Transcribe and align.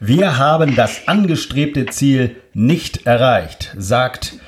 Wir 0.00 0.38
haben 0.38 0.76
das 0.76 1.08
angestrebte 1.08 1.86
Ziel 1.86 2.36
nicht 2.52 3.06
erreicht, 3.06 3.74
sagt 3.78 4.38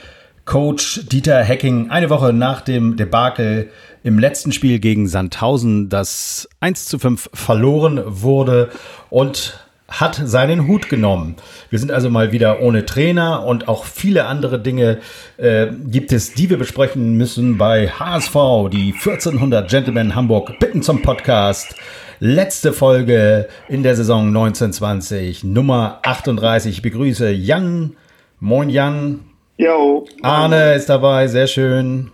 Coach 0.45 1.07
Dieter 1.07 1.43
Hecking 1.43 1.91
eine 1.91 2.11
Woche 2.11 2.33
nach 2.33 2.61
dem 2.61 2.97
Debakel 2.97 3.71
im 4.03 4.19
letzten 4.19 4.53
Spiel 4.53 4.79
gegen 4.79 5.09
Sandhausen, 5.09 5.89
das 5.89 6.49
1 6.61 6.87
zu 6.87 6.99
5 6.99 7.31
verloren 7.33 8.03
wurde 8.05 8.71
und 9.11 9.59
hat 9.89 10.21
seinen 10.25 10.67
Hut 10.67 10.89
genommen. 10.89 11.37
Wir 11.71 11.79
sind 11.79 11.93
also 11.93 12.11
mal 12.11 12.33
wieder 12.33 12.61
ohne 12.61 12.87
Trainer 12.87 13.45
und 13.45 13.69
auch 13.69 13.85
viele 13.85 14.27
andere 14.27 14.61
Dinge 14.61 14.99
äh, 15.37 15.69
gibt 15.87 16.13
es, 16.13 16.35
die 16.35 16.51
wir 16.51 16.59
besprechen 16.59 17.17
müssen 17.17 17.57
bei 17.57 17.89
HSV, 17.89 18.35
die 18.73 18.93
1400 18.93 19.71
Gentlemen 19.71 20.15
Hamburg 20.15 20.59
bitten 20.59 20.83
zum 20.83 21.03
Podcast. 21.03 21.77
Letzte 22.19 22.73
Folge 22.73 23.47
in 23.69 23.83
der 23.83 23.95
Saison 23.95 24.29
1920, 24.29 25.45
Nummer 25.45 26.01
38. 26.03 26.73
Ich 26.73 26.83
begrüße 26.83 27.31
Jan. 27.31 27.95
Moin 28.41 28.71
Jan. 28.71 29.21
Jo. 29.59 30.07
Arne 30.23 30.73
ist 30.75 30.89
dabei, 30.89 31.27
sehr 31.29 31.47
schön. 31.47 32.11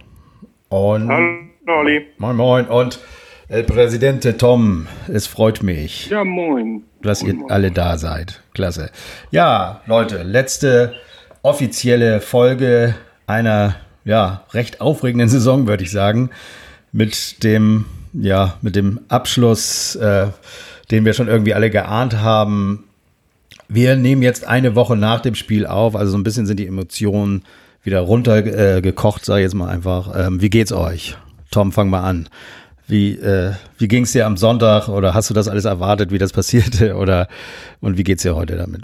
Und 0.70 1.08
Hallo, 1.08 1.78
Olli. 1.78 2.06
Moin 2.18 2.34
Moin 2.34 2.66
und 2.66 2.98
El 3.48 3.62
Präsidente 3.62 4.36
Tom, 4.36 4.88
es 5.06 5.28
freut 5.28 5.62
mich. 5.62 6.08
Ja, 6.10 6.24
moin. 6.24 6.82
Dass 7.02 7.22
moin, 7.22 7.38
ihr 7.38 7.50
alle 7.50 7.70
da 7.70 7.96
seid. 7.96 8.42
Klasse. 8.54 8.90
Ja, 9.30 9.82
Leute, 9.86 10.24
letzte 10.24 10.94
offizielle 11.42 12.20
Folge 12.20 12.96
einer 13.28 13.76
ja, 14.04 14.42
recht 14.52 14.80
aufregenden 14.80 15.28
Saison, 15.28 15.68
würde 15.68 15.84
ich 15.84 15.92
sagen. 15.92 16.30
Mit 16.90 17.44
dem 17.44 17.84
ja, 18.12 18.54
mit 18.62 18.76
dem 18.76 19.00
Abschluss, 19.08 19.96
äh, 19.96 20.28
den 20.90 21.04
wir 21.04 21.14
schon 21.14 21.28
irgendwie 21.28 21.54
alle 21.54 21.70
geahnt 21.70 22.18
haben. 22.20 22.84
Wir 23.68 23.96
nehmen 23.96 24.22
jetzt 24.22 24.46
eine 24.46 24.74
Woche 24.74 24.96
nach 24.96 25.20
dem 25.20 25.34
Spiel 25.34 25.66
auf, 25.66 25.96
also 25.96 26.12
so 26.12 26.18
ein 26.18 26.24
bisschen 26.24 26.46
sind 26.46 26.60
die 26.60 26.66
Emotionen 26.66 27.44
wieder 27.82 28.00
runtergekocht, 28.00 29.22
äh, 29.22 29.24
sage 29.24 29.40
ich 29.40 29.44
jetzt 29.44 29.54
mal 29.54 29.68
einfach. 29.68 30.12
Ähm, 30.14 30.40
wie 30.40 30.50
geht's 30.50 30.72
euch? 30.72 31.16
Tom, 31.50 31.72
fang 31.72 31.90
mal 31.90 32.02
an. 32.02 32.28
Wie, 32.86 33.12
äh, 33.12 33.52
wie 33.78 33.88
ging 33.88 34.02
es 34.04 34.12
dir 34.12 34.26
am 34.26 34.36
Sonntag 34.36 34.88
oder 34.88 35.14
hast 35.14 35.30
du 35.30 35.34
das 35.34 35.48
alles 35.48 35.64
erwartet, 35.64 36.12
wie 36.12 36.18
das 36.18 36.32
passierte? 36.34 36.96
Oder 36.96 37.28
und 37.80 37.96
wie 37.96 38.04
geht's 38.04 38.22
dir 38.22 38.36
heute 38.36 38.56
damit? 38.56 38.82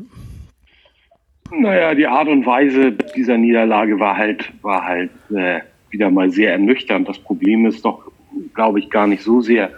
Naja, 1.51 1.95
die 1.95 2.07
Art 2.07 2.29
und 2.29 2.45
Weise 2.45 2.93
dieser 3.17 3.39
Niederlage 3.39 3.99
war 3.99 4.17
halt, 4.17 4.53
war 4.63 4.85
halt 4.85 5.11
äh, 5.35 5.61
wieder 5.91 6.11
mal 6.11 6.31
sehr 6.31 6.53
ernüchternd. 6.53 7.09
Das 7.09 7.19
Problem 7.19 7.67
ist 7.67 7.85
doch 7.85 8.11
glaube 8.55 8.81
ich, 8.81 8.91
gar 8.91 9.07
nicht 9.07 9.23
so 9.23 9.41
sehr, 9.41 9.71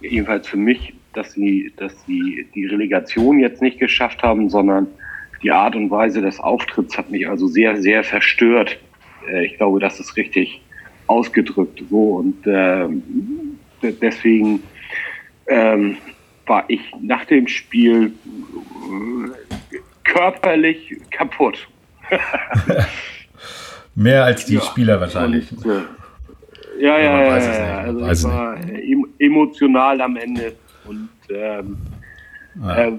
jedenfalls 0.00 0.46
für 0.48 0.56
mich, 0.56 0.94
dass 1.12 1.32
sie, 1.32 1.72
dass 1.76 1.92
sie 2.06 2.46
die 2.54 2.66
Relegation 2.66 3.40
jetzt 3.40 3.62
nicht 3.62 3.78
geschafft 3.78 4.22
haben, 4.22 4.48
sondern 4.50 4.86
die 5.42 5.50
Art 5.50 5.74
und 5.74 5.90
Weise 5.90 6.20
des 6.20 6.38
Auftritts 6.40 6.98
hat 6.98 7.10
mich 7.10 7.28
also 7.28 7.46
sehr, 7.46 7.80
sehr 7.80 8.04
verstört. 8.04 8.78
Äh, 9.28 9.46
ich 9.46 9.56
glaube, 9.56 9.80
das 9.80 10.00
ist 10.00 10.16
richtig 10.16 10.60
ausgedrückt. 11.06 11.82
So 11.90 12.16
und 12.16 12.46
äh, 12.46 12.88
deswegen 13.82 14.62
ähm, 15.46 15.96
war 16.46 16.64
ich 16.68 16.80
nach 17.00 17.24
dem 17.24 17.48
Spiel 17.48 18.12
äh, 18.12 19.78
körperlich 20.04 21.00
kaputt. 21.10 21.68
Mehr 23.94 24.24
als 24.24 24.44
die 24.44 24.54
ja, 24.54 24.60
Spieler 24.60 25.00
wahrscheinlich. 25.00 25.50
Und, 25.50 25.66
äh, 25.66 25.80
ja, 26.80 26.98
ja, 26.98 27.22
ja, 27.22 27.38
ja. 27.38 27.78
Also 27.78 28.00
weiß 28.00 28.18
ich 28.18 28.24
war 28.24 28.56
emotional 29.18 30.00
am 30.00 30.16
Ende. 30.16 30.52
Und 30.86 31.08
ähm, 31.30 31.76
ja. 32.62 32.76
äh, 32.76 32.92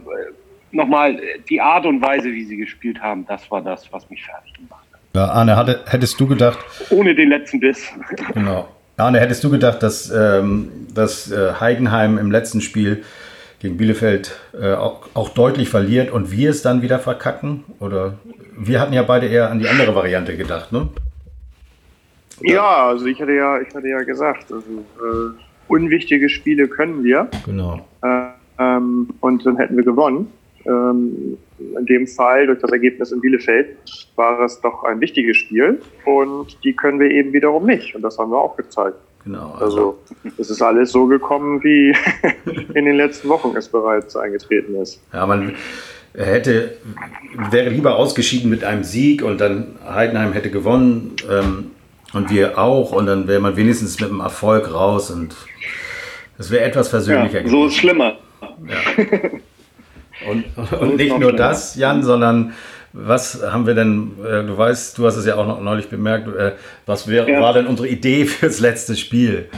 nochmal, 0.71 1.19
die 1.49 1.59
Art 1.59 1.85
und 1.85 2.01
Weise, 2.01 2.31
wie 2.31 2.45
sie 2.45 2.57
gespielt 2.57 3.01
haben, 3.01 3.25
das 3.27 3.49
war 3.49 3.61
das, 3.61 3.91
was 3.91 4.09
mich 4.09 4.23
fertig 4.23 4.53
gemacht 4.53 4.85
hat. 4.91 4.99
Ja, 5.15 5.25
Arne, 5.25 5.55
hatte, 5.55 5.83
hättest 5.87 6.19
du 6.19 6.27
gedacht. 6.27 6.59
Ohne 6.89 7.15
den 7.15 7.29
letzten 7.29 7.59
Biss. 7.59 7.89
Genau. 8.33 8.67
Arne, 8.97 9.21
hättest 9.21 9.43
du 9.45 9.49
gedacht, 9.49 9.81
dass, 9.81 10.11
ähm, 10.11 10.69
dass 10.93 11.31
äh, 11.31 11.53
Heidenheim 11.59 12.17
im 12.17 12.31
letzten 12.31 12.59
Spiel 12.59 13.03
gegen 13.59 13.77
Bielefeld 13.77 14.37
äh, 14.59 14.73
auch, 14.73 15.07
auch, 15.13 15.29
deutlich 15.29 15.69
verliert 15.69 16.11
und 16.11 16.31
wir 16.31 16.49
es 16.49 16.61
dann 16.61 16.81
wieder 16.81 16.99
verkacken? 16.99 17.63
Oder 17.79 18.15
wir 18.57 18.81
hatten 18.81 18.93
ja 18.93 19.03
beide 19.03 19.27
eher 19.27 19.49
an 19.49 19.59
die 19.59 19.69
andere 19.69 19.95
Variante 19.95 20.35
gedacht, 20.35 20.73
ne? 20.73 20.89
Ja, 22.41 22.87
also 22.87 23.05
ich 23.05 23.21
hatte 23.21 23.33
ja, 23.33 23.59
ich 23.59 23.73
hatte 23.73 23.87
ja 23.87 24.01
gesagt, 24.03 24.51
also 24.51 24.65
äh, 24.69 25.33
unwichtige 25.67 26.29
Spiele 26.29 26.67
können 26.67 27.03
wir. 27.03 27.27
Genau. 27.45 27.85
Äh, 28.01 28.29
ähm, 28.59 29.09
und 29.21 29.45
dann 29.45 29.57
hätten 29.57 29.77
wir 29.77 29.83
gewonnen. 29.83 30.31
Ähm, 30.65 31.37
in 31.77 31.85
dem 31.85 32.07
Fall, 32.07 32.47
durch 32.47 32.59
das 32.59 32.71
Ergebnis 32.71 33.11
in 33.11 33.21
Bielefeld, 33.21 33.77
war 34.15 34.41
es 34.41 34.59
doch 34.61 34.83
ein 34.83 34.99
wichtiges 34.99 35.37
Spiel 35.37 35.81
und 36.05 36.57
die 36.63 36.73
können 36.73 36.99
wir 36.99 37.09
eben 37.09 37.33
wiederum 37.33 37.65
nicht. 37.65 37.95
Und 37.95 38.01
das 38.01 38.17
haben 38.17 38.31
wir 38.31 38.37
auch 38.37 38.55
gezeigt. 38.55 38.97
Genau. 39.23 39.53
Also, 39.59 39.65
also 39.65 39.99
es 40.37 40.49
ist 40.49 40.61
alles 40.61 40.91
so 40.91 41.05
gekommen, 41.05 41.63
wie 41.63 41.93
in 42.73 42.85
den 42.85 42.95
letzten 42.95 43.29
Wochen 43.29 43.55
es 43.55 43.67
bereits 43.67 44.15
eingetreten 44.15 44.75
ist. 44.75 45.01
Ja, 45.13 45.25
man 45.25 45.55
hätte, 46.13 46.77
wäre 47.51 47.69
lieber 47.69 47.97
ausgeschieden 47.97 48.49
mit 48.49 48.63
einem 48.63 48.83
Sieg 48.83 49.23
und 49.23 49.39
dann 49.41 49.75
Heidenheim 49.87 50.33
hätte 50.33 50.49
gewonnen. 50.49 51.15
Ähm, 51.29 51.71
und 52.13 52.29
wir 52.29 52.57
auch. 52.57 52.91
Und 52.91 53.05
dann 53.05 53.27
wäre 53.27 53.39
man 53.39 53.55
wenigstens 53.55 53.99
mit 53.99 54.09
einem 54.09 54.19
Erfolg 54.21 54.73
raus. 54.73 55.11
Und 55.11 55.35
es 56.37 56.51
wäre 56.51 56.63
etwas 56.63 56.89
versöhnlicher 56.89 57.41
ja, 57.41 57.47
So 57.47 57.67
ist 57.67 57.75
schlimmer. 57.75 58.17
Ja. 58.41 59.29
Und, 60.29 60.45
und 60.79 60.97
nicht 60.97 61.17
nur 61.17 61.33
das, 61.33 61.75
Jan, 61.75 62.03
sondern 62.03 62.53
was 62.93 63.43
haben 63.43 63.67
wir 63.67 63.75
denn, 63.75 64.13
äh, 64.19 64.43
du 64.43 64.57
weißt, 64.57 64.97
du 64.97 65.05
hast 65.05 65.15
es 65.15 65.25
ja 65.25 65.35
auch 65.35 65.45
noch 65.45 65.61
neulich 65.61 65.89
bemerkt, 65.89 66.27
äh, 66.27 66.53
was 66.85 67.07
wär, 67.07 67.29
ja. 67.29 67.39
war 67.39 67.53
denn 67.53 67.67
unsere 67.67 67.87
Idee 67.87 68.25
fürs 68.25 68.59
letzte 68.59 68.95
Spiel? 68.95 69.49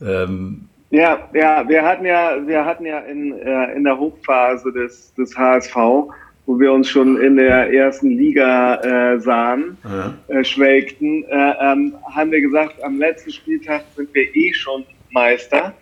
Ähm, 0.00 0.68
ja, 0.90 1.28
ja, 1.34 1.68
wir 1.68 1.82
hatten 1.82 2.06
ja, 2.06 2.36
wir 2.46 2.64
hatten 2.64 2.86
ja 2.86 3.00
in, 3.00 3.38
äh, 3.38 3.72
in 3.74 3.84
der 3.84 3.98
Hochphase 3.98 4.72
des, 4.72 5.12
des 5.14 5.36
HSV 5.36 5.76
wo 6.48 6.58
wir 6.58 6.72
uns 6.72 6.88
schon 6.88 7.20
in 7.20 7.36
der 7.36 7.74
ersten 7.74 8.08
Liga 8.08 8.76
äh, 8.76 9.20
sahen, 9.20 9.76
ja. 9.84 10.14
äh, 10.28 10.42
schwelgten, 10.42 11.24
äh, 11.24 11.52
ähm, 11.60 11.94
haben 12.10 12.32
wir 12.32 12.40
gesagt, 12.40 12.82
am 12.82 12.98
letzten 12.98 13.30
Spieltag 13.30 13.84
sind 13.94 14.08
wir 14.14 14.34
eh 14.34 14.54
schon 14.54 14.86
Meister. 15.10 15.74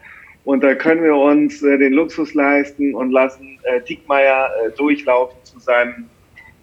Und 0.43 0.65
da 0.65 0.75
können 0.75 1.05
wir 1.05 1.15
uns 1.15 1.63
äh, 1.63 1.79
den 1.79 1.93
Luxus 1.93 2.35
leisten 2.35 2.97
und 2.97 3.13
lassen 3.13 3.61
äh, 3.63 3.81
Diekmeyer 3.83 4.51
äh, 4.67 4.71
durchlaufen 4.77 5.37
zu 5.45 5.61
seinem 5.61 6.07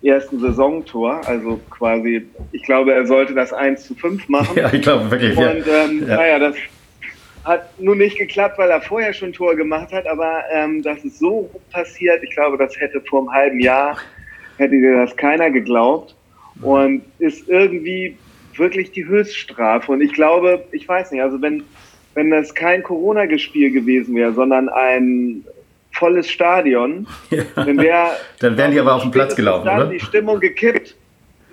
ersten 0.01 0.37
Saisontor. 0.37 1.21
Also 1.25 1.61
quasi, 1.69 2.27
ich 2.51 2.63
glaube, 2.63 2.93
er 2.93 3.07
sollte 3.07 3.33
das 3.33 3.53
1 3.53 3.85
zu 3.85 3.95
5 3.95 4.27
machen. 4.27 4.53
Ja, 4.57 4.73
ich 4.73 4.81
glaube 4.81 5.09
wirklich. 5.11 5.37
Und 5.37 5.65
ähm, 5.65 6.05
ja. 6.05 6.17
naja, 6.17 6.39
das 6.39 6.55
hat 7.43 7.79
nun 7.79 7.97
nicht 7.97 8.17
geklappt, 8.17 8.57
weil 8.57 8.69
er 8.69 8.81
vorher 8.81 9.13
schon 9.13 9.33
Tor 9.33 9.55
gemacht 9.55 9.91
hat, 9.91 10.07
aber 10.07 10.43
ähm, 10.51 10.81
dass 10.81 11.03
es 11.03 11.19
so 11.19 11.49
passiert, 11.71 12.23
ich 12.23 12.31
glaube, 12.31 12.57
das 12.57 12.79
hätte 12.79 13.01
vor 13.01 13.21
einem 13.21 13.31
halben 13.31 13.59
Jahr, 13.59 13.97
hätte 14.57 14.75
dir 14.75 15.05
das 15.05 15.15
keiner 15.15 15.51
geglaubt. 15.51 16.15
Und 16.61 17.01
ist 17.19 17.49
irgendwie 17.49 18.15
wirklich 18.55 18.91
die 18.91 19.05
Höchststrafe. 19.05 19.91
Und 19.91 20.01
ich 20.01 20.13
glaube, 20.13 20.63
ich 20.71 20.87
weiß 20.87 21.11
nicht, 21.11 21.21
also 21.21 21.41
wenn, 21.41 21.63
wenn 22.13 22.29
das 22.29 22.53
kein 22.53 22.83
Corona-Gespiel 22.83 23.71
gewesen 23.71 24.15
wäre, 24.15 24.33
sondern 24.33 24.69
ein 24.69 25.43
volles 25.91 26.29
Stadion, 26.29 27.07
ja. 27.31 27.43
dann, 27.55 27.77
wär, 27.77 28.11
dann 28.39 28.57
wären 28.57 28.71
die 28.71 28.79
aber 28.79 28.95
auf 28.95 29.01
den 29.01 29.11
Platz 29.11 29.35
gelaufen, 29.35 29.65
dann 29.65 29.81
oder? 29.81 29.89
die 29.89 29.99
Stimmung 29.99 30.39
gekippt. 30.39 30.95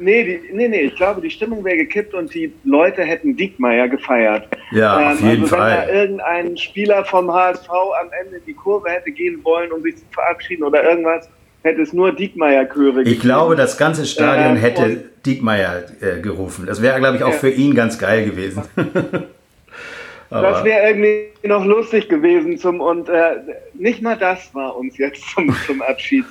Nee, 0.00 0.24
die, 0.24 0.52
nee, 0.54 0.66
nee, 0.66 0.80
ich 0.80 0.96
glaube, 0.96 1.20
die 1.20 1.30
Stimmung 1.30 1.62
wäre 1.62 1.76
gekippt 1.76 2.14
und 2.14 2.32
die 2.32 2.52
Leute 2.64 3.02
hätten 3.02 3.36
Diekmeyer 3.36 3.86
gefeiert. 3.88 4.48
Ja, 4.72 5.00
ähm, 5.00 5.08
auf 5.08 5.20
jeden 5.20 5.42
also, 5.42 5.56
Fall. 5.56 5.70
Wenn 5.70 5.86
da 5.86 5.92
irgendein 5.92 6.56
Spieler 6.56 7.04
vom 7.04 7.30
HSV 7.30 7.68
am 7.68 8.08
Ende 8.24 8.38
in 8.38 8.44
die 8.46 8.54
Kurve 8.54 8.88
hätte 8.88 9.10
gehen 9.10 9.44
wollen, 9.44 9.70
um 9.70 9.82
sich 9.82 9.96
zu 9.96 10.04
verabschieden 10.10 10.64
oder 10.64 10.82
irgendwas, 10.82 11.28
hätte 11.62 11.82
es 11.82 11.92
nur 11.92 12.12
Diekmeyer-Chöre 12.12 12.98
gegeben. 12.98 13.14
Ich 13.14 13.20
glaube, 13.20 13.56
das 13.56 13.76
ganze 13.76 14.06
Stadion 14.06 14.56
äh, 14.56 14.60
hätte 14.60 15.04
Diekmeyer 15.26 15.84
äh, 16.00 16.20
gerufen. 16.20 16.64
Das 16.66 16.80
wäre, 16.80 16.98
glaube 16.98 17.18
ich, 17.18 17.22
auch 17.22 17.32
ja. 17.32 17.38
für 17.38 17.50
ihn 17.50 17.74
ganz 17.74 17.98
geil 17.98 18.24
gewesen. 18.24 18.62
das 20.30 20.64
wäre 20.64 20.88
irgendwie 20.88 21.28
noch 21.46 21.64
lustig 21.64 22.08
gewesen 22.08 22.56
zum 22.58 22.80
und 22.80 23.08
äh, 23.08 23.36
nicht 23.74 24.00
mal 24.00 24.16
das 24.16 24.54
war 24.54 24.76
uns 24.76 24.96
jetzt 24.96 25.28
zum, 25.30 25.54
zum 25.66 25.82
Abschied 25.82 26.24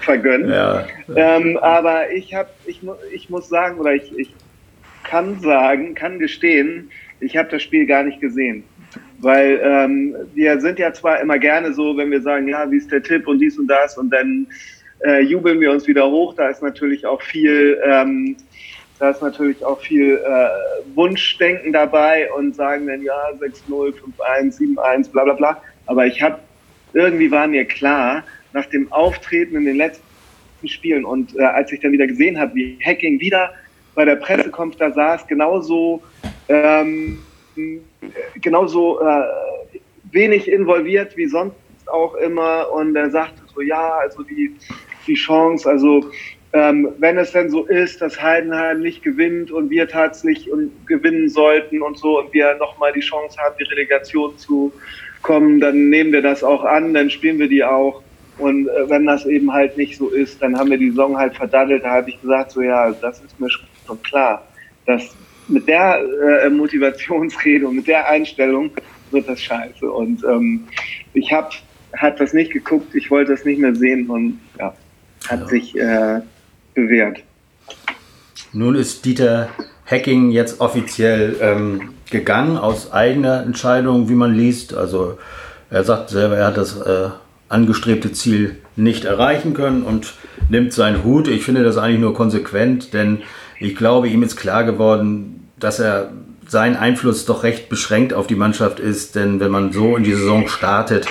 vergönnt. 0.00 0.48
Ja. 0.48 0.86
Ähm, 1.14 1.56
aber 1.58 2.10
ich 2.10 2.34
habe, 2.34 2.48
ich, 2.66 2.80
ich 3.12 3.30
muss 3.30 3.48
sagen, 3.48 3.78
oder 3.78 3.94
ich, 3.94 4.16
ich 4.18 4.34
kann 5.04 5.40
sagen, 5.40 5.94
kann 5.94 6.18
gestehen, 6.18 6.90
ich 7.20 7.36
habe 7.36 7.48
das 7.50 7.62
Spiel 7.62 7.86
gar 7.86 8.02
nicht 8.02 8.20
gesehen. 8.20 8.64
Weil 9.18 9.60
ähm, 9.62 10.14
wir 10.34 10.60
sind 10.60 10.78
ja 10.78 10.92
zwar 10.92 11.20
immer 11.20 11.38
gerne 11.38 11.72
so, 11.72 11.96
wenn 11.96 12.10
wir 12.10 12.20
sagen, 12.20 12.48
ja, 12.48 12.70
wie 12.70 12.76
ist 12.76 12.92
der 12.92 13.02
Tipp 13.02 13.26
und 13.26 13.38
dies 13.38 13.58
und 13.58 13.68
das 13.68 13.96
und 13.96 14.10
dann 14.10 14.46
äh, 15.04 15.20
jubeln 15.20 15.60
wir 15.60 15.70
uns 15.70 15.86
wieder 15.86 16.06
hoch. 16.10 16.34
Da 16.34 16.48
ist 16.48 16.62
natürlich 16.62 17.06
auch 17.06 17.22
viel, 17.22 17.80
ähm, 17.84 18.36
da 18.98 19.10
ist 19.10 19.22
natürlich 19.22 19.64
auch 19.64 19.80
viel 19.80 20.20
äh, 20.24 20.94
Wunschdenken 20.94 21.72
dabei 21.72 22.30
und 22.32 22.54
sagen 22.54 22.86
dann 22.86 23.02
ja 23.02 23.14
6-0, 23.40 23.94
5-1, 24.28 24.76
7-1, 24.76 25.10
bla 25.10 25.24
bla 25.24 25.34
bla. 25.34 25.62
Aber 25.86 26.06
ich 26.06 26.20
habe 26.22 26.38
irgendwie 26.92 27.30
war 27.30 27.46
mir 27.46 27.64
klar, 27.64 28.22
nach 28.54 28.66
dem 28.66 28.90
Auftreten 28.92 29.56
in 29.56 29.66
den 29.66 29.76
letzten 29.76 30.02
Spielen 30.64 31.04
und 31.04 31.36
äh, 31.36 31.42
als 31.42 31.70
ich 31.72 31.80
dann 31.80 31.92
wieder 31.92 32.06
gesehen 32.06 32.38
habe, 32.38 32.54
wie 32.54 32.78
Hacking 32.82 33.20
wieder 33.20 33.52
bei 33.94 34.04
der 34.06 34.16
Pressekonferenz 34.16 34.96
da 34.96 35.18
saß, 35.18 35.26
genauso, 35.26 36.02
ähm, 36.48 37.18
genauso 38.40 39.00
äh, 39.00 39.24
wenig 40.10 40.48
involviert 40.48 41.16
wie 41.16 41.26
sonst 41.26 41.54
auch 41.86 42.14
immer 42.14 42.72
und 42.72 42.96
er 42.96 43.10
sagte 43.10 43.42
so, 43.54 43.60
ja, 43.60 43.98
also 43.98 44.22
die, 44.22 44.56
die 45.06 45.14
Chance, 45.14 45.68
also 45.68 46.10
ähm, 46.54 46.88
wenn 46.98 47.18
es 47.18 47.32
denn 47.32 47.50
so 47.50 47.64
ist, 47.66 48.00
dass 48.00 48.22
Heidenheim 48.22 48.80
nicht 48.80 49.02
gewinnt 49.02 49.50
und 49.50 49.70
wir 49.70 49.88
tatsächlich 49.88 50.50
und 50.50 50.70
gewinnen 50.86 51.28
sollten 51.28 51.82
und 51.82 51.98
so 51.98 52.20
und 52.20 52.32
wir 52.32 52.54
nochmal 52.54 52.92
die 52.92 53.00
Chance 53.00 53.36
haben, 53.38 53.56
die 53.58 53.64
Relegation 53.64 54.38
zu 54.38 54.72
kommen, 55.22 55.60
dann 55.60 55.90
nehmen 55.90 56.12
wir 56.12 56.22
das 56.22 56.44
auch 56.44 56.64
an, 56.64 56.94
dann 56.94 57.10
spielen 57.10 57.38
wir 57.40 57.48
die 57.48 57.64
auch. 57.64 58.02
Und 58.38 58.68
äh, 58.68 58.88
wenn 58.88 59.06
das 59.06 59.26
eben 59.26 59.52
halt 59.52 59.76
nicht 59.76 59.96
so 59.96 60.08
ist, 60.08 60.42
dann 60.42 60.58
haben 60.58 60.70
wir 60.70 60.78
die 60.78 60.90
Saison 60.90 61.16
halt 61.16 61.36
verdattelt. 61.36 61.84
Da 61.84 61.90
habe 61.90 62.10
ich 62.10 62.20
gesagt, 62.20 62.52
so 62.52 62.62
ja, 62.62 62.90
das 62.90 63.20
ist 63.20 63.38
mir 63.38 63.48
schon 63.50 64.02
klar, 64.02 64.46
dass 64.86 65.14
mit 65.48 65.68
der 65.68 66.00
äh, 66.42 66.50
Motivationsrede 66.50 67.68
und 67.68 67.76
mit 67.76 67.86
der 67.86 68.08
Einstellung 68.08 68.70
wird 69.10 69.28
das 69.28 69.40
scheiße. 69.40 69.90
Und 69.90 70.24
ähm, 70.24 70.64
ich 71.12 71.32
habe 71.32 71.50
hat 71.96 72.18
das 72.20 72.32
nicht 72.32 72.52
geguckt, 72.52 72.94
ich 72.94 73.10
wollte 73.10 73.32
das 73.32 73.44
nicht 73.44 73.60
mehr 73.60 73.74
sehen 73.74 74.08
und 74.10 74.40
ja, 74.58 74.74
hat 75.28 75.40
ja. 75.40 75.46
sich 75.46 75.78
äh, 75.78 76.20
bewährt. 76.74 77.22
Nun 78.52 78.74
ist 78.74 79.04
Dieter 79.04 79.48
Hacking 79.86 80.30
jetzt 80.30 80.60
offiziell 80.60 81.36
ähm, 81.40 81.90
gegangen 82.10 82.56
aus 82.56 82.92
eigener 82.92 83.42
Entscheidung, 83.42 84.08
wie 84.08 84.14
man 84.14 84.34
liest. 84.34 84.74
Also 84.74 85.18
er 85.70 85.84
sagt 85.84 86.10
selber, 86.10 86.36
er 86.36 86.46
hat 86.46 86.56
das 86.56 86.80
äh, 86.80 87.10
angestrebte 87.48 88.12
Ziel 88.12 88.56
nicht 88.76 89.04
erreichen 89.04 89.54
können 89.54 89.82
und 89.82 90.14
nimmt 90.48 90.72
seinen 90.72 91.04
Hut. 91.04 91.28
Ich 91.28 91.44
finde 91.44 91.62
das 91.62 91.76
eigentlich 91.76 92.00
nur 92.00 92.14
konsequent, 92.14 92.92
denn 92.92 93.22
ich 93.60 93.76
glaube, 93.76 94.08
ihm 94.08 94.22
ist 94.22 94.36
klar 94.36 94.64
geworden, 94.64 95.48
dass 95.58 95.78
er 95.78 96.10
sein 96.46 96.76
Einfluss 96.76 97.24
doch 97.24 97.42
recht 97.42 97.68
beschränkt 97.68 98.12
auf 98.12 98.26
die 98.26 98.34
Mannschaft 98.34 98.80
ist, 98.80 99.14
denn 99.14 99.40
wenn 99.40 99.50
man 99.50 99.72
so 99.72 99.96
in 99.96 100.04
die 100.04 100.12
Saison 100.12 100.48
startet 100.48 101.06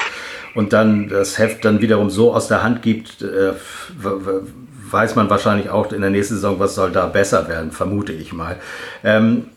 und 0.53 0.73
dann 0.73 1.09
das 1.09 1.39
Heft 1.39 1.65
dann 1.65 1.81
wiederum 1.81 2.09
so 2.09 2.33
aus 2.33 2.47
der 2.47 2.63
Hand 2.63 2.81
gibt, 2.81 3.21
äh, 3.21 3.53
weiß 4.93 5.15
man 5.15 5.29
wahrscheinlich 5.29 5.69
auch 5.69 5.91
in 5.91 6.01
der 6.01 6.11
nächsten 6.11 6.35
Saison, 6.35 6.59
was 6.59 6.75
soll 6.75 6.91
da 6.91 7.07
besser 7.07 7.47
werden, 7.47 7.71
vermute 7.71 8.13
ich 8.13 8.31
mal. 8.31 8.57
Ähm, 9.03 9.47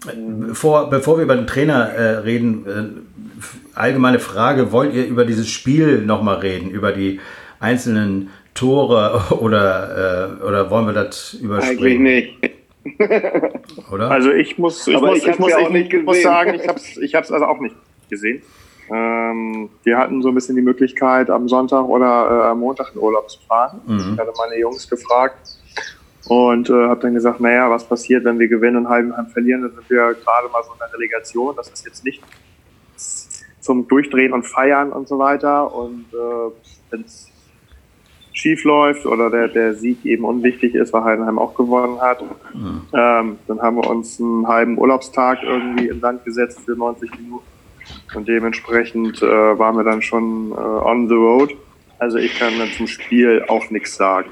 vor, 0.54 0.88
bevor 0.88 1.18
wir 1.18 1.24
über 1.24 1.36
den 1.36 1.46
Trainer 1.46 1.90
äh, 1.90 2.16
reden, 2.18 2.66
äh, 2.66 3.15
allgemeine 3.74 4.18
Frage, 4.18 4.72
wollt 4.72 4.94
ihr 4.94 5.06
über 5.06 5.24
dieses 5.24 5.48
Spiel 5.48 6.02
nochmal 6.02 6.36
reden, 6.36 6.70
über 6.70 6.92
die 6.92 7.20
einzelnen 7.60 8.30
Tore 8.54 9.34
oder, 9.40 10.38
äh, 10.40 10.44
oder 10.44 10.70
wollen 10.70 10.86
wir 10.86 10.94
das 10.94 11.34
überspringen? 11.34 12.06
Eigentlich 12.06 12.40
nicht. 12.40 12.56
oder? 13.92 14.10
Also 14.10 14.32
ich 14.32 14.58
muss, 14.58 14.86
ich 14.86 15.00
muss, 15.00 15.18
ich, 15.18 15.26
ich 15.26 15.38
muss, 15.38 15.52
ich, 15.52 15.92
ich 15.92 16.04
muss 16.04 16.22
sagen, 16.22 16.54
ich 16.54 16.68
habe 16.68 16.78
es 16.78 16.96
ich 16.96 17.16
also 17.16 17.34
auch 17.34 17.60
nicht 17.60 17.74
gesehen. 18.08 18.42
Ähm, 18.88 19.68
wir 19.82 19.98
hatten 19.98 20.22
so 20.22 20.28
ein 20.28 20.34
bisschen 20.34 20.54
die 20.54 20.62
Möglichkeit, 20.62 21.28
am 21.28 21.48
Sonntag 21.48 21.84
oder 21.88 22.06
äh, 22.06 22.50
am 22.50 22.60
Montag 22.60 22.92
in 22.94 23.00
Urlaub 23.00 23.28
zu 23.28 23.40
fahren. 23.40 23.80
Mhm. 23.86 24.12
Ich 24.14 24.18
hatte 24.20 24.32
meine 24.38 24.60
Jungs 24.60 24.88
gefragt 24.88 25.36
und 26.28 26.70
äh, 26.70 26.72
habe 26.72 27.00
dann 27.00 27.14
gesagt, 27.14 27.40
naja, 27.40 27.68
was 27.68 27.84
passiert, 27.84 28.24
wenn 28.24 28.38
wir 28.38 28.48
gewinnen 28.48 28.76
und 28.76 28.88
Heidenheim 28.88 29.26
verlieren? 29.26 29.62
Dann 29.62 29.72
sind 29.72 29.90
wir 29.90 30.14
gerade 30.14 30.48
mal 30.52 30.62
so 30.62 30.72
in 30.72 30.78
der 30.78 30.92
Relegation. 30.92 31.54
Das 31.56 31.68
ist 31.68 31.84
jetzt 31.84 32.04
nicht 32.04 32.22
zum 33.66 33.88
Durchdrehen 33.88 34.32
und 34.32 34.44
Feiern 34.44 34.92
und 34.92 35.08
so 35.08 35.18
weiter. 35.18 35.74
Und 35.74 36.06
äh, 36.12 36.52
wenn 36.90 37.02
es 37.02 37.30
schief 38.32 38.64
läuft 38.64 39.06
oder 39.06 39.30
der, 39.30 39.48
der 39.48 39.74
Sieg 39.74 40.04
eben 40.04 40.24
unwichtig 40.24 40.74
ist, 40.74 40.92
weil 40.92 41.04
Heidenheim 41.04 41.38
auch 41.38 41.54
gewonnen 41.54 42.00
hat, 42.00 42.22
mhm. 42.54 42.82
ähm, 42.92 43.38
dann 43.46 43.60
haben 43.60 43.76
wir 43.76 43.90
uns 43.90 44.20
einen 44.20 44.46
halben 44.46 44.78
Urlaubstag 44.78 45.42
irgendwie 45.42 45.88
in 45.88 46.00
Land 46.00 46.24
gesetzt 46.24 46.60
für 46.64 46.72
90 46.72 47.10
Minuten 47.18 47.44
und 48.14 48.28
dementsprechend 48.28 49.22
äh, 49.22 49.26
waren 49.26 49.76
wir 49.76 49.84
dann 49.84 50.02
schon 50.02 50.52
äh, 50.52 50.54
on 50.54 51.08
the 51.08 51.14
road. 51.14 51.54
Also 51.98 52.18
ich 52.18 52.38
kann 52.38 52.58
dann 52.58 52.70
zum 52.72 52.86
Spiel 52.86 53.44
auch 53.48 53.70
nichts 53.70 53.96
sagen. 53.96 54.30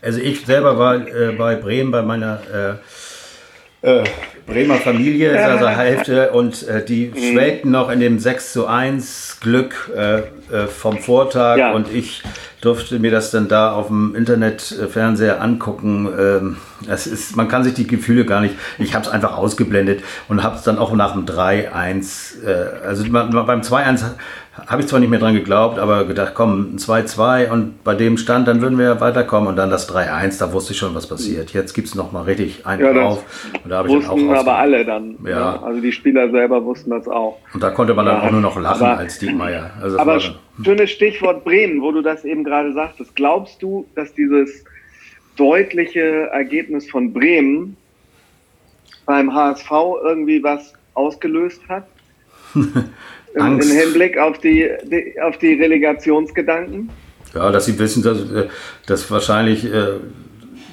Also 0.00 0.20
ich 0.20 0.46
selber 0.46 0.78
war 0.78 1.06
äh, 1.06 1.32
bei 1.36 1.56
Bremen 1.56 1.90
bei 1.90 2.02
meiner 2.02 2.80
äh, 3.82 4.00
äh, 4.00 4.04
Bremer 4.48 4.76
Familie, 4.76 5.38
also 5.44 5.68
Hälfte, 5.68 6.30
und 6.30 6.66
äh, 6.66 6.84
die 6.84 7.12
mhm. 7.14 7.18
schwelgten 7.18 7.70
noch 7.70 7.90
in 7.90 8.00
dem 8.00 8.18
6 8.18 8.52
zu 8.52 8.66
1 8.66 9.38
Glück 9.40 9.90
äh, 9.94 10.18
äh, 10.18 10.66
vom 10.66 10.98
Vortag 10.98 11.58
ja. 11.58 11.72
und 11.72 11.92
ich 11.92 12.22
durfte 12.60 12.98
mir 12.98 13.10
das 13.10 13.30
dann 13.30 13.48
da 13.48 13.72
auf 13.72 13.88
dem 13.88 14.14
Internetfernseher 14.14 15.40
angucken. 15.40 16.08
Ähm, 16.18 16.56
es 16.88 17.06
ist, 17.06 17.36
man 17.36 17.48
kann 17.48 17.64
sich 17.64 17.74
die 17.74 17.86
Gefühle 17.86 18.24
gar 18.24 18.40
nicht, 18.40 18.54
ich 18.78 18.94
habe 18.94 19.04
es 19.04 19.10
einfach 19.10 19.36
ausgeblendet 19.36 20.02
und 20.28 20.42
habe 20.42 20.56
es 20.56 20.62
dann 20.62 20.78
auch 20.78 20.92
nach 20.92 21.12
dem 21.12 21.24
3-1, 21.24 22.44
äh, 22.44 22.86
also 22.86 23.04
beim 23.10 23.60
2-1 23.60 24.04
habe 24.66 24.82
ich 24.82 24.88
zwar 24.88 24.98
nicht 24.98 25.10
mehr 25.10 25.20
dran 25.20 25.34
geglaubt, 25.34 25.78
aber 25.78 26.04
gedacht, 26.04 26.32
komm, 26.34 26.74
ein 26.74 26.78
2-2 26.78 27.50
und 27.50 27.84
bei 27.84 27.94
dem 27.94 28.16
Stand, 28.16 28.48
dann 28.48 28.60
würden 28.60 28.78
wir 28.78 28.86
ja 28.86 29.00
weiterkommen 29.00 29.48
und 29.48 29.56
dann 29.56 29.70
das 29.70 29.88
3-1, 29.88 30.40
da 30.40 30.52
wusste 30.52 30.72
ich 30.72 30.78
schon, 30.78 30.94
was 30.94 31.06
passiert. 31.06 31.52
Jetzt 31.52 31.74
gibt 31.74 31.88
es 31.88 31.94
nochmal 31.94 32.24
richtig 32.24 32.66
einen 32.66 32.82
ja, 32.82 32.92
drauf. 32.92 33.24
Und 33.62 33.70
da 33.70 33.84
ich 33.84 33.88
wussten 33.88 34.34
aber 34.34 34.58
alle 34.58 34.84
dann. 34.84 35.16
Ja. 35.24 35.30
ja. 35.30 35.52
Ne? 35.52 35.62
Also 35.62 35.80
die 35.80 35.92
Spieler 35.92 36.30
selber 36.30 36.64
wussten 36.64 36.90
das 36.90 37.06
auch. 37.06 37.38
Und 37.54 37.62
da 37.62 37.70
konnte 37.70 37.94
man 37.94 38.06
ja. 38.06 38.14
dann 38.14 38.22
auch 38.22 38.30
nur 38.32 38.40
noch 38.40 38.58
lachen 38.58 38.86
aber, 38.86 38.98
als 38.98 39.18
Diekmeyer. 39.18 39.70
Also 39.80 39.98
aber 39.98 40.20
schönes 40.64 40.90
Stichwort 40.90 41.44
Bremen, 41.44 41.82
wo 41.82 41.92
du 41.92 42.02
das 42.02 42.24
eben 42.24 42.44
gerade 42.44 42.72
sagtest. 42.72 43.14
Glaubst 43.16 43.62
du, 43.62 43.86
dass 43.94 44.12
dieses 44.14 44.64
deutliche 45.36 46.28
Ergebnis 46.32 46.90
von 46.90 47.12
Bremen 47.12 47.76
beim 49.06 49.32
HSV 49.32 49.70
irgendwie 50.04 50.42
was 50.42 50.74
ausgelöst 50.94 51.62
hat? 51.68 51.86
Im, 53.34 53.60
Im, 53.60 53.60
Hinblick 53.60 54.18
auf 54.18 54.38
die, 54.38 54.68
die, 54.84 55.20
auf 55.20 55.36
die 55.38 55.54
Relegationsgedanken? 55.54 56.90
Ja, 57.34 57.52
dass 57.52 57.66
sie 57.66 57.78
wissen, 57.78 58.02
dass, 58.02 58.18
äh, 58.32 58.48
dass 58.86 59.10
wahrscheinlich 59.10 59.64
äh, 59.64 59.98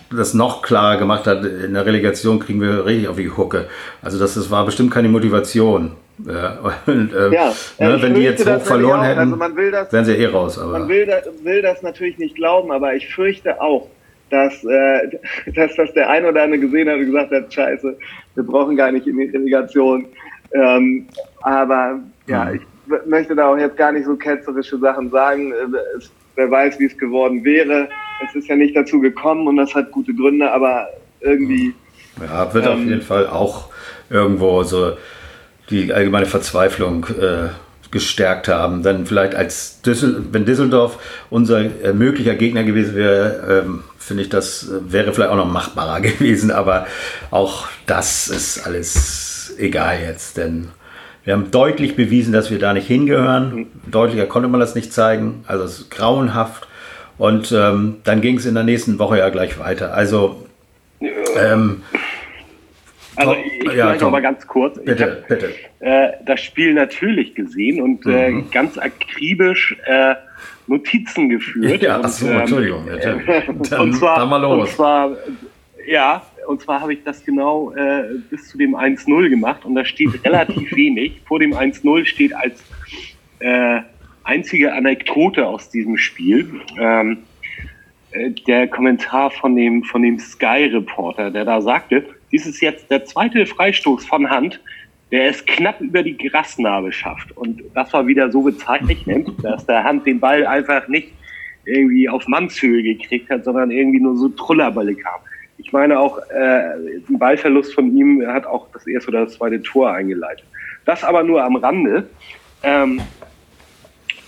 das 0.09 0.33
noch 0.33 0.61
klarer 0.61 0.97
gemacht 0.97 1.27
hat, 1.27 1.43
in 1.45 1.73
der 1.73 1.85
Relegation 1.85 2.39
kriegen 2.39 2.61
wir 2.61 2.85
richtig 2.85 3.07
auf 3.07 3.17
die 3.17 3.29
Hucke. 3.29 3.67
Also 4.01 4.17
das, 4.17 4.35
das 4.35 4.49
war 4.49 4.65
bestimmt 4.65 4.91
keine 4.91 5.09
Motivation. 5.09 5.91
Und, 6.85 7.13
äh, 7.13 7.33
ja, 7.33 7.53
ne, 7.79 8.01
wenn 8.01 8.13
die 8.13 8.21
jetzt 8.21 8.49
hoch 8.49 8.61
verloren 8.61 9.03
hätten, 9.03 9.41
also 9.41 9.71
das, 9.71 9.91
wären 9.91 10.05
sie 10.05 10.13
eh 10.13 10.27
raus. 10.27 10.57
Aber. 10.57 10.79
Man 10.79 10.87
will, 10.87 11.05
da, 11.05 11.17
will 11.43 11.61
das 11.61 11.81
natürlich 11.81 12.17
nicht 12.17 12.35
glauben, 12.35 12.71
aber 12.71 12.95
ich 12.95 13.13
fürchte 13.13 13.59
auch, 13.61 13.89
dass, 14.29 14.63
äh, 14.63 15.09
dass 15.55 15.75
das 15.75 15.93
der 15.93 16.09
ein 16.09 16.25
oder 16.25 16.43
andere 16.43 16.59
gesehen 16.59 16.89
hat 16.89 16.95
und 16.95 17.05
gesagt 17.07 17.31
hat, 17.31 17.53
scheiße, 17.53 17.97
wir 18.35 18.43
brauchen 18.43 18.75
gar 18.75 18.91
nicht 18.91 19.07
in 19.07 19.17
die 19.17 19.25
Relegation. 19.25 20.05
Ähm, 20.53 21.07
aber 21.41 21.99
ja, 22.27 22.45
mhm. 22.45 22.55
ich 22.55 23.07
möchte 23.07 23.35
da 23.35 23.49
auch 23.49 23.57
jetzt 23.57 23.75
gar 23.75 23.91
nicht 23.91 24.05
so 24.05 24.15
ketzerische 24.15 24.77
Sachen 24.77 25.11
sagen. 25.11 25.53
Es, 25.97 26.11
wer 26.35 26.49
weiß, 26.49 26.79
wie 26.79 26.85
es 26.85 26.97
geworden 26.97 27.43
wäre. 27.43 27.89
Es 28.25 28.35
ist 28.35 28.47
ja 28.47 28.55
nicht 28.55 28.75
dazu 28.75 28.99
gekommen 29.01 29.47
und 29.47 29.57
das 29.57 29.75
hat 29.75 29.91
gute 29.91 30.13
Gründe, 30.13 30.49
aber 30.49 30.87
irgendwie. 31.19 31.73
Ja, 32.21 32.53
wird 32.53 32.65
ähm, 32.65 32.71
auf 32.71 32.79
jeden 32.79 33.01
Fall 33.01 33.27
auch 33.27 33.69
irgendwo 34.09 34.63
so 34.63 34.93
die 35.69 35.93
allgemeine 35.93 36.25
Verzweiflung 36.25 37.05
äh, 37.19 37.49
gestärkt 37.91 38.47
haben. 38.47 38.83
Dann 38.83 39.05
vielleicht 39.05 39.35
als 39.35 39.81
Düssel 39.81 40.25
wenn 40.31 40.45
Düsseldorf 40.45 40.99
unser 41.29 41.59
äh, 41.59 41.93
möglicher 41.93 42.35
Gegner 42.35 42.63
gewesen 42.63 42.95
wäre, 42.95 43.63
ähm, 43.63 43.83
finde 43.97 44.23
ich, 44.23 44.29
das 44.29 44.69
äh, 44.69 44.91
wäre 44.91 45.13
vielleicht 45.13 45.31
auch 45.31 45.37
noch 45.37 45.51
machbarer 45.51 46.01
gewesen. 46.01 46.51
Aber 46.51 46.87
auch 47.31 47.67
das 47.85 48.27
ist 48.27 48.65
alles 48.65 49.53
egal 49.57 49.99
jetzt, 50.01 50.37
denn 50.37 50.69
wir 51.23 51.33
haben 51.33 51.49
deutlich 51.49 51.95
bewiesen, 51.95 52.33
dass 52.33 52.51
wir 52.51 52.59
da 52.59 52.73
nicht 52.73 52.85
hingehören. 52.85 53.65
Deutlicher 53.87 54.27
konnte 54.27 54.47
man 54.47 54.59
das 54.59 54.75
nicht 54.75 54.93
zeigen. 54.93 55.43
Also 55.47 55.63
es 55.63 55.79
ist 55.79 55.91
grauenhaft. 55.91 56.67
Und 57.17 57.51
ähm, 57.51 57.95
dann 58.03 58.21
ging 58.21 58.37
es 58.37 58.45
in 58.45 58.53
der 58.53 58.63
nächsten 58.63 58.99
Woche 58.99 59.17
ja 59.17 59.29
gleich 59.29 59.57
weiter. 59.57 59.93
Also, 59.93 60.45
ähm, 61.01 61.81
also 63.15 63.35
ich 63.35 63.63
ja, 63.63 63.71
vielleicht 63.71 64.01
noch 64.01 64.11
mal 64.11 64.21
ganz 64.21 64.45
kurz. 64.47 64.79
Bitte, 64.83 65.23
hab, 65.23 65.27
bitte. 65.27 65.53
Äh, 65.79 66.13
das 66.25 66.41
Spiel 66.41 66.73
natürlich 66.73 67.35
gesehen 67.35 67.81
und 67.81 68.05
äh, 68.05 68.29
mhm. 68.29 68.39
äh, 68.39 68.43
ganz 68.51 68.77
akribisch 68.77 69.75
äh, 69.85 70.15
Notizen 70.67 71.29
geführt. 71.29 71.81
Ja, 71.81 72.01
achso, 72.01 72.27
ähm, 72.27 72.39
Entschuldigung. 72.39 72.87
Äh, 72.89 73.43
dann, 73.69 73.79
und 73.81 73.93
zwar, 73.93 74.19
dann 74.19 74.29
mal 74.29 74.41
los. 74.41 74.69
Und 74.69 74.75
zwar, 74.75 75.11
ja, 75.87 76.23
und 76.47 76.61
zwar 76.61 76.81
habe 76.81 76.93
ich 76.93 77.03
das 77.03 77.23
genau 77.23 77.73
äh, 77.73 78.03
bis 78.29 78.49
zu 78.49 78.57
dem 78.57 78.75
1-0 78.75 79.29
gemacht 79.29 79.65
und 79.65 79.75
da 79.75 79.85
steht 79.85 80.09
relativ 80.25 80.75
wenig. 80.75 81.21
Vor 81.25 81.39
dem 81.39 81.53
1-0 81.53 82.05
steht 82.05 82.35
als 82.35 82.63
äh, 83.39 83.81
einzige 84.23 84.73
Anekdote 84.73 85.45
aus 85.45 85.69
diesem 85.69 85.97
Spiel 85.97 86.61
ähm, 86.79 87.19
äh, 88.11 88.31
der 88.47 88.67
Kommentar 88.67 89.31
von 89.31 89.55
dem, 89.55 89.83
von 89.83 90.01
dem 90.01 90.19
Sky-Reporter, 90.19 91.31
der 91.31 91.45
da 91.45 91.61
sagte, 91.61 92.05
dies 92.35 92.45
ist 92.45 92.59
jetzt 92.59 92.91
der 92.91 93.05
zweite 93.05 93.45
Freistoß 93.45 94.05
von 94.05 94.29
Hand, 94.29 94.59
der 95.09 95.29
es 95.29 95.45
knapp 95.45 95.79
über 95.79 96.03
die 96.03 96.17
Grasnarbe 96.17 96.91
schafft. 96.91 97.31
Und 97.37 97.63
das 97.73 97.93
war 97.93 98.05
wieder 98.07 98.29
so 98.29 98.41
bezeichnend, 98.41 99.29
dass 99.41 99.65
der 99.65 99.85
Hand 99.85 100.05
den 100.05 100.19
Ball 100.19 100.45
einfach 100.45 100.85
nicht 100.89 101.13
irgendwie 101.63 102.09
auf 102.09 102.27
Mannshöhe 102.27 102.83
gekriegt 102.83 103.29
hat, 103.29 103.45
sondern 103.45 103.71
irgendwie 103.71 104.01
nur 104.01 104.17
so 104.17 104.27
Trullerballe 104.27 104.95
kam. 104.95 105.21
Ich 105.59 105.71
meine 105.71 105.97
auch, 105.97 106.17
äh, 106.29 106.73
ein 107.09 107.17
Ballverlust 107.17 107.73
von 107.73 107.95
ihm 107.95 108.21
hat 108.27 108.45
auch 108.45 108.67
das 108.73 108.85
erste 108.85 109.11
oder 109.11 109.23
das 109.23 109.35
zweite 109.35 109.61
Tor 109.61 109.93
eingeleitet. 109.93 110.45
Das 110.83 111.05
aber 111.05 111.23
nur 111.23 111.41
am 111.41 111.55
Rande. 111.55 112.09
Ähm, 112.63 112.99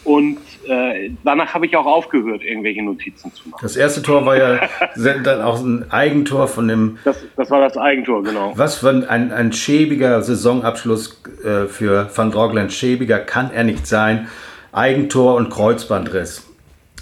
und 0.05 0.37
äh, 0.67 1.11
danach 1.23 1.53
habe 1.53 1.65
ich 1.65 1.75
auch 1.75 1.85
aufgehört, 1.85 2.43
irgendwelche 2.43 2.83
Notizen 2.83 3.33
zu 3.33 3.49
machen. 3.49 3.59
Das 3.61 3.75
erste 3.75 4.01
Tor 4.01 4.25
war 4.25 4.37
ja 4.37 4.59
dann 5.23 5.41
auch 5.41 5.59
ein 5.59 5.91
Eigentor 5.91 6.47
von 6.47 6.67
dem. 6.67 6.97
Das, 7.03 7.17
das 7.35 7.49
war 7.49 7.61
das 7.61 7.77
Eigentor, 7.77 8.23
genau. 8.23 8.53
Was 8.55 8.75
für 8.75 8.89
ein, 8.89 9.31
ein 9.31 9.53
schäbiger 9.53 10.21
Saisonabschluss 10.21 11.21
äh, 11.43 11.65
für 11.65 12.09
Van 12.15 12.31
Drogland. 12.31 12.71
Schäbiger 12.71 13.19
kann 13.19 13.51
er 13.51 13.63
nicht 13.63 13.87
sein. 13.87 14.27
Eigentor 14.71 15.35
und 15.35 15.49
Kreuzbandriss. 15.49 16.45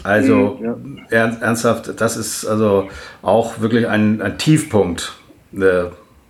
Also 0.03 0.59
mhm, 0.61 1.01
ja. 1.09 1.31
ernsthaft, 1.41 1.99
das 1.99 2.15
ist 2.15 2.45
also 2.45 2.89
auch 3.21 3.59
wirklich 3.59 3.87
ein, 3.87 4.21
ein 4.21 4.37
Tiefpunkt. 4.37 5.13
Äh, 5.53 5.85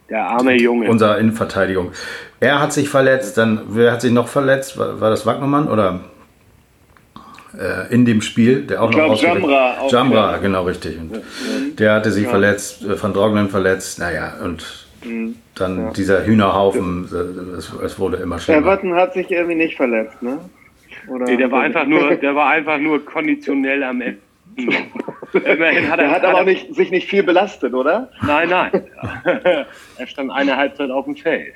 der 0.10 0.28
arme 0.28 0.54
Junge. 0.54 0.90
Unserer 0.90 1.18
Innenverteidigung. 1.18 1.92
Er 2.40 2.62
hat 2.62 2.74
sich 2.74 2.90
verletzt, 2.90 3.38
dann 3.38 3.62
wer 3.70 3.92
hat 3.92 4.02
sich 4.02 4.12
noch 4.12 4.28
verletzt? 4.28 4.78
War, 4.78 5.02
war 5.02 5.10
das 5.10 5.26
Wagnermann 5.26 5.68
oder? 5.68 6.02
Äh, 7.60 7.94
in 7.94 8.06
dem 8.06 8.22
Spiel, 8.22 8.62
der 8.64 8.82
auch 8.82 8.90
ich 8.90 8.98
noch 8.98 9.20
glaub, 9.20 9.22
Jamra, 9.22 9.78
auch 9.80 9.92
Jamra, 9.92 10.32
ja. 10.34 10.38
genau 10.38 10.64
richtig. 10.64 10.98
Und 11.00 11.16
ja. 11.16 11.22
Der 11.78 11.94
hatte 11.94 12.12
sich 12.12 12.24
ja. 12.24 12.30
verletzt, 12.30 12.84
äh, 12.84 13.02
Van 13.02 13.14
Droglen 13.14 13.50
verletzt, 13.50 14.00
naja, 14.00 14.34
und 14.44 14.88
mhm. 15.04 15.36
dann 15.56 15.94
dieser 15.94 16.26
Hühnerhaufen, 16.26 17.06
es, 17.58 17.72
es, 17.74 18.00
wurde 18.00 18.18
immer 18.18 18.40
schlimmer. 18.40 18.60
Everton 18.60 18.94
hat 18.96 19.14
sich 19.14 19.32
irgendwie 19.32 19.56
nicht 19.56 19.76
verletzt, 19.76 20.22
ne? 20.22 20.40
Oder 21.08 21.26
nee, 21.26 21.38
der 21.38 21.52
war 21.52 21.62
einfach 21.62 21.86
nur, 21.86 22.16
der 22.16 22.36
war 22.36 22.50
einfach 22.50 22.80
nur 22.80 23.06
konditionell 23.06 23.84
am 23.84 24.02
Ende. 24.02 24.20
Immerhin 25.34 25.90
hat 25.90 26.00
er, 26.00 26.06
der 26.06 26.12
hat, 26.12 26.24
aber 26.24 26.40
auch 26.40 26.46
nicht, 26.46 26.74
sich 26.74 26.90
nicht 26.90 27.10
viel 27.10 27.24
belastet, 27.24 27.74
oder? 27.74 28.10
Nein, 28.26 28.50
nein. 28.50 28.72
er 29.98 30.08
stand 30.08 30.32
eine 30.32 30.56
Halbzeit 30.56 30.90
auf 30.90 31.06
dem 31.06 31.18
Feld. 31.18 31.54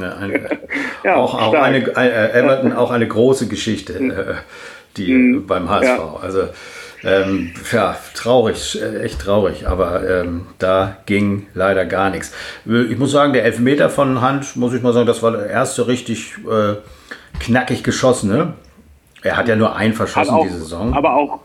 Ja, 0.00 0.16
eine, 0.16 0.58
ja, 1.04 1.16
auch, 1.16 1.34
auch 1.34 1.54
eine, 1.54 1.78
äh, 1.78 2.38
Everton 2.38 2.72
auch 2.72 2.90
eine 2.90 3.06
große 3.06 3.48
Geschichte. 3.48 4.42
Die 4.98 5.12
mhm. 5.12 5.46
beim 5.46 5.68
HSV. 5.68 5.86
Ja. 5.86 6.16
Also 6.20 6.48
ähm, 7.04 7.52
ja, 7.70 7.96
traurig, 8.14 8.80
echt 9.02 9.20
traurig, 9.20 9.68
aber 9.68 10.08
ähm, 10.08 10.46
da 10.58 10.96
ging 11.06 11.46
leider 11.54 11.86
gar 11.86 12.10
nichts. 12.10 12.32
Ich 12.64 12.98
muss 12.98 13.12
sagen, 13.12 13.32
der 13.32 13.44
Elfmeter 13.44 13.88
von 13.88 14.20
Hand, 14.20 14.56
muss 14.56 14.74
ich 14.74 14.82
mal 14.82 14.92
sagen, 14.92 15.06
das 15.06 15.22
war 15.22 15.30
der 15.30 15.46
erste 15.46 15.86
richtig 15.86 16.34
äh, 16.38 16.74
knackig 17.38 17.84
geschossene. 17.84 18.54
Er 19.22 19.36
hat 19.36 19.48
ja 19.48 19.54
nur 19.54 19.76
einen 19.76 19.94
verschossen 19.94 20.34
auch, 20.34 20.42
diese 20.42 20.58
Saison. 20.58 20.92
Aber 20.92 21.14
auch 21.14 21.40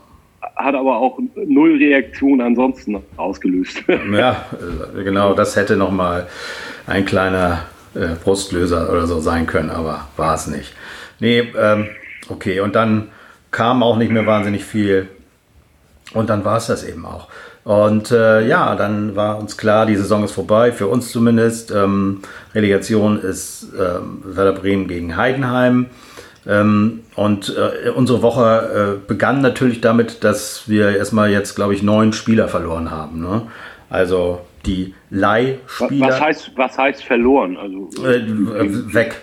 hat 0.56 0.74
aber 0.74 0.98
auch 0.98 1.18
null 1.34 1.76
Reaktion 1.76 2.40
ansonsten 2.40 3.02
ausgelöst. 3.16 3.82
ja, 3.88 4.44
äh, 4.96 5.04
genau, 5.04 5.34
das 5.34 5.56
hätte 5.56 5.76
nochmal 5.76 6.26
ein 6.86 7.04
kleiner 7.04 7.64
äh, 7.94 8.14
Brustlöser 8.22 8.90
oder 8.90 9.06
so 9.06 9.20
sein 9.20 9.46
können, 9.46 9.70
aber 9.70 10.08
war 10.16 10.34
es 10.34 10.46
nicht. 10.46 10.74
Nee, 11.20 11.52
ähm, 11.56 11.88
okay, 12.28 12.60
und 12.60 12.74
dann 12.74 13.08
kam 13.54 13.84
auch 13.84 13.96
nicht 13.96 14.10
mehr 14.10 14.26
wahnsinnig 14.26 14.64
viel. 14.64 15.08
Und 16.12 16.28
dann 16.28 16.44
war 16.44 16.56
es 16.56 16.66
das 16.66 16.84
eben 16.84 17.06
auch. 17.06 17.28
Und 17.62 18.10
äh, 18.10 18.46
ja, 18.46 18.74
dann 18.74 19.16
war 19.16 19.38
uns 19.38 19.56
klar, 19.56 19.86
die 19.86 19.96
Saison 19.96 20.24
ist 20.24 20.32
vorbei, 20.32 20.72
für 20.72 20.88
uns 20.88 21.10
zumindest. 21.10 21.70
Ähm, 21.70 22.20
Relegation 22.54 23.18
ist 23.18 23.68
ähm, 23.78 24.22
Werder 24.24 24.52
Bremen 24.52 24.88
gegen 24.88 25.16
Heidenheim. 25.16 25.86
Ähm, 26.46 27.04
und 27.14 27.56
äh, 27.56 27.90
unsere 27.90 28.22
Woche 28.22 28.98
äh, 29.02 29.06
begann 29.08 29.40
natürlich 29.40 29.80
damit, 29.80 30.24
dass 30.24 30.68
wir 30.68 30.96
erstmal 30.96 31.30
jetzt, 31.30 31.54
glaube 31.54 31.74
ich, 31.74 31.82
neun 31.82 32.12
Spieler 32.12 32.48
verloren 32.48 32.90
haben. 32.90 33.22
Ne? 33.22 33.42
Also 33.88 34.40
die 34.66 34.94
Leihspieler. 35.10 36.08
Was 36.08 36.20
heißt, 36.20 36.50
was 36.56 36.76
heißt 36.76 37.04
verloren? 37.04 37.56
Also, 37.56 38.04
äh, 38.04 38.24
weg. 38.92 39.22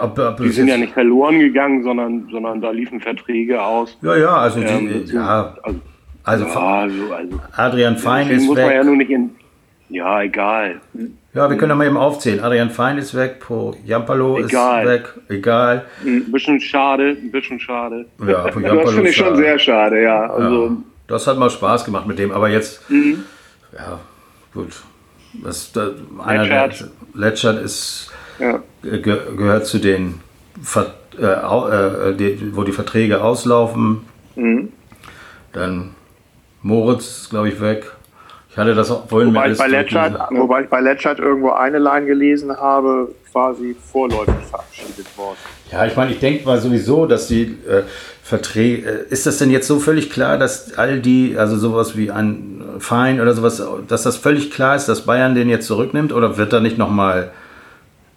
Ob, 0.00 0.18
ob 0.18 0.36
die 0.38 0.48
sind 0.48 0.68
ja 0.68 0.76
nicht 0.76 0.92
verloren 0.92 1.38
gegangen, 1.38 1.82
sondern, 1.82 2.28
sondern 2.30 2.60
da 2.60 2.70
liefen 2.70 3.00
Verträge 3.00 3.62
aus. 3.62 3.96
Ja, 4.02 4.16
ja, 4.16 4.36
also, 4.36 4.60
die, 4.60 4.66
ähm, 4.66 5.04
ja, 5.06 5.56
also, 5.62 5.80
also, 6.24 6.44
ja, 6.44 6.50
also, 6.50 7.14
also 7.14 7.40
Adrian 7.56 7.96
Fein 7.96 8.30
ist 8.30 8.46
muss 8.46 8.56
weg. 8.56 8.66
Man 8.66 8.74
ja, 8.74 8.84
nur 8.84 8.96
nicht 8.96 9.10
in, 9.10 9.30
ja, 9.88 10.22
egal. 10.22 10.80
Ja, 11.32 11.48
wir 11.48 11.56
können 11.56 11.70
ja 11.70 11.76
mal 11.76 11.86
eben 11.86 11.96
aufzählen. 11.96 12.40
Adrian 12.40 12.70
Fein 12.70 12.98
ist 12.98 13.14
weg, 13.14 13.40
Po 13.40 13.76
Jampalo 13.84 14.38
ist 14.38 14.52
weg, 14.52 15.14
egal. 15.28 15.84
Ein 16.04 16.32
bisschen 16.32 16.60
schade, 16.60 17.10
ein 17.10 17.30
bisschen 17.30 17.60
schade. 17.60 18.06
Ja, 18.26 18.48
Po 18.48 18.60
das 18.84 18.92
finde 18.92 19.10
ich 19.10 19.16
schon 19.16 19.36
sehr 19.36 19.58
schade, 19.58 20.02
ja. 20.02 20.30
Also, 20.30 20.66
ja. 20.66 20.76
Das 21.06 21.26
hat 21.26 21.38
mal 21.38 21.50
Spaß 21.50 21.84
gemacht 21.84 22.06
mit 22.06 22.18
dem, 22.18 22.32
aber 22.32 22.48
jetzt, 22.48 22.90
mhm. 22.90 23.24
ja, 23.72 24.00
gut. 24.52 24.82
Das, 25.44 25.72
das, 25.72 25.92
einer 26.24 26.44
Letschert. 26.46 26.90
Letschert 27.14 27.62
ist 27.62 28.12
ja. 28.38 28.60
ge 28.82 29.18
gehört 29.36 29.66
zu 29.66 29.78
den, 29.78 30.20
Ver 30.62 30.94
äh, 31.18 31.24
äh, 31.24 32.14
die, 32.14 32.54
wo 32.54 32.62
die 32.62 32.72
Verträge 32.72 33.22
auslaufen. 33.22 34.02
Mhm. 34.34 34.72
Dann 35.52 35.94
Moritz 36.62 37.06
ist, 37.06 37.30
glaube 37.30 37.48
ich, 37.48 37.60
weg. 37.60 37.90
Ich 38.50 38.56
hatte 38.56 38.74
das 38.74 38.90
auch 38.90 39.06
vorhin 39.06 39.34
wobei, 39.34 39.50
ich 39.50 39.58
bei 39.58 39.66
Letschert, 39.66 40.18
wobei 40.30 40.62
ich 40.62 40.68
bei 40.68 40.80
Letschert 40.80 41.18
irgendwo 41.18 41.50
eine 41.50 41.78
Line 41.78 42.06
gelesen 42.06 42.56
habe, 42.56 43.08
quasi 43.30 43.76
vorläufig 43.92 44.34
verabschiedet 44.48 45.06
worden. 45.18 45.36
Ja, 45.70 45.84
ich 45.84 45.94
meine, 45.94 46.12
ich 46.12 46.20
denke 46.20 46.46
mal 46.46 46.58
sowieso, 46.58 47.04
dass 47.04 47.28
die 47.28 47.58
äh, 47.68 47.82
Verträge. 48.22 48.88
Äh, 48.88 49.12
ist 49.12 49.26
das 49.26 49.36
denn 49.38 49.50
jetzt 49.50 49.66
so 49.66 49.78
völlig 49.78 50.10
klar, 50.10 50.38
dass 50.38 50.78
all 50.78 51.00
die, 51.00 51.36
also 51.36 51.58
sowas 51.58 51.98
wie 51.98 52.10
ein 52.10 52.62
Fein 52.78 53.20
oder 53.20 53.34
sowas, 53.34 53.62
dass 53.88 54.04
das 54.04 54.16
völlig 54.16 54.50
klar 54.50 54.74
ist, 54.74 54.86
dass 54.86 55.02
Bayern 55.02 55.34
den 55.34 55.50
jetzt 55.50 55.66
zurücknimmt 55.66 56.12
oder 56.12 56.38
wird 56.38 56.52
da 56.54 56.60
nicht 56.60 56.78
nochmal 56.78 57.32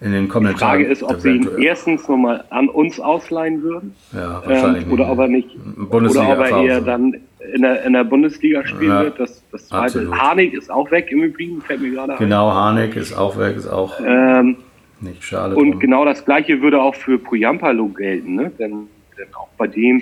in 0.02 0.14
den 0.14 0.30
kommenden 0.30 0.56
Die 0.56 0.60
Frage 0.60 0.84
Tagen 0.84 0.92
ist, 0.92 1.04
ob 1.04 1.20
sie 1.20 1.36
ihn 1.36 1.50
erstens 1.58 2.08
nochmal 2.08 2.46
an 2.50 2.70
uns 2.70 3.00
ausleihen 3.00 3.62
würden. 3.62 3.94
Ja, 4.14 4.42
wahrscheinlich 4.46 4.86
ähm, 4.86 4.94
Oder 4.94 5.12
ob 5.12 5.20
er 5.20 5.28
nicht. 5.28 5.50
Bundesliga 5.90 6.34
oder 6.34 6.40
ob 6.40 6.52
er 6.52 6.64
eher 6.64 6.82
dann 6.82 7.16
in 7.54 7.62
der, 7.62 7.84
in 7.84 7.94
der 7.94 8.06
Bundesliga 8.06 8.66
spielen 8.66 8.92
ja, 8.92 9.04
wird. 9.04 9.20
Das, 9.20 9.44
das 9.52 9.68
zweite. 9.68 10.10
Harnik 10.12 10.54
ist 10.54 10.72
auch 10.72 10.90
weg 10.92 11.12
im 11.12 11.24
Übrigen, 11.24 11.62
fällt 11.62 11.82
mir 11.82 11.92
gerade 11.92 12.16
Genau, 12.18 12.52
Harnik 12.52 12.96
ist 12.96 13.14
auch 13.14 13.38
weg, 13.38 13.58
ist 13.58 13.68
auch 13.68 14.00
ähm, 14.06 14.58
nicht 15.02 15.24
schade. 15.24 15.56
Und 15.56 15.72
drum. 15.72 15.80
genau 15.80 16.06
das 16.06 16.24
gleiche 16.24 16.62
würde 16.62 16.82
auch 16.82 16.96
für 16.96 17.18
Pujampalo 17.18 17.90
gelten, 17.90 18.36
ne? 18.36 18.52
Denn, 18.58 18.88
denn 19.18 19.34
auch 19.34 19.50
bei 19.58 19.68
dem 19.68 20.02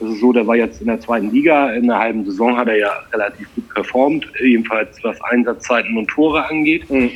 das 0.00 0.10
ist 0.10 0.20
so, 0.20 0.32
der 0.32 0.46
war 0.46 0.56
jetzt 0.56 0.80
in 0.80 0.88
der 0.88 1.00
zweiten 1.00 1.30
Liga. 1.30 1.72
In 1.72 1.86
der 1.86 1.98
halben 1.98 2.24
Saison 2.24 2.56
hat 2.56 2.66
er 2.66 2.76
ja 2.76 2.90
relativ 3.12 3.48
gut 3.54 3.68
performt, 3.72 4.26
jedenfalls 4.40 5.02
was 5.04 5.20
Einsatzzeiten 5.22 5.96
und 5.96 6.08
Tore 6.08 6.44
angeht, 6.48 6.90
mhm. 6.90 7.10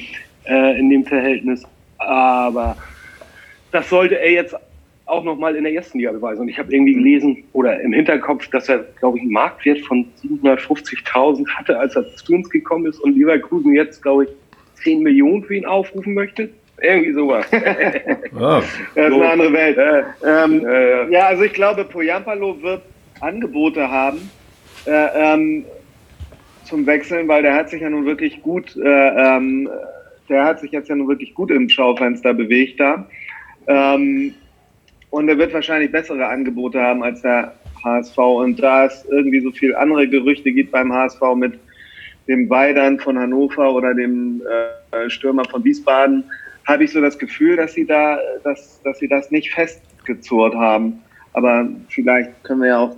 äh, 0.45 0.79
in 0.79 0.89
dem 0.89 1.05
Verhältnis. 1.05 1.65
Aber 1.99 2.77
das 3.73 3.89
sollte 3.89 4.19
er 4.19 4.31
jetzt 4.31 4.57
auch 5.07 5.25
nochmal 5.25 5.57
in 5.57 5.65
der 5.65 5.73
ersten 5.73 5.99
Liga 5.99 6.13
beweisen. 6.13 6.43
Und 6.43 6.49
ich 6.49 6.59
habe 6.59 6.73
irgendwie 6.73 6.95
gelesen 6.95 7.45
oder 7.53 7.81
im 7.81 7.93
Hinterkopf, 7.93 8.49
dass 8.49 8.69
er, 8.69 8.85
glaube 9.01 9.19
ich, 9.19 9.23
einen 9.23 9.33
Marktwert 9.33 9.81
von 9.81 10.07
750.000 10.23 11.49
hatte, 11.49 11.79
als 11.79 11.97
er 11.97 12.05
zu 12.17 12.35
uns 12.35 12.49
gekommen 12.51 12.87
ist 12.87 12.99
und 13.01 13.17
Leverkusen 13.17 13.75
jetzt, 13.75 14.03
glaube 14.03 14.25
ich, 14.25 14.31
10 14.83 15.03
Millionen 15.03 15.43
für 15.43 15.57
ihn 15.57 15.67
aufrufen 15.67 16.15
möchte. 16.15 16.51
Irgendwie 16.81 17.13
sowas. 17.13 17.47
oh. 17.53 18.63
Das 18.95 19.09
ist 19.09 19.13
eine 19.13 19.31
andere 19.31 19.53
Welt. 19.53 19.79
Äh, 19.79 20.03
ähm, 20.25 20.65
äh, 20.65 21.11
ja, 21.13 21.27
also 21.27 21.43
ich 21.43 21.53
glaube, 21.53 21.85
Poyampalo 21.85 22.63
wird 22.63 22.83
Angebote 23.21 23.91
haben 23.91 24.31
äh, 24.87 25.35
ähm, 25.35 25.65
zum 26.65 26.87
Wechseln, 26.87 27.27
weil 27.27 27.43
der 27.43 27.55
hat 27.55 27.71
sich 27.71 27.81
ja 27.81 27.91
nun 27.91 28.07
wirklich 28.07 28.43
gut 28.43 28.77
äh, 28.77 29.37
ähm, 29.37 29.69
der 30.29 30.45
hat 30.45 30.61
sich 30.61 30.71
jetzt 30.73 30.89
ja 30.89 30.95
nun 30.95 31.09
wirklich 31.09 31.35
gut 31.35 31.51
im 31.51 31.69
Schaufenster 31.69 32.35
bewegt 32.35 32.81
da. 32.81 33.07
Ähm, 33.67 34.35
und 35.11 35.29
er 35.29 35.39
wird 35.39 35.55
wahrscheinlich 35.55 35.91
bessere 35.91 36.27
Angebote 36.27 36.81
haben 36.81 37.03
als 37.03 37.23
der 37.23 37.55
HSV. 37.83 38.19
Und 38.19 38.63
da 38.63 38.87
es 38.87 39.07
irgendwie 39.11 39.41
so 39.41 39.51
viel 39.51 39.75
andere 39.75 40.09
Gerüchte 40.09 40.53
gibt 40.53 40.73
beim 40.73 40.93
HSV 40.93 41.21
mit 41.35 41.59
dem 42.29 42.49
Weidern 42.51 42.99
von 43.01 43.19
Hannover 43.19 43.73
oder 43.73 43.95
dem 43.95 44.43
äh, 44.93 45.09
Stürmer 45.09 45.45
von 45.47 45.65
Wiesbaden, 45.65 46.25
habe 46.67 46.85
ich 46.85 46.93
so 46.93 47.01
das 47.01 47.19
Gefühl, 47.19 47.57
dass 47.57 47.73
sie 47.73 47.87
da, 47.87 48.19
dass, 48.45 48.83
dass 48.83 48.99
sie 48.99 49.09
das 49.09 49.31
nicht 49.31 49.51
festgezurrt 49.53 50.55
haben. 50.55 51.03
Aber 51.33 51.67
vielleicht 51.89 52.45
können 52.45 52.61
wir 52.61 52.69
ja 52.69 52.79
auch 52.79 52.95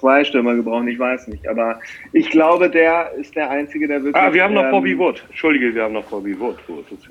zwei 0.00 0.24
Stürmer 0.24 0.54
gebrauchen, 0.54 0.88
ich 0.88 0.98
weiß 0.98 1.28
nicht. 1.28 1.46
Aber 1.46 1.78
ich 2.12 2.30
glaube, 2.30 2.68
der 2.68 3.12
ist 3.18 3.36
der 3.36 3.50
Einzige, 3.50 3.86
der 3.86 4.02
wirklich. 4.02 4.22
Ah, 4.22 4.32
wir 4.32 4.42
haben 4.42 4.54
noch 4.54 4.64
ähm, 4.64 4.70
Bobby 4.70 4.98
Wood. 4.98 5.22
Entschuldige, 5.28 5.74
wir 5.74 5.84
haben 5.84 5.94
noch 5.94 6.04
Bobby 6.04 6.38
Wood. 6.38 6.56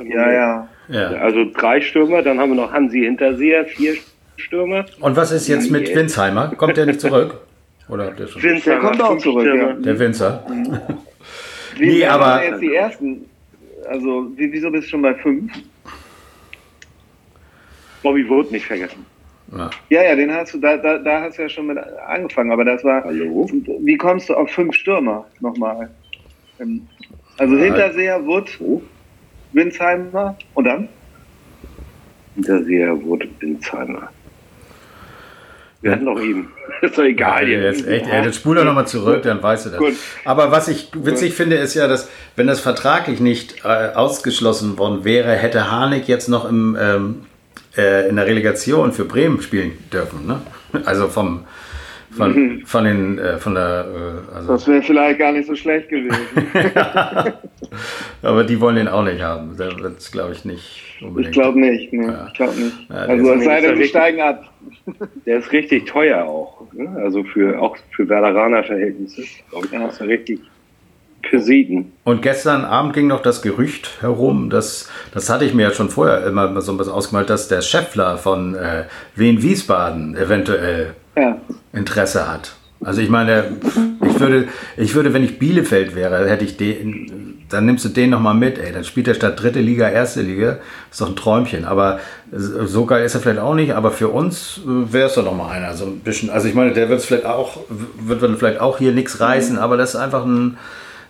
Ja, 0.04 0.32
ja, 0.32 0.70
ja. 0.90 1.08
Also 1.20 1.46
drei 1.54 1.80
Stürmer, 1.80 2.22
dann 2.22 2.40
haben 2.40 2.50
wir 2.50 2.56
noch 2.56 2.72
Hansi 2.72 3.02
Hinterseher, 3.02 3.66
vier 3.66 3.96
Stürmer. 4.38 4.86
Und 5.00 5.16
was 5.16 5.32
ist 5.32 5.48
jetzt 5.48 5.72
mit 5.72 5.94
Winsheimer? 5.96 6.54
Kommt 6.58 6.78
der 6.78 6.88
nicht 6.88 7.00
zurück? 7.00 7.42
Oder 7.88 8.12
der, 8.12 8.28
schon? 8.28 8.42
der 8.42 8.78
kommt 8.80 9.02
auch 9.02 9.18
zurück. 9.18 9.46
Ja. 9.46 9.74
Der 9.74 10.00
Winzer. 10.00 10.46
Mhm. 10.50 10.80
Nee, 11.80 12.06
aber 12.06 12.44
jetzt 12.44 12.62
die 12.62 12.76
ersten. 12.76 13.26
Also, 13.88 14.32
wieso 14.36 14.70
bist 14.70 14.88
du 14.88 14.90
schon 14.92 15.02
bei 15.02 15.16
fünf? 15.16 15.52
Bobby 18.04 18.28
Wood 18.30 18.52
nicht 18.52 18.66
vergessen. 18.66 19.06
Ja. 19.52 19.70
ja, 19.90 20.04
ja, 20.04 20.16
den 20.16 20.32
hast 20.34 20.54
du, 20.54 20.60
da, 20.60 20.78
da, 20.78 20.98
da 21.00 21.22
hast 21.22 21.38
du 21.38 21.44
ja 21.44 21.50
schon 21.50 21.68
mit 21.68 21.78
angefangen, 22.08 22.52
aber 22.52 22.66
das 22.66 22.84
war. 22.84 23.04
Hallo? 23.04 23.50
Wie 23.82 23.98
kommst 23.98 24.30
du 24.30 24.36
auf 24.36 24.52
fünf 24.52 24.76
Stürmer 24.76 25.26
nochmal? 25.40 25.90
Ähm, 26.60 26.88
also 27.38 27.56
ja. 27.56 27.64
Hinterseher, 27.64 28.26
Wood, 28.26 28.60
oh. 28.60 28.82
Winsheimer 29.54 30.38
und 30.54 30.66
dann? 30.66 30.88
Hinterseher, 32.36 33.04
Wood, 33.04 33.28
Winsheimer. 33.40 34.10
Wir 35.82 35.94
hatten 35.94 36.06
doch 36.06 36.20
eben. 36.22 36.52
Ist 36.82 36.98
doch 36.98 37.04
egal. 37.04 37.48
Ja, 37.48 37.60
jetzt, 37.60 37.88
echt, 37.88 38.06
ey, 38.08 38.22
dann 38.22 38.34
spul 38.34 38.56
doch 38.56 38.66
nochmal 38.66 38.88
zurück, 38.88 39.24
dann 39.24 39.42
weißt 39.42 39.66
du 39.66 39.70
das. 39.72 39.80
Gut. 39.80 39.94
Aber 40.26 40.52
was 40.52 40.68
ich 40.68 40.92
witzig 40.94 41.34
finde, 41.34 41.56
ist 41.56 41.74
ja, 41.74 41.88
dass, 41.88 42.10
wenn 42.36 42.48
das 42.48 42.60
vertraglich 42.60 43.20
nicht 43.20 43.64
äh, 43.64 43.94
ausgeschlossen 43.94 44.78
worden 44.78 45.04
wäre, 45.04 45.34
hätte 45.36 45.72
Harnik 45.72 46.08
jetzt 46.08 46.28
noch 46.28 46.48
im, 46.48 46.78
ähm, 46.80 47.26
äh, 47.78 48.10
in 48.10 48.16
der 48.16 48.26
Relegation 48.26 48.92
für 48.92 49.06
Bremen 49.06 49.42
spielen 49.42 49.78
dürfen. 49.92 50.26
Ne? 50.26 50.42
Also 50.86 51.08
vom, 51.08 51.46
von, 52.12 52.34
mhm. 52.34 52.66
von, 52.66 52.84
den, 52.84 53.20
äh, 53.20 53.38
von 53.38 53.56
der. 53.56 53.86
Äh, 54.32 54.36
also 54.36 54.54
das 54.54 54.68
wäre 54.68 54.82
vielleicht 54.82 55.20
gar 55.20 55.32
nicht 55.32 55.48
so 55.48 55.56
schlecht 55.56 55.90
gewesen. 55.90 56.18
Aber 58.22 58.44
die 58.44 58.60
wollen 58.60 58.78
den 58.78 58.88
auch 58.88 59.04
nicht 59.04 59.22
haben. 59.22 59.56
Da 59.58 59.78
wird 59.80 60.00
es, 60.00 60.12
glaube 60.12 60.34
ich, 60.34 60.46
nicht 60.46 60.98
unbedingt. 61.02 61.36
Ich 61.36 61.42
glaube 61.42 61.60
nicht. 61.60 61.94
Nee, 61.94 62.08
ja. 62.08 62.28
Ich 62.28 62.34
glaube 62.34 62.60
nicht. 62.60 62.90
Ja, 62.90 62.96
also 62.96 63.34
es 63.34 63.44
sei 63.44 63.62
denn, 63.62 63.78
wir 63.78 63.86
steigen 63.86 64.22
ab. 64.22 64.52
Der 65.26 65.40
ist 65.40 65.52
richtig 65.52 65.86
teuer 65.86 66.24
auch. 66.26 66.66
Ne? 66.74 66.90
Also 66.98 67.24
für 67.24 67.60
auch 67.62 67.78
für 67.92 68.10
Werderaner 68.10 68.64
Verhältnisse. 68.64 69.22
Ja. 69.22 69.80
Das 69.80 69.94
ist 69.96 70.02
richtig 70.02 70.40
Pesiten. 71.22 71.92
Und 72.04 72.22
gestern 72.22 72.66
Abend 72.66 72.94
ging 72.94 73.08
noch 73.08 73.22
das 73.22 73.42
Gerücht 73.42 74.02
herum, 74.02 74.50
dass, 74.50 74.90
das 75.14 75.30
hatte 75.30 75.46
ich 75.46 75.54
mir 75.54 75.64
ja 75.64 75.72
schon 75.72 75.90
vorher 75.90 76.26
immer 76.26 76.60
so 76.62 76.76
bisschen 76.78 76.94
ausgemalt, 76.94 77.30
dass 77.30 77.48
der 77.48 77.62
Scheffler 77.62 78.18
von 78.18 78.56
äh, 78.56 78.86
Wien 79.16 79.42
Wiesbaden 79.42 80.16
eventuell 80.16 80.94
ja. 81.16 81.38
Interesse 81.74 82.32
hat. 82.32 82.54
Also 82.82 83.02
ich 83.02 83.10
meine, 83.10 83.58
ich 84.08 84.20
würde, 84.20 84.48
ich 84.78 84.96
würde, 84.96 85.14
wenn 85.14 85.24
ich 85.24 85.38
Bielefeld 85.38 85.96
wäre, 85.96 86.30
hätte 86.30 86.46
ich 86.46 86.56
den, 86.56 87.44
dann 87.50 87.66
nimmst 87.66 87.84
du 87.84 87.90
den 87.90 88.10
nochmal 88.12 88.36
mit, 88.36 88.58
ey. 88.58 88.72
Dann 88.72 88.86
spielt 88.86 89.08
er 89.10 89.16
statt 89.16 89.42
dritte 89.42 89.60
Liga, 89.60 89.90
erste 89.90 90.22
Liga. 90.22 90.60
Ist 90.90 91.02
doch 91.02 91.10
ein 91.10 91.16
Träumchen. 91.18 91.66
Aber 91.66 92.00
so 92.32 92.86
geil 92.86 93.04
ist 93.04 93.16
er 93.16 93.22
vielleicht 93.22 93.40
auch 93.40 93.56
nicht, 93.56 93.74
aber 93.74 93.92
für 93.92 94.08
uns 94.08 94.62
äh, 94.66 94.94
wäre 94.94 95.10
es 95.10 95.16
doch 95.16 95.26
nochmal 95.26 95.58
einer. 95.58 95.74
So 95.74 95.86
ein 95.86 96.00
bisschen, 96.00 96.30
also 96.30 96.48
ich 96.48 96.54
meine, 96.54 96.72
der 96.72 96.88
wird 96.88 97.00
es 97.00 97.06
vielleicht 97.06 97.26
auch, 97.26 97.58
wird 98.00 98.22
vielleicht 98.40 98.62
auch 98.62 98.78
hier 98.78 98.94
nichts 98.94 99.20
reißen, 99.20 99.58
aber 99.58 99.76
das 99.76 99.96
ist 99.96 99.96
einfach 99.98 100.24
ein, 100.24 100.58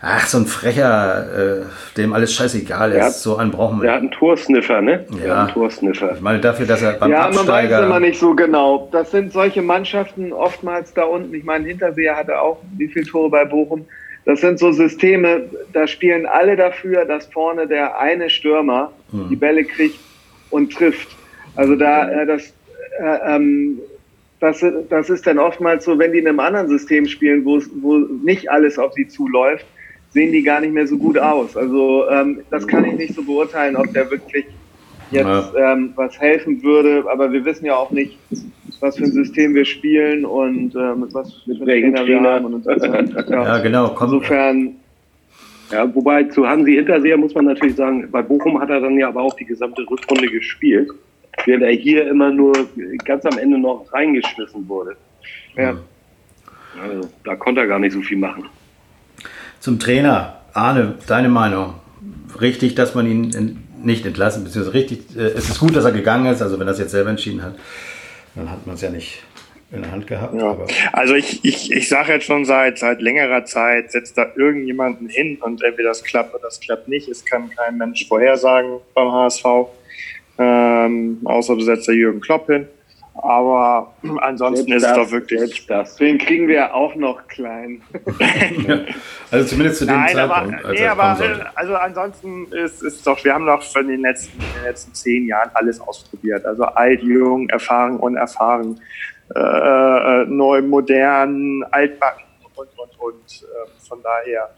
ach, 0.01 0.27
so 0.27 0.37
ein 0.37 0.45
frecher, 0.45 1.61
äh, 1.61 1.65
dem 1.97 2.13
alles 2.13 2.33
scheißegal 2.33 2.91
ist. 2.93 3.01
Hat, 3.01 3.13
so 3.13 3.37
einen 3.37 3.51
brauchen 3.51 3.79
wir. 3.79 3.83
Der 3.83 3.93
hat 3.93 4.01
einen 4.01 4.11
Torsniffer, 4.11 4.81
ne? 4.81 5.05
Ja. 5.25 5.43
Einen 5.43 5.53
Torsniffer. 5.53 6.13
Ich 6.15 6.21
meine, 6.21 6.39
dafür, 6.39 6.65
dass 6.65 6.81
er 6.81 6.93
beim 6.93 7.11
ja, 7.11 7.25
Absteiger... 7.25 7.69
Ja, 7.69 7.81
man 7.81 7.81
weiß 7.81 7.85
immer 7.85 7.99
nicht 7.99 8.19
so 8.19 8.33
genau. 8.33 8.89
Das 8.91 9.11
sind 9.11 9.33
solche 9.33 9.61
Mannschaften 9.61 10.31
oftmals 10.31 10.93
da 10.93 11.03
unten. 11.03 11.33
Ich 11.33 11.43
meine, 11.43 11.67
Hinterseher 11.67 12.15
hatte 12.15 12.39
auch 12.39 12.59
wie 12.77 12.87
viele 12.87 13.05
Tore 13.05 13.29
bei 13.29 13.45
Bochum. 13.45 13.85
Das 14.25 14.41
sind 14.41 14.59
so 14.59 14.71
Systeme, 14.71 15.45
da 15.73 15.87
spielen 15.87 16.25
alle 16.25 16.55
dafür, 16.55 17.05
dass 17.05 17.25
vorne 17.27 17.67
der 17.67 17.97
eine 17.99 18.29
Stürmer 18.29 18.91
hm. 19.11 19.29
die 19.29 19.35
Bälle 19.35 19.63
kriegt 19.63 19.99
und 20.49 20.73
trifft. 20.73 21.07
Also 21.55 21.75
da, 21.75 22.09
äh, 22.09 22.25
das, 22.25 22.53
äh, 22.99 23.35
ähm, 23.35 23.79
das, 24.39 24.63
das 24.89 25.09
ist 25.09 25.27
dann 25.27 25.39
oftmals 25.39 25.85
so, 25.85 25.97
wenn 25.99 26.13
die 26.13 26.19
in 26.19 26.27
einem 26.27 26.39
anderen 26.39 26.69
System 26.69 27.05
spielen, 27.07 27.43
wo, 27.43 27.59
wo 27.81 27.97
nicht 28.23 28.49
alles 28.49 28.77
auf 28.77 28.93
sie 28.93 29.07
zuläuft, 29.07 29.65
sehen 30.11 30.31
die 30.31 30.43
gar 30.43 30.61
nicht 30.61 30.73
mehr 30.73 30.87
so 30.87 30.97
gut 30.97 31.17
aus. 31.17 31.55
Also 31.55 32.09
ähm, 32.09 32.41
das 32.49 32.67
kann 32.67 32.85
ich 32.85 32.93
nicht 32.93 33.15
so 33.15 33.23
beurteilen, 33.23 33.75
ob 33.75 33.91
der 33.93 34.09
wirklich 34.09 34.45
jetzt 35.11 35.53
ähm, 35.57 35.93
was 35.95 36.19
helfen 36.19 36.61
würde. 36.63 37.03
Aber 37.09 37.31
wir 37.31 37.43
wissen 37.45 37.65
ja 37.65 37.75
auch 37.75 37.91
nicht, 37.91 38.17
was 38.79 38.97
für 38.97 39.03
ein 39.03 39.11
System 39.11 39.55
wir 39.55 39.65
spielen 39.65 40.25
und 40.25 40.75
äh, 40.75 40.95
mit 40.95 41.13
was 41.13 41.33
für 41.33 41.49
mit 41.51 41.61
Trainer 41.63 42.05
wir 42.05 42.21
haben. 42.21 42.45
Und 42.45 42.63
so. 42.63 42.71
ja. 42.71 43.03
ja, 43.29 43.57
genau. 43.59 43.89
Komm. 43.89 44.13
Insofern. 44.13 44.75
Ja, 45.71 45.93
wobei 45.93 46.23
zu 46.23 46.47
Hansi 46.47 46.73
Hinterseher 46.73 47.15
muss 47.15 47.35
man 47.35 47.45
natürlich 47.45 47.75
sagen, 47.75 48.09
bei 48.09 48.23
Bochum 48.23 48.59
hat 48.59 48.71
er 48.71 48.81
dann 48.81 48.97
ja 48.97 49.07
aber 49.07 49.21
auch 49.21 49.35
die 49.35 49.45
gesamte 49.45 49.83
Rückrunde 49.87 50.27
gespielt, 50.27 50.89
während 51.45 51.63
er 51.63 51.73
hier 51.73 52.07
immer 52.07 52.31
nur 52.31 52.53
ganz 53.05 53.23
am 53.27 53.37
Ende 53.37 53.59
noch 53.59 53.85
reingeschmissen 53.93 54.67
wurde. 54.67 54.95
Ja. 55.55 55.77
Also, 56.81 57.07
da 57.23 57.35
konnte 57.35 57.61
er 57.61 57.67
gar 57.67 57.77
nicht 57.77 57.93
so 57.93 58.01
viel 58.01 58.17
machen. 58.17 58.45
Zum 59.59 59.79
Trainer. 59.79 60.35
Arne, 60.53 60.95
deine 61.07 61.29
Meinung. 61.29 61.75
Richtig, 62.39 62.75
dass 62.75 62.95
man 62.95 63.05
ihn 63.05 63.63
nicht 63.83 64.05
entlassen, 64.05 64.43
beziehungsweise 64.43 64.77
richtig, 64.77 65.15
äh, 65.15 65.21
es 65.21 65.49
ist 65.49 65.59
gut, 65.59 65.75
dass 65.75 65.85
er 65.85 65.91
gegangen 65.91 66.25
ist, 66.25 66.41
also 66.41 66.59
wenn 66.59 66.67
er 66.67 66.73
es 66.73 66.79
jetzt 66.79 66.91
selber 66.91 67.09
entschieden 67.09 67.41
hat, 67.41 67.55
dann 68.35 68.49
hat 68.49 68.65
man 68.65 68.75
es 68.75 68.81
ja 68.81 68.89
nicht 68.89 69.23
in 69.71 69.83
der 69.83 69.91
Hand 69.91 70.07
gehabt. 70.07 70.33
Ja. 70.33 70.57
Also 70.91 71.13
ich, 71.13 71.45
ich, 71.45 71.71
ich 71.71 71.87
sage 71.87 72.13
jetzt 72.13 72.25
schon 72.25 72.45
seit, 72.45 72.79
seit 72.79 73.01
längerer 73.01 73.45
Zeit, 73.45 73.91
setzt 73.91 74.17
da 74.17 74.25
irgendjemanden 74.35 75.07
hin 75.09 75.37
und 75.41 75.63
entweder 75.63 75.89
das 75.89 76.03
klappt 76.03 76.33
oder 76.33 76.43
das 76.43 76.59
klappt 76.59 76.87
nicht. 76.87 77.07
Es 77.07 77.23
kann 77.23 77.49
kein 77.49 77.77
Mensch 77.77 78.07
vorhersagen 78.07 78.79
beim 78.95 79.11
HSV, 79.11 79.45
ähm, 80.39 81.19
außer 81.23 81.55
du 81.55 81.61
setzt 81.61 81.87
da 81.87 81.91
Jürgen 81.91 82.19
Klopp 82.19 82.47
hin. 82.47 82.67
Aber 83.21 83.93
ansonsten 84.21 84.67
selbst 84.67 84.83
ist 84.83 84.83
das, 84.83 84.97
es 84.97 85.03
doch 85.03 85.11
wirklich. 85.11 85.67
Das. 85.67 85.95
Den 85.97 86.17
kriegen 86.17 86.47
wir 86.47 86.73
auch 86.73 86.95
noch 86.95 87.27
klein. 87.27 87.81
also 89.31 89.49
zumindest 89.49 89.79
zu 89.79 89.85
dem 89.85 89.95
Nein, 89.95 90.15
Zeitpunkt. 90.15 90.63
Aber, 90.63 90.73
nee, 90.73 90.85
aber 90.85 91.25
äh, 91.25 91.45
also 91.55 91.75
ansonsten 91.75 92.51
ist 92.51 92.81
es 92.81 93.03
doch, 93.03 93.23
wir 93.23 93.33
haben 93.33 93.45
doch 93.45 93.61
von 93.61 93.87
den 93.87 94.01
letzten, 94.01 94.37
den 94.39 94.63
letzten 94.63 94.93
zehn 94.93 95.27
Jahren 95.27 95.49
alles 95.53 95.81
ausprobiert. 95.81 96.45
Also 96.45 96.63
alt, 96.63 97.01
jung, 97.01 97.49
erfahren, 97.49 97.97
unerfahren, 97.97 98.79
äh, 99.35 99.39
äh, 99.39 100.25
neu, 100.25 100.61
modern, 100.61 101.63
altbacken 101.71 102.23
und, 102.55 102.67
und, 102.77 102.99
und. 102.99 103.43
Äh, 103.43 103.87
von 103.87 104.01
daher. 104.01 104.49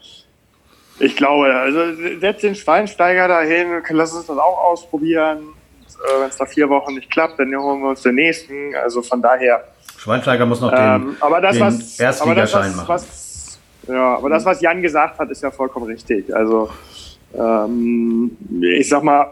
Ich 0.98 1.16
glaube, 1.16 1.52
also 1.52 1.80
setz 2.20 2.42
den 2.42 2.54
Schweinsteiger 2.54 3.26
dahin, 3.26 3.82
lass 3.88 4.12
uns 4.12 4.26
das 4.26 4.38
auch 4.38 4.58
ausprobieren 4.64 5.54
wenn 6.20 6.28
es 6.28 6.38
nach 6.38 6.48
vier 6.48 6.68
Wochen 6.68 6.94
nicht 6.94 7.10
klappt, 7.10 7.38
dann 7.38 7.54
holen 7.56 7.82
wir 7.82 7.90
uns 7.90 8.02
den 8.02 8.14
nächsten. 8.14 8.74
Also 8.74 9.02
von 9.02 9.22
daher. 9.22 9.64
Schweinsteiger 9.96 10.46
muss 10.46 10.60
noch 10.60 10.70
den, 10.70 10.78
ähm, 10.78 11.16
aber 11.20 11.40
das, 11.40 11.56
den 11.56 11.66
was, 11.66 12.00
Erstligaschein 12.00 12.76
machen. 12.76 12.88
Was, 12.88 13.60
ja, 13.86 14.16
aber 14.16 14.30
das, 14.30 14.44
was 14.44 14.60
Jan 14.60 14.82
gesagt 14.82 15.18
hat, 15.18 15.30
ist 15.30 15.42
ja 15.42 15.50
vollkommen 15.50 15.86
richtig. 15.86 16.34
Also 16.34 16.70
ähm, 17.34 18.36
ich 18.60 18.88
sag 18.88 19.02
mal, 19.02 19.30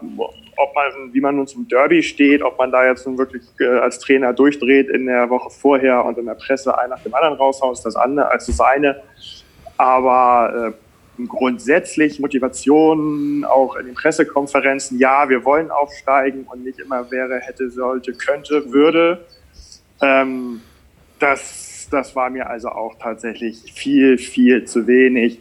ob 0.57 0.75
man, 0.75 1.13
wie 1.13 1.21
man 1.21 1.35
nun 1.35 1.47
zum 1.47 1.67
Derby 1.67 2.03
steht, 2.03 2.41
ob 2.43 2.57
man 2.57 2.71
da 2.71 2.85
jetzt 2.85 3.05
nun 3.05 3.17
wirklich 3.17 3.43
äh, 3.59 3.65
als 3.65 3.99
Trainer 3.99 4.33
durchdreht 4.33 4.89
in 4.89 5.05
der 5.05 5.29
Woche 5.29 5.49
vorher 5.49 6.03
und 6.05 6.17
in 6.17 6.25
der 6.25 6.35
Presse 6.35 6.77
ein 6.77 6.89
nach 6.89 7.01
dem 7.01 7.13
anderen 7.13 7.35
raushaut, 7.35 7.73
ist 7.73 7.85
das 7.85 7.95
andere 7.95 8.29
als 8.29 8.45
das 8.45 8.59
eine. 8.59 9.01
Aber 9.77 10.73
äh, 10.73 10.90
grundsätzlich 11.27 12.19
Motivation 12.19 13.45
auch 13.45 13.75
in 13.75 13.85
den 13.87 13.95
Pressekonferenzen, 13.95 14.99
ja, 14.99 15.29
wir 15.29 15.43
wollen 15.45 15.71
aufsteigen 15.71 16.45
und 16.51 16.63
nicht 16.63 16.79
immer 16.79 17.09
wäre, 17.11 17.39
hätte, 17.39 17.69
sollte, 17.69 18.13
könnte, 18.13 18.71
würde. 18.71 19.25
Ähm, 20.01 20.61
das, 21.19 21.87
das 21.91 22.15
war 22.15 22.29
mir 22.29 22.49
also 22.49 22.69
auch 22.69 22.95
tatsächlich 22.99 23.71
viel, 23.73 24.17
viel 24.17 24.65
zu 24.65 24.87
wenig. 24.87 25.39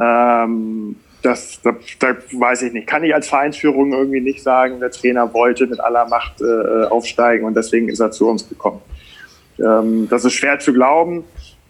Ähm, 0.00 0.96
das, 1.22 1.60
da, 1.62 1.76
da 1.98 2.16
weiß 2.32 2.62
ich 2.62 2.72
nicht. 2.72 2.86
Kann 2.86 3.04
ich 3.04 3.14
als 3.14 3.28
Vereinsführung 3.28 3.92
irgendwie 3.92 4.20
nicht 4.20 4.42
sagen, 4.42 4.80
der 4.80 4.90
Trainer 4.90 5.32
wollte 5.34 5.66
mit 5.66 5.80
aller 5.80 6.08
Macht 6.08 6.40
äh, 6.40 6.84
aufsteigen 6.84 7.44
und 7.44 7.54
deswegen 7.56 7.88
ist 7.88 8.00
er 8.00 8.10
zu 8.10 8.28
uns 8.28 8.48
gekommen. 8.48 8.80
Ähm, 9.58 10.08
das 10.08 10.24
ist 10.24 10.32
schwer 10.32 10.58
zu 10.58 10.72
glauben 10.72 11.24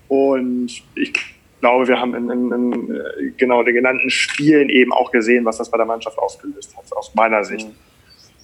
und 0.09 0.71
ich 0.95 1.13
glaube, 1.61 1.89
wir 1.89 2.01
haben 2.01 2.15
in, 2.15 2.31
in, 2.31 2.53
in, 2.53 3.35
genau 3.37 3.63
den 3.63 3.75
genannten 3.75 4.11
Spielen 4.11 4.69
eben 4.69 4.93
auch 4.93 5.11
gesehen, 5.11 5.45
was 5.45 5.59
das 5.59 5.71
bei 5.71 5.77
der 5.77 5.87
Mannschaft 5.87 6.19
ausgelöst 6.19 6.77
hat, 6.77 6.85
aus 6.97 7.15
meiner 7.15 7.45
Sicht. 7.45 7.69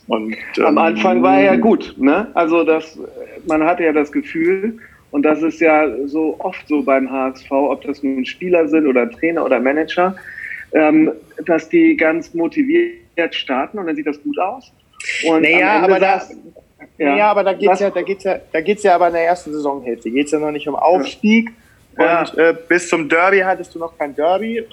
Und, 0.06 0.36
ähm, 0.58 0.64
Am 0.64 0.78
Anfang 0.78 1.22
war 1.22 1.38
er 1.38 1.44
ja 1.44 1.56
gut, 1.56 1.94
ne? 1.98 2.28
Also 2.34 2.62
das, 2.62 2.98
man 3.46 3.64
hatte 3.64 3.84
ja 3.84 3.92
das 3.92 4.12
Gefühl, 4.12 4.78
und 5.10 5.22
das 5.22 5.42
ist 5.42 5.60
ja 5.60 5.88
so 6.06 6.36
oft 6.38 6.68
so 6.68 6.82
beim 6.82 7.10
HSV, 7.10 7.50
ob 7.50 7.82
das 7.82 8.02
nun 8.02 8.24
Spieler 8.24 8.68
sind 8.68 8.86
oder 8.86 9.10
Trainer 9.10 9.44
oder 9.44 9.58
Manager, 9.58 10.14
ähm, 10.72 11.12
dass 11.44 11.68
die 11.68 11.96
ganz 11.96 12.34
motiviert 12.34 13.34
starten 13.34 13.78
und 13.78 13.86
dann 13.86 13.96
sieht 13.96 14.06
das 14.06 14.22
gut 14.22 14.38
aus. 14.38 14.72
Und 15.26 15.42
naja, 15.42 15.80
aber 15.80 15.98
da, 15.98 16.22
ja, 16.98 17.10
naja, 17.10 17.30
aber 17.30 17.44
da 17.44 17.52
geht's 17.52 17.80
ja, 17.80 17.90
da 17.90 18.02
geht's 18.02 18.24
ja, 18.24 18.38
da 18.52 18.60
geht's 18.60 18.82
ja 18.82 18.94
aber 18.94 19.08
in 19.08 19.14
der 19.14 19.24
ersten 19.24 19.52
Saisonhälfte. 19.52 20.10
Geht's 20.10 20.32
ja 20.32 20.38
noch 20.38 20.50
nicht 20.50 20.68
um 20.68 20.74
Aufstieg. 20.74 21.48
Ja 21.48 21.65
ja. 21.98 22.20
Und 22.20 22.38
äh, 22.38 22.54
bis 22.68 22.88
zum 22.88 23.08
Derby 23.08 23.40
hattest 23.40 23.74
du 23.74 23.78
noch 23.78 23.96
kein 23.96 24.14
Derby. 24.14 24.58
Ähm, 24.58 24.66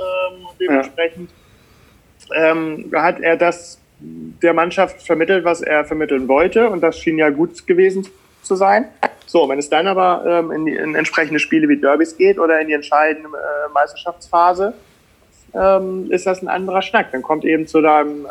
dementsprechend 0.60 1.30
ja. 2.30 2.52
ähm, 2.52 2.92
hat 2.94 3.20
er 3.20 3.38
das 3.38 3.80
der 4.00 4.54
Mannschaft 4.54 5.02
vermittelt, 5.02 5.46
was 5.46 5.62
er 5.62 5.86
vermitteln 5.86 6.28
wollte. 6.28 6.70
Und 6.70 6.82
das 6.82 7.00
schien 7.00 7.18
ja 7.18 7.30
gut 7.30 7.66
gewesen 7.66 8.08
zu 8.42 8.56
sein. 8.56 8.90
So, 9.26 9.48
wenn 9.48 9.60
es 9.60 9.70
dann 9.70 9.88
aber 9.88 10.24
ähm, 10.28 10.52
in, 10.52 10.66
die, 10.66 10.76
in 10.76 10.96
entsprechende 10.96 11.40
Spiele 11.40 11.70
wie 11.70 11.78
Derbys 11.78 12.18
geht 12.18 12.38
oder 12.38 12.60
in 12.60 12.68
die 12.68 12.74
entscheidende 12.74 13.30
äh, 13.30 13.72
Meisterschaftsphase, 13.74 14.74
ähm, 15.56 16.12
ist 16.12 16.28
das 16.28 16.42
ein 16.42 16.50
anderer 16.50 16.82
Schnack. 16.82 17.12
Dann 17.12 17.22
kommt 17.22 17.46
eben 17.46 17.66
zu 17.66 17.82
deinem 17.82 18.26
äh, 18.26 18.30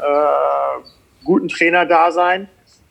guten 1.24 1.48
Trainer-Dasein 1.48 2.48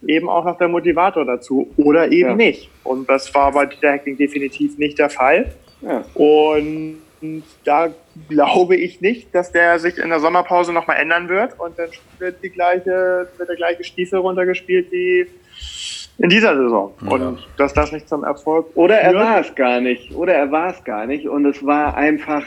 eben 0.07 0.29
auch 0.29 0.45
noch 0.45 0.57
der 0.57 0.67
Motivator 0.67 1.25
dazu 1.25 1.71
oder 1.77 2.11
eben 2.11 2.31
ja. 2.31 2.35
nicht. 2.35 2.69
Und 2.83 3.07
das 3.07 3.33
war 3.35 3.51
bei 3.51 3.67
Dieter 3.67 3.91
Hacking 3.91 4.17
definitiv 4.17 4.77
nicht 4.77 4.97
der 4.97 5.09
Fall. 5.09 5.53
Ja. 5.81 6.03
Und 6.13 6.97
da 7.65 7.89
glaube 8.29 8.75
ich 8.75 9.01
nicht, 9.01 9.33
dass 9.33 9.51
der 9.51 9.77
sich 9.79 9.97
in 9.97 10.09
der 10.09 10.19
Sommerpause 10.19 10.73
nochmal 10.73 10.97
ändern 10.97 11.29
wird 11.29 11.59
und 11.59 11.77
dann 11.77 11.89
wird, 12.17 12.43
die 12.43 12.49
gleiche, 12.49 13.27
wird 13.37 13.49
der 13.49 13.55
gleiche 13.55 13.83
Stiefel 13.83 14.19
runtergespielt 14.19 14.91
wie 14.91 15.27
in 16.17 16.29
dieser 16.29 16.55
Saison. 16.55 16.93
Ja. 17.01 17.09
Und 17.09 17.47
dass 17.57 17.73
das 17.73 17.91
nicht 17.91 18.07
zum 18.07 18.23
Erfolg. 18.23 18.67
Oder 18.75 18.99
er 18.99 19.15
war 19.15 19.39
es 19.39 19.53
gar 19.55 19.81
nicht. 19.81 20.13
Oder 20.13 20.33
er 20.33 20.51
war 20.51 20.71
es 20.71 20.83
gar 20.83 21.05
nicht. 21.05 21.27
Und 21.27 21.45
es 21.45 21.65
war 21.65 21.95
einfach 21.95 22.43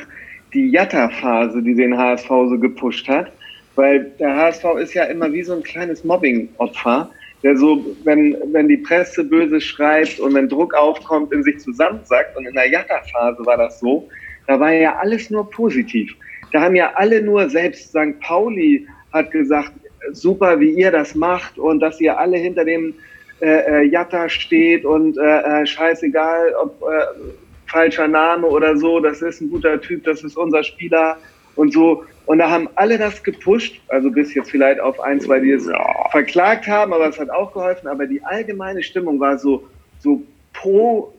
die 0.52 0.70
Jatta-Phase, 0.70 1.62
die 1.62 1.74
den 1.74 1.96
HSV 1.96 2.28
so 2.28 2.58
gepusht 2.58 3.08
hat. 3.08 3.32
Weil 3.74 4.12
der 4.20 4.36
HSV 4.36 4.64
ist 4.78 4.94
ja 4.94 5.04
immer 5.04 5.32
wie 5.32 5.42
so 5.42 5.54
ein 5.54 5.62
kleines 5.62 6.04
Mobbing-Opfer, 6.04 7.10
der 7.44 7.56
so, 7.58 7.84
wenn, 8.04 8.36
wenn 8.52 8.68
die 8.68 8.78
Presse 8.78 9.22
böse 9.22 9.60
schreibt 9.60 10.18
und 10.18 10.34
wenn 10.34 10.48
Druck 10.48 10.74
aufkommt, 10.74 11.30
in 11.32 11.42
sich 11.42 11.60
zusammensackt. 11.60 12.34
Und 12.36 12.46
in 12.46 12.54
der 12.54 12.70
Jatta-Phase 12.70 13.44
war 13.44 13.58
das 13.58 13.78
so. 13.78 14.08
Da 14.46 14.58
war 14.58 14.72
ja 14.72 14.96
alles 14.96 15.28
nur 15.28 15.48
positiv. 15.50 16.14
Da 16.52 16.62
haben 16.62 16.74
ja 16.74 16.92
alle 16.94 17.22
nur, 17.22 17.50
selbst 17.50 17.90
St. 17.90 18.18
Pauli 18.20 18.86
hat 19.12 19.30
gesagt, 19.30 19.72
super, 20.12 20.58
wie 20.58 20.70
ihr 20.70 20.90
das 20.90 21.14
macht 21.14 21.58
und 21.58 21.80
dass 21.80 22.00
ihr 22.00 22.18
alle 22.18 22.38
hinter 22.38 22.64
dem 22.64 22.94
äh, 23.40 23.82
äh, 23.82 23.82
Jatta 23.82 24.28
steht 24.28 24.86
und 24.86 25.18
äh, 25.18 25.62
äh, 25.62 25.66
scheißegal, 25.66 26.54
ob 26.54 26.82
äh, 26.82 27.30
falscher 27.66 28.08
Name 28.08 28.46
oder 28.46 28.76
so, 28.76 29.00
das 29.00 29.20
ist 29.20 29.40
ein 29.40 29.50
guter 29.50 29.80
Typ, 29.80 30.04
das 30.04 30.22
ist 30.22 30.36
unser 30.36 30.62
Spieler 30.62 31.18
und 31.56 31.72
so. 31.72 32.04
Und 32.26 32.38
da 32.38 32.50
haben 32.50 32.68
alle 32.76 32.96
das 32.96 33.22
gepusht, 33.22 33.80
also 33.88 34.10
bis 34.10 34.34
jetzt 34.34 34.50
vielleicht 34.50 34.80
auf 34.80 34.98
ein, 35.00 35.20
zwei, 35.20 35.40
die 35.40 35.50
es 35.50 35.66
ja. 35.66 36.08
verklagt 36.10 36.66
haben, 36.66 36.92
aber 36.92 37.08
es 37.08 37.18
hat 37.18 37.30
auch 37.30 37.52
geholfen. 37.52 37.86
Aber 37.86 38.06
die 38.06 38.22
allgemeine 38.24 38.82
Stimmung 38.82 39.20
war 39.20 39.38
so, 39.38 39.64
so 39.98 40.22
pro 40.54 41.12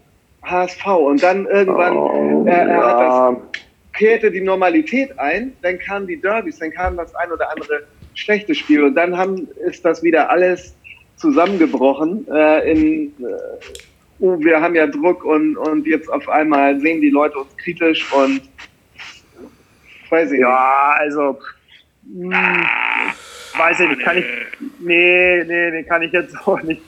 HSV. 0.43 0.85
Und 0.87 1.21
dann 1.21 1.45
irgendwann 1.45 1.95
oh, 1.95 2.45
äh, 2.47 2.67
ja. 2.67 3.31
das, 3.31 3.61
kehrte 3.93 4.31
die 4.31 4.41
Normalität 4.41 5.17
ein, 5.19 5.53
dann 5.61 5.79
kamen 5.79 6.07
die 6.07 6.19
Derbys, 6.19 6.59
dann 6.59 6.71
kam 6.71 6.97
das 6.97 7.15
ein 7.15 7.31
oder 7.31 7.49
andere 7.49 7.83
schlechte 8.13 8.53
Spiel. 8.53 8.83
Und 8.83 8.95
dann 8.95 9.17
haben, 9.17 9.47
ist 9.65 9.85
das 9.85 10.03
wieder 10.03 10.29
alles 10.29 10.75
zusammengebrochen. 11.15 12.27
Äh, 12.29 12.71
in, 12.71 13.07
äh, 13.19 13.23
oh, 14.19 14.37
wir 14.39 14.61
haben 14.61 14.75
ja 14.75 14.87
Druck 14.87 15.23
und, 15.23 15.55
und 15.57 15.87
jetzt 15.87 16.11
auf 16.11 16.27
einmal 16.29 16.79
sehen 16.79 17.01
die 17.01 17.09
Leute 17.09 17.37
uns 17.39 17.55
kritisch 17.57 18.11
und 18.13 18.41
weiß 20.11 20.31
ich 20.31 20.39
Ja, 20.39 20.95
nicht. 20.99 21.15
also 21.15 21.39
mh, 22.03 22.37
hm, 22.37 23.59
weiß 23.59 23.79
ich 23.81 23.89
nicht, 23.89 24.01
kann 24.01 24.17
ich 24.17 24.25
nee, 24.79 25.43
nee, 25.43 25.71
nee, 25.71 25.83
kann 25.83 26.01
ich 26.01 26.11
jetzt 26.11 26.35
auch 26.47 26.61
nicht 26.61 26.81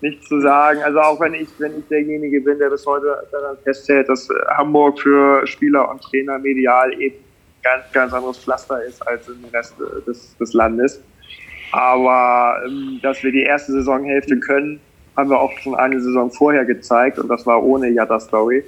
nicht 0.00 0.24
zu 0.24 0.40
sagen. 0.40 0.80
Also 0.82 1.00
auch 1.00 1.20
wenn 1.20 1.34
ich, 1.34 1.48
wenn 1.58 1.78
ich 1.78 1.86
derjenige 1.88 2.40
bin, 2.40 2.58
der 2.58 2.70
bis 2.70 2.86
heute 2.86 3.26
daran 3.32 3.56
festhält, 3.64 4.08
dass 4.08 4.28
Hamburg 4.56 5.00
für 5.00 5.46
Spieler 5.46 5.90
und 5.90 6.02
Trainer 6.02 6.38
medial 6.38 6.92
eben 7.00 7.16
ganz, 7.62 7.84
ganz 7.92 8.12
anderes 8.12 8.38
Pflaster 8.38 8.82
ist 8.84 9.06
als 9.06 9.28
im 9.28 9.44
Rest 9.52 9.74
des, 10.06 10.36
des 10.36 10.52
Landes. 10.52 11.02
Aber 11.72 12.62
ähm, 12.66 12.98
dass 13.02 13.22
wir 13.22 13.32
die 13.32 13.42
erste 13.42 13.72
Saisonhälfte 13.72 14.38
können, 14.38 14.80
haben 15.16 15.30
wir 15.30 15.40
auch 15.40 15.52
schon 15.58 15.74
eine 15.74 16.00
Saison 16.00 16.30
vorher 16.30 16.64
gezeigt 16.64 17.18
und 17.18 17.28
das 17.28 17.44
war 17.44 17.62
ohne 17.62 17.88
Yada 17.88 18.20
Story. 18.20 18.64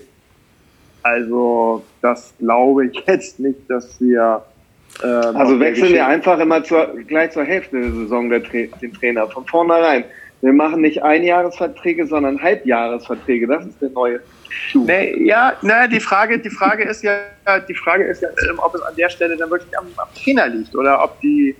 Also 1.02 1.84
das 2.02 2.34
glaube 2.38 2.86
ich 2.86 3.02
jetzt 3.06 3.38
nicht, 3.38 3.58
dass 3.68 4.00
wir. 4.00 4.42
Äh, 5.02 5.06
also 5.06 5.58
wechseln 5.60 5.92
wir 5.92 6.06
einfach 6.06 6.38
immer 6.38 6.62
zur, 6.64 6.88
gleich 7.06 7.30
zur 7.30 7.44
Hälfte 7.44 7.80
der 7.80 7.92
Saison 7.92 8.28
der 8.28 8.42
Tra 8.42 8.58
den 8.80 8.92
Trainer 8.92 9.28
von 9.28 9.46
vornherein. 9.46 10.04
Wir 10.42 10.52
machen 10.52 10.80
nicht 10.80 11.02
Einjahresverträge, 11.02 12.06
sondern 12.06 12.40
Halbjahresverträge. 12.40 13.46
Das 13.46 13.66
ist 13.66 13.80
der 13.80 13.90
neue 13.90 14.20
Schuh. 14.48 14.84
Nee, 14.86 15.22
ja, 15.22 15.52
ne, 15.60 15.88
die 15.92 16.00
Frage, 16.00 16.38
die 16.38 16.50
Frage 16.50 16.84
ist 16.84 17.02
ja, 17.02 17.18
die 17.68 17.74
Frage 17.74 18.04
ist 18.04 18.22
ja, 18.22 18.28
ob 18.56 18.74
es 18.74 18.80
an 18.82 18.96
der 18.96 19.10
Stelle 19.10 19.36
dann 19.36 19.50
wirklich 19.50 19.76
am, 19.78 19.86
am 19.96 20.08
Trainer 20.14 20.48
liegt 20.48 20.74
oder 20.74 21.04
ob 21.04 21.20
die 21.20 21.54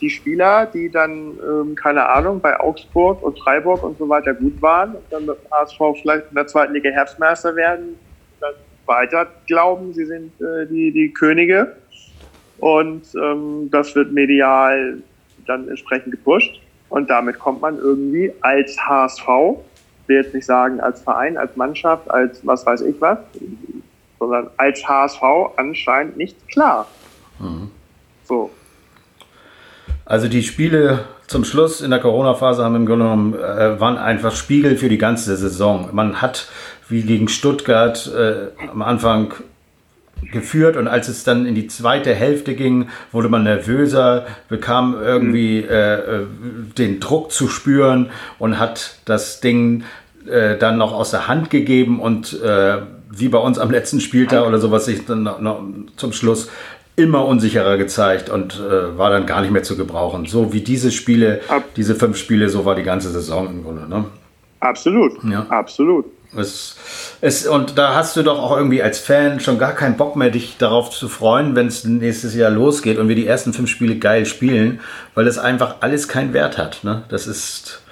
die 0.00 0.10
Spieler, 0.10 0.66
die 0.66 0.90
dann, 0.90 1.38
ähm, 1.46 1.74
keine 1.74 2.08
Ahnung, 2.08 2.40
bei 2.40 2.58
Augsburg 2.58 3.22
und 3.22 3.38
Freiburg 3.38 3.82
und 3.82 3.98
so 3.98 4.08
weiter 4.08 4.34
gut 4.34 4.60
waren 4.62 4.94
und 4.94 5.04
dann 5.10 5.26
mit 5.26 5.36
dem 5.36 5.50
HSV 5.50 5.78
vielleicht 6.00 6.28
in 6.30 6.34
der 6.34 6.46
zweiten 6.46 6.72
Liga 6.72 6.90
Herbstmeister 6.90 7.54
werden, 7.54 7.98
weiter 8.90 9.26
glauben, 9.46 9.94
sie 9.94 10.04
sind 10.04 10.32
äh, 10.40 10.66
die, 10.66 10.90
die 10.92 11.10
Könige. 11.14 11.76
Und 12.58 13.04
ähm, 13.14 13.70
das 13.70 13.94
wird 13.94 14.12
medial 14.12 14.98
dann 15.46 15.68
entsprechend 15.68 16.10
gepusht. 16.10 16.60
Und 16.90 17.08
damit 17.08 17.38
kommt 17.38 17.62
man 17.62 17.78
irgendwie 17.78 18.32
als 18.42 18.76
HSV, 18.78 19.26
will 20.06 20.16
jetzt 20.16 20.34
nicht 20.34 20.44
sagen 20.44 20.80
als 20.80 21.00
Verein, 21.00 21.38
als 21.38 21.56
Mannschaft, 21.56 22.10
als 22.10 22.44
was 22.44 22.66
weiß 22.66 22.82
ich 22.82 23.00
was, 23.00 23.18
sondern 24.18 24.50
als 24.58 24.86
HSV 24.86 25.22
anscheinend 25.56 26.16
nicht 26.16 26.36
klar. 26.48 26.86
Mhm. 27.38 27.70
So. 28.24 28.50
Also 30.04 30.28
die 30.28 30.42
Spiele 30.42 31.04
zum 31.28 31.44
Schluss 31.44 31.80
in 31.80 31.90
der 31.90 32.00
Corona-Phase 32.00 32.64
haben 32.64 32.74
im 32.74 32.86
Grunde 32.86 33.04
genommen, 33.04 33.34
äh, 33.34 33.78
waren 33.78 33.96
einfach 33.96 34.34
Spiegel 34.34 34.76
für 34.76 34.88
die 34.88 34.98
ganze 34.98 35.36
Saison. 35.36 35.90
Man 35.92 36.20
hat 36.20 36.48
wie 36.90 37.02
gegen 37.02 37.28
Stuttgart 37.28 38.10
äh, 38.14 38.48
am 38.70 38.82
Anfang 38.82 39.34
geführt 40.32 40.76
und 40.76 40.86
als 40.86 41.08
es 41.08 41.24
dann 41.24 41.46
in 41.46 41.54
die 41.54 41.66
zweite 41.66 42.14
Hälfte 42.14 42.54
ging, 42.54 42.88
wurde 43.10 43.28
man 43.28 43.44
nervöser, 43.44 44.26
bekam 44.48 44.94
irgendwie 45.00 45.60
äh, 45.60 45.94
äh 45.94 46.26
den 46.76 47.00
Druck 47.00 47.32
zu 47.32 47.48
spüren 47.48 48.10
und 48.38 48.58
hat 48.58 48.98
das 49.06 49.40
Ding 49.40 49.84
äh, 50.28 50.56
dann 50.58 50.76
noch 50.78 50.92
aus 50.92 51.10
der 51.10 51.26
Hand 51.26 51.50
gegeben 51.50 52.00
und 52.00 52.40
äh, 52.42 52.78
wie 53.10 53.28
bei 53.28 53.38
uns 53.38 53.58
am 53.58 53.70
letzten 53.70 54.00
Spieltag 54.00 54.46
oder 54.46 54.58
sowas 54.58 54.84
sich 54.84 55.04
dann 55.06 55.22
noch, 55.22 55.40
noch 55.40 55.62
zum 55.96 56.12
Schluss 56.12 56.48
immer 56.96 57.24
unsicherer 57.24 57.76
gezeigt 57.76 58.28
und 58.28 58.60
äh, 58.60 58.98
war 58.98 59.10
dann 59.10 59.26
gar 59.26 59.40
nicht 59.40 59.50
mehr 59.50 59.62
zu 59.62 59.76
gebrauchen. 59.76 60.26
So 60.26 60.52
wie 60.52 60.60
diese 60.60 60.90
Spiele, 60.90 61.40
diese 61.76 61.94
fünf 61.94 62.16
Spiele, 62.16 62.48
so 62.48 62.64
war 62.64 62.74
die 62.74 62.82
ganze 62.82 63.10
Saison 63.10 63.48
im 63.48 63.64
Grunde. 63.64 63.88
Ne? 63.88 64.04
Absolut, 64.60 65.12
ja. 65.24 65.46
absolut. 65.48 66.04
Es, 66.36 66.76
es, 67.20 67.46
und 67.46 67.76
da 67.76 67.94
hast 67.94 68.16
du 68.16 68.22
doch 68.22 68.38
auch 68.38 68.56
irgendwie 68.56 68.82
als 68.82 69.00
Fan 69.00 69.40
schon 69.40 69.58
gar 69.58 69.72
keinen 69.72 69.96
Bock 69.96 70.14
mehr, 70.14 70.30
dich 70.30 70.56
darauf 70.58 70.90
zu 70.90 71.08
freuen, 71.08 71.56
wenn 71.56 71.66
es 71.66 71.84
nächstes 71.84 72.34
Jahr 72.34 72.50
losgeht 72.50 72.98
und 72.98 73.08
wir 73.08 73.16
die 73.16 73.26
ersten 73.26 73.52
fünf 73.52 73.68
Spiele 73.68 73.96
geil 73.96 74.26
spielen, 74.26 74.80
weil 75.14 75.24
das 75.24 75.38
einfach 75.38 75.76
alles 75.80 76.06
keinen 76.06 76.32
Wert 76.32 76.56
hat. 76.56 76.84
Ne? 76.84 77.02
Das 77.08 77.26
ist, 77.26 77.82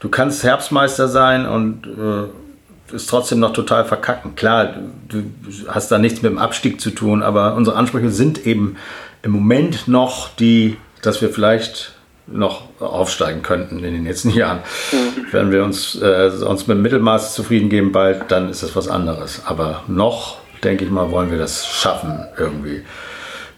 du 0.00 0.08
kannst 0.08 0.44
Herbstmeister 0.44 1.08
sein 1.08 1.46
und 1.46 1.86
äh, 1.86 2.94
ist 2.94 3.08
trotzdem 3.08 3.40
noch 3.40 3.52
total 3.52 3.84
verkacken. 3.84 4.34
Klar, 4.34 4.74
du 5.08 5.24
hast 5.68 5.90
da 5.90 5.98
nichts 5.98 6.22
mit 6.22 6.30
dem 6.30 6.38
Abstieg 6.38 6.80
zu 6.80 6.90
tun, 6.90 7.22
aber 7.22 7.54
unsere 7.54 7.76
Ansprüche 7.76 8.10
sind 8.10 8.46
eben 8.46 8.76
im 9.22 9.32
Moment 9.32 9.88
noch 9.88 10.34
die, 10.36 10.76
dass 11.02 11.20
wir 11.20 11.30
vielleicht 11.30 11.92
noch 12.26 12.62
aufsteigen 12.80 13.42
könnten 13.42 13.84
in 13.84 13.94
den 13.94 14.02
nächsten 14.02 14.30
Jahren. 14.36 14.60
Mhm. 14.92 15.26
Wenn 15.30 15.52
wir 15.52 15.64
uns, 15.64 16.00
äh, 16.00 16.30
uns 16.46 16.66
mit 16.66 16.76
dem 16.76 16.82
Mittelmaß 16.82 17.34
zufrieden 17.34 17.68
geben 17.68 17.92
bald, 17.92 18.30
dann 18.30 18.48
ist 18.48 18.62
das 18.62 18.74
was 18.76 18.88
anderes. 18.88 19.42
Aber 19.44 19.82
noch, 19.86 20.38
denke 20.62 20.84
ich 20.84 20.90
mal, 20.90 21.10
wollen 21.10 21.30
wir 21.30 21.38
das 21.38 21.66
schaffen 21.66 22.24
irgendwie. 22.38 22.82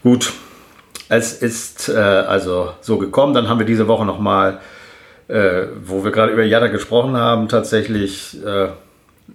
Gut, 0.03 0.33
es 1.09 1.33
ist 1.33 1.89
äh, 1.89 1.93
also 1.93 2.73
so 2.81 2.97
gekommen. 2.97 3.33
Dann 3.33 3.49
haben 3.49 3.59
wir 3.59 3.65
diese 3.65 3.87
Woche 3.87 4.05
nochmal, 4.05 4.59
äh, 5.27 5.63
wo 5.83 6.03
wir 6.03 6.11
gerade 6.11 6.33
über 6.33 6.43
Jada 6.43 6.67
gesprochen 6.67 7.15
haben, 7.15 7.47
tatsächlich 7.47 8.37
äh, 8.45 8.67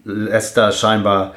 lässt 0.05 0.57
da 0.57 0.73
scheinbar 0.73 1.35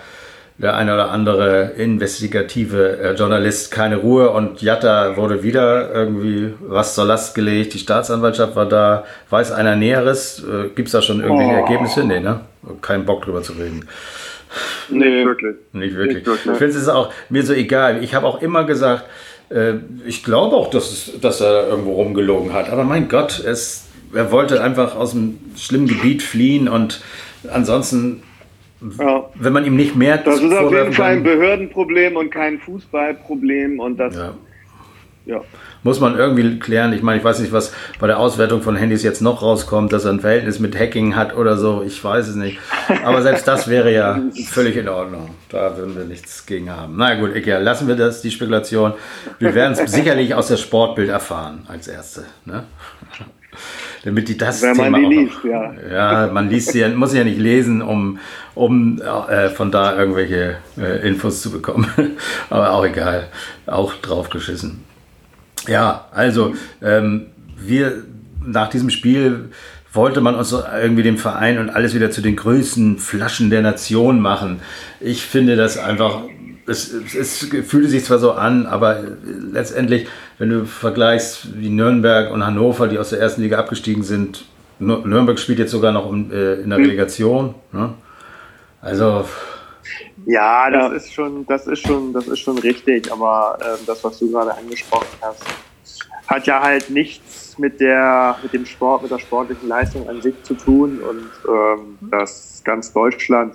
der 0.58 0.76
eine 0.76 0.94
oder 0.94 1.12
andere 1.12 1.74
investigative 1.78 2.98
äh, 2.98 3.14
Journalist 3.14 3.72
keine 3.72 3.98
Ruhe 3.98 4.30
und 4.30 4.62
Jatta 4.62 5.18
wurde 5.18 5.44
wieder 5.44 5.94
irgendwie 5.94 6.54
was 6.62 6.96
zur 6.96 7.06
Last 7.06 7.36
gelegt. 7.36 7.74
Die 7.74 7.80
Staatsanwaltschaft 7.80 8.56
war 8.56 8.68
da. 8.68 9.04
Weiß 9.30 9.52
einer 9.52 9.76
Näheres? 9.76 10.44
Äh, 10.44 10.70
Gibt 10.70 10.88
es 10.88 10.94
da 10.94 11.02
schon 11.02 11.20
irgendwelche 11.22 11.54
oh. 11.54 11.58
Ergebnisse? 11.58 12.06
Nee, 12.06 12.22
ne? 12.22 12.42
Kein 12.82 13.06
Bock 13.06 13.24
drüber 13.24 13.42
zu 13.42 13.54
reden. 13.54 13.88
Nee, 14.90 15.26
wirklich. 15.26 15.56
Nicht 15.74 15.96
wirklich. 15.96 16.18
Nicht 16.18 16.28
wirklich. 16.28 16.54
Ich 16.54 16.58
finde 16.58 16.78
es 16.78 16.88
auch 16.88 17.12
mir 17.30 17.44
so 17.44 17.54
egal. 17.54 18.02
Ich 18.02 18.16
habe 18.16 18.26
auch 18.26 18.42
immer 18.42 18.64
gesagt, 18.64 19.04
äh, 19.50 19.74
ich 20.06 20.24
glaube 20.24 20.56
auch, 20.56 20.70
dass, 20.70 20.92
es, 20.92 21.20
dass 21.20 21.42
er 21.42 21.68
irgendwo 21.68 21.96
rumgelogen 21.96 22.54
hat. 22.54 22.70
Aber 22.70 22.86
mein 22.86 23.10
Gott, 23.10 23.44
es, 23.46 23.88
er 24.14 24.32
wollte 24.32 24.64
einfach 24.64 24.96
aus 24.96 25.14
einem 25.14 25.38
schlimmen 25.58 25.88
Gebiet 25.88 26.24
fliehen 26.24 26.70
und 26.70 27.02
ansonsten 27.52 28.24
ja. 29.00 29.30
Wenn 29.36 29.54
man 29.54 29.66
ihm 29.66 29.76
nicht 29.76 29.96
mehr 29.96 30.18
Das 30.18 30.40
ist 30.40 30.54
auf 30.54 30.72
jeden 30.72 30.94
Fall 30.94 31.14
ein 31.14 31.24
Behördenproblem 31.24 32.16
und 32.18 32.30
kein 32.30 32.60
Fußballproblem 32.60 33.80
und 33.80 33.98
das. 33.98 34.16
Ja. 34.16 34.34
ja. 35.26 35.42
Muss 35.84 36.00
man 36.00 36.18
irgendwie 36.18 36.58
klären. 36.58 36.94
Ich 36.94 37.04
meine, 37.04 37.20
ich 37.20 37.24
weiß 37.24 37.40
nicht, 37.40 37.54
was 37.54 37.72
bei 38.00 38.08
der 38.08 38.20
Auswertung 38.20 38.64
von 38.64 38.76
Handys 38.76 39.04
jetzt 39.04 39.22
noch 39.22 39.44
rauskommt, 39.44 39.94
dass 39.94 40.04
er 40.06 40.14
ein 40.14 40.20
Verhältnis 40.20 40.60
mit 40.60 40.78
Hacking 40.78 41.16
hat 41.16 41.36
oder 41.36 41.58
so. 41.58 41.84
Ich 41.86 42.04
weiß 42.04 42.28
es 42.28 42.36
nicht. 42.36 42.58
Aber 43.04 43.22
selbst 43.22 43.48
das 43.48 43.68
wäre 43.68 43.94
ja 43.94 44.20
völlig 44.50 44.78
in 44.78 44.90
Ordnung. 44.90 45.30
Da 45.50 45.78
würden 45.78 45.96
wir 45.96 46.06
nichts 46.06 46.48
gegen 46.48 46.72
haben. 46.72 46.96
Na 46.98 47.14
gut, 47.16 47.36
egal. 47.36 47.62
Lassen 47.62 47.88
wir 47.88 47.96
das, 47.96 48.22
die 48.24 48.32
Spekulation. 48.32 48.94
Wir 49.38 49.54
werden 49.54 49.74
es 49.74 49.92
sicherlich 49.92 50.34
aus 50.34 50.48
der 50.48 50.58
Sportbild 50.58 51.10
erfahren 51.10 51.66
als 51.68 51.88
Erste. 51.88 52.26
Ne? 52.46 52.64
Damit 54.06 54.30
die 54.30 54.38
das 54.38 54.62
Wenn 54.62 54.76
Thema 54.76 54.92
man 54.92 55.02
die 55.02 55.06
auch 55.08 55.10
liest, 55.10 55.44
noch, 55.44 55.52
ja. 55.52 55.74
Ja, 55.92 56.32
man 56.32 56.50
liest 56.50 56.72
sie 56.72 56.88
muss 56.90 57.12
sie 57.12 57.18
ja 57.18 57.24
nicht 57.24 57.40
lesen, 57.40 57.82
um, 57.82 58.20
um 58.54 59.02
äh, 59.02 59.50
von 59.50 59.72
da 59.72 59.98
irgendwelche 59.98 60.58
äh, 60.78 61.08
Infos 61.08 61.42
zu 61.42 61.52
bekommen. 61.52 61.88
Aber 62.50 62.72
auch 62.72 62.86
egal. 62.86 63.28
Auch 63.66 63.94
draufgeschissen. 63.96 64.84
Ja, 65.68 66.08
also 66.12 66.54
ähm, 66.84 67.28
wir 67.58 68.04
nach 68.46 68.70
diesem 68.70 68.92
Spiel 68.92 69.50
wollte 69.92 70.22
man 70.22 70.36
uns 70.36 70.52
irgendwie 70.52 71.04
dem 71.04 71.18
Verein 71.18 71.58
und 71.58 71.70
alles 71.70 71.96
wieder 71.96 72.12
zu 72.12 72.22
den 72.22 72.36
größten 72.36 73.00
Flaschen 73.00 73.50
der 73.50 73.64
Nation 73.64 74.20
machen. 74.20 74.60
Ich 75.00 75.24
finde 75.24 75.56
das 75.56 75.78
einfach, 75.80 76.22
es, 76.68 76.92
es 76.94 77.38
fühlte 77.68 77.88
sich 77.88 78.04
zwar 78.06 78.20
so 78.20 78.32
an, 78.32 78.66
aber 78.66 79.04
letztendlich, 79.52 80.08
wenn 80.38 80.50
du 80.50 80.66
vergleichst 80.66 81.60
wie 81.60 81.70
Nürnberg 81.70 82.32
und 82.32 82.46
Hannover, 82.46 82.88
die 82.88 82.98
aus 82.98 83.10
der 83.10 83.20
ersten 83.20 83.42
Liga 83.42 83.60
abgestiegen 83.60 84.04
sind, 84.04 84.46
Nür- 84.80 85.06
Nürnberg 85.06 85.40
spielt 85.40 85.60
jetzt 85.60 85.72
sogar 85.72 85.92
noch 85.92 86.06
um, 86.08 86.32
äh, 86.32 86.56
in 86.56 86.70
der 86.70 86.80
Relegation. 86.80 87.56
Ne? 87.72 87.94
Also, 88.82 89.26
Ja, 90.26 90.70
das 90.72 90.90
Ja. 90.92 90.96
ist 90.98 91.14
schon, 91.14 91.46
das 91.46 91.68
ist 91.68 91.80
schon, 91.86 92.12
das 92.14 92.28
ist 92.28 92.40
schon 92.40 92.58
richtig, 92.58 93.12
aber 93.12 93.58
ähm, 93.62 93.80
das, 93.86 94.04
was 94.04 94.18
du 94.20 94.32
gerade 94.32 94.56
angesprochen 94.56 95.06
hast, 95.22 95.44
hat 96.28 96.48
ja 96.48 96.62
halt 96.62 96.90
nichts 96.90 97.56
mit 97.60 97.80
der, 97.80 98.36
mit 98.42 98.52
dem 98.54 98.66
Sport, 98.66 99.04
mit 99.04 99.12
der 99.12 99.20
sportlichen 99.20 99.70
Leistung 99.70 100.10
an 100.10 100.22
sich 100.22 100.34
zu 100.44 100.56
tun 100.56 101.00
und 101.00 101.30
ähm, 101.48 101.98
dass 102.10 102.62
ganz 102.66 102.92
Deutschland 102.92 103.54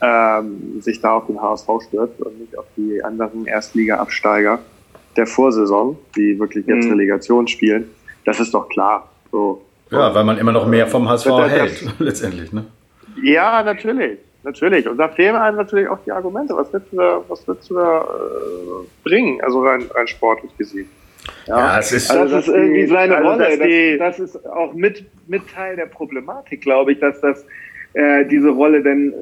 ähm, 0.00 0.80
sich 0.80 1.00
da 1.00 1.14
auf 1.16 1.26
den 1.26 1.40
HSV 1.40 1.66
stürzt 1.88 2.20
und 2.20 2.38
nicht 2.40 2.56
auf 2.56 2.66
die 2.76 3.02
anderen 3.02 3.46
Erstliga-Absteiger 3.46 4.58
der 5.16 5.26
Vorsaison, 5.26 5.98
die 6.16 6.38
wirklich 6.38 6.66
jetzt 6.66 6.84
Mhm. 6.86 6.92
Relegation 6.92 7.48
spielen. 7.48 7.90
Das 8.24 8.38
ist 8.40 8.54
doch 8.54 8.68
klar. 8.68 9.08
So. 9.32 9.62
ja, 9.90 10.14
weil 10.14 10.24
man 10.24 10.38
immer 10.38 10.52
noch 10.52 10.66
mehr 10.66 10.86
vom 10.86 11.08
HSV 11.08 11.26
Das- 11.26 11.36
das- 11.38 11.50
hält, 11.52 11.84
letztendlich. 11.98 12.52
Ne? 12.52 12.64
Ja, 13.22 13.62
natürlich. 13.62 14.18
Natürlich. 14.44 14.88
Und 14.88 14.96
da 14.98 15.08
fehlen 15.08 15.34
einem 15.34 15.56
natürlich 15.56 15.88
auch 15.88 15.98
die 16.06 16.12
Argumente. 16.12 16.54
Was 16.56 16.72
willst 16.72 16.92
du 16.92 16.96
da, 16.96 17.20
was 17.28 17.46
willst 17.48 17.68
du 17.68 17.74
da 17.74 18.00
äh, 18.02 18.86
bringen? 19.02 19.40
Also 19.42 19.60
rein, 19.62 19.84
rein 19.92 20.06
sportlich 20.06 20.56
gesehen. 20.56 20.88
Ja, 21.46 21.78
es 21.80 21.90
ist. 21.92 22.08
Das 22.08 22.16
Also, 22.16 22.36
ist 22.38 22.48
irgendwie 22.48 22.82
die- 22.82 22.86
seine 22.86 23.16
also, 23.16 23.28
Rolle. 23.30 23.44
dass 23.48 23.58
die- 23.66 23.98
das, 23.98 24.16
das 24.18 24.34
ist 24.36 24.46
auch 24.46 24.72
mit, 24.74 25.04
mit 25.26 25.42
Teil 25.52 25.74
der 25.76 25.86
Problematik, 25.86 26.60
glaube 26.62 26.92
ich, 26.92 27.00
dass 27.00 27.20
das 27.20 27.44
äh, 27.94 28.24
diese 28.26 28.50
Rolle, 28.50 28.82
denn 28.82 29.12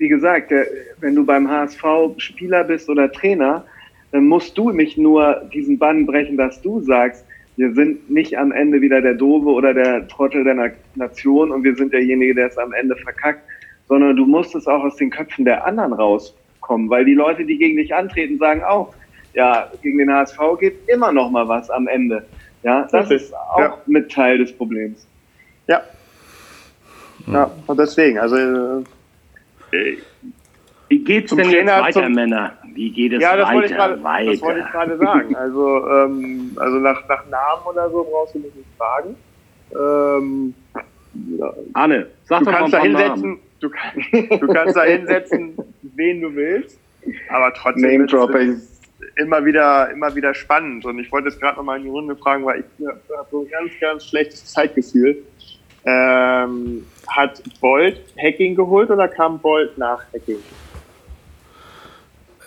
wie 0.00 0.08
gesagt, 0.08 0.50
der, 0.50 0.66
wenn 1.00 1.14
du 1.14 1.24
beim 1.26 1.48
HSV 1.48 1.84
Spieler 2.16 2.64
bist 2.64 2.88
oder 2.88 3.12
Trainer, 3.12 3.64
dann 4.12 4.24
musst 4.24 4.56
du 4.56 4.70
nicht 4.70 4.96
nur 4.96 5.42
diesen 5.52 5.78
Bann 5.78 6.06
brechen, 6.06 6.38
dass 6.38 6.60
du 6.62 6.80
sagst, 6.80 7.24
wir 7.56 7.74
sind 7.74 8.10
nicht 8.10 8.36
am 8.38 8.50
Ende 8.50 8.80
wieder 8.80 9.02
der 9.02 9.12
Dove 9.12 9.50
oder 9.50 9.74
der 9.74 10.08
Trottel 10.08 10.42
der 10.42 10.54
Na 10.54 10.68
Nation 10.94 11.50
und 11.52 11.64
wir 11.64 11.76
sind 11.76 11.92
derjenige, 11.92 12.34
der 12.34 12.46
es 12.46 12.56
am 12.56 12.72
Ende 12.72 12.96
verkackt, 12.96 13.42
sondern 13.88 14.16
du 14.16 14.24
musst 14.24 14.54
es 14.54 14.66
auch 14.66 14.82
aus 14.82 14.96
den 14.96 15.10
Köpfen 15.10 15.44
der 15.44 15.66
anderen 15.66 15.92
rauskommen, 15.92 16.88
weil 16.88 17.04
die 17.04 17.14
Leute, 17.14 17.44
die 17.44 17.58
gegen 17.58 17.76
dich 17.76 17.94
antreten, 17.94 18.38
sagen 18.38 18.62
auch, 18.64 18.94
ja, 19.34 19.70
gegen 19.82 19.98
den 19.98 20.10
HSV 20.10 20.38
geht 20.58 20.76
immer 20.88 21.12
noch 21.12 21.30
mal 21.30 21.46
was 21.46 21.68
am 21.68 21.86
Ende. 21.88 22.24
Ja, 22.62 22.88
das 22.90 23.10
Richtig. 23.10 23.28
ist 23.28 23.34
auch 23.34 23.58
Ja. 23.60 23.78
mit 23.86 24.10
Teil 24.10 24.38
des 24.38 24.50
Problems. 24.56 25.06
Ja. 25.68 25.82
Ja, 27.30 27.50
und 27.66 27.78
deswegen, 27.78 28.18
also 28.18 28.36
äh, 28.36 28.82
Wie 30.88 30.98
geht's 31.04 31.28
Zum 31.28 31.38
denn 31.38 31.50
Trainer, 31.50 31.76
jetzt 31.76 31.96
weiter, 31.96 32.06
zum- 32.06 32.12
Männer? 32.14 32.52
Wie 32.74 32.90
geht 32.90 33.12
es 33.12 33.22
ja, 33.22 33.36
das 33.36 33.46
weiter? 33.46 33.54
wollte 33.56 33.68
ich 33.68 33.74
gerade, 33.76 34.02
weiter. 34.02 34.30
das 34.32 34.42
wollte 34.42 34.60
ich 34.60 34.66
gerade 34.72 34.98
sagen. 34.98 35.34
Also, 35.38 35.88
ähm, 35.88 36.52
also 36.56 36.76
nach, 36.78 37.08
nach 37.08 37.26
Namen 37.28 37.62
oder 37.68 37.90
so 37.90 38.04
brauchst 38.10 38.34
du 38.34 38.38
mich 38.40 38.54
nicht 38.54 38.68
fragen. 38.76 39.14
Ähm, 39.72 40.54
ja, 41.38 41.52
Anne, 41.74 42.06
sag 42.24 42.40
du 42.40 42.44
doch 42.46 42.52
mal 42.52 42.58
kannst 42.58 42.72
da 42.74 42.80
ein 42.80 42.92
paar 42.92 43.02
hinsetzen, 43.02 43.30
Namen. 43.30 43.40
du, 43.60 43.70
kann, 43.70 44.38
du 44.40 44.46
kannst 44.52 44.76
da 44.76 44.82
hinsetzen, 44.84 45.58
wen 45.94 46.20
du 46.22 46.34
willst, 46.34 46.78
aber 47.28 47.52
trotzdem 47.54 47.82
Name 47.90 48.04
ist 48.04 48.12
es 48.12 48.18
dropping. 48.18 48.60
immer 49.16 49.44
wieder, 49.44 49.90
immer 49.90 50.14
wieder 50.14 50.34
spannend. 50.34 50.84
Und 50.84 50.98
ich 50.98 51.10
wollte 51.12 51.28
jetzt 51.28 51.40
gerade 51.40 51.56
nochmal 51.56 51.78
in 51.78 51.84
die 51.84 51.88
Runde 51.90 52.16
fragen, 52.16 52.44
weil 52.44 52.64
ich 52.78 52.86
habe 52.86 53.26
so 53.30 53.42
ein 53.42 53.48
ganz, 53.50 53.72
ganz 53.80 54.06
schlechtes 54.06 54.44
Zeitgefühl. 54.52 55.22
Ähm, 55.84 56.84
hat 57.08 57.42
Bolt 57.60 57.98
Hacking 58.20 58.54
geholt 58.54 58.90
oder 58.90 59.08
kam 59.08 59.38
Bolt 59.38 59.76
nach 59.78 60.02
Hacking? 60.12 60.36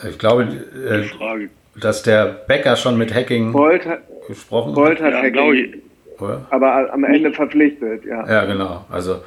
Ich 0.10 0.20
glaube, 0.20 0.44
äh, 0.44 1.80
dass 1.80 2.04
der 2.04 2.26
Becker 2.48 2.76
schon 2.76 2.98
mit 2.98 3.14
Hacking 3.14 3.52
Bolt 3.52 3.86
hat, 3.86 4.02
gesprochen 4.28 4.74
Bolt 4.74 5.02
hat 5.02 5.14
Ja, 5.14 5.22
Hacking. 5.22 5.82
Oder? 6.20 6.46
aber 6.52 6.94
am 6.94 7.04
Ende 7.04 7.32
verpflichtet, 7.34 8.06
ja. 8.06 8.28
Ja, 8.30 8.46
genau. 8.46 8.86
Also, 8.92 9.24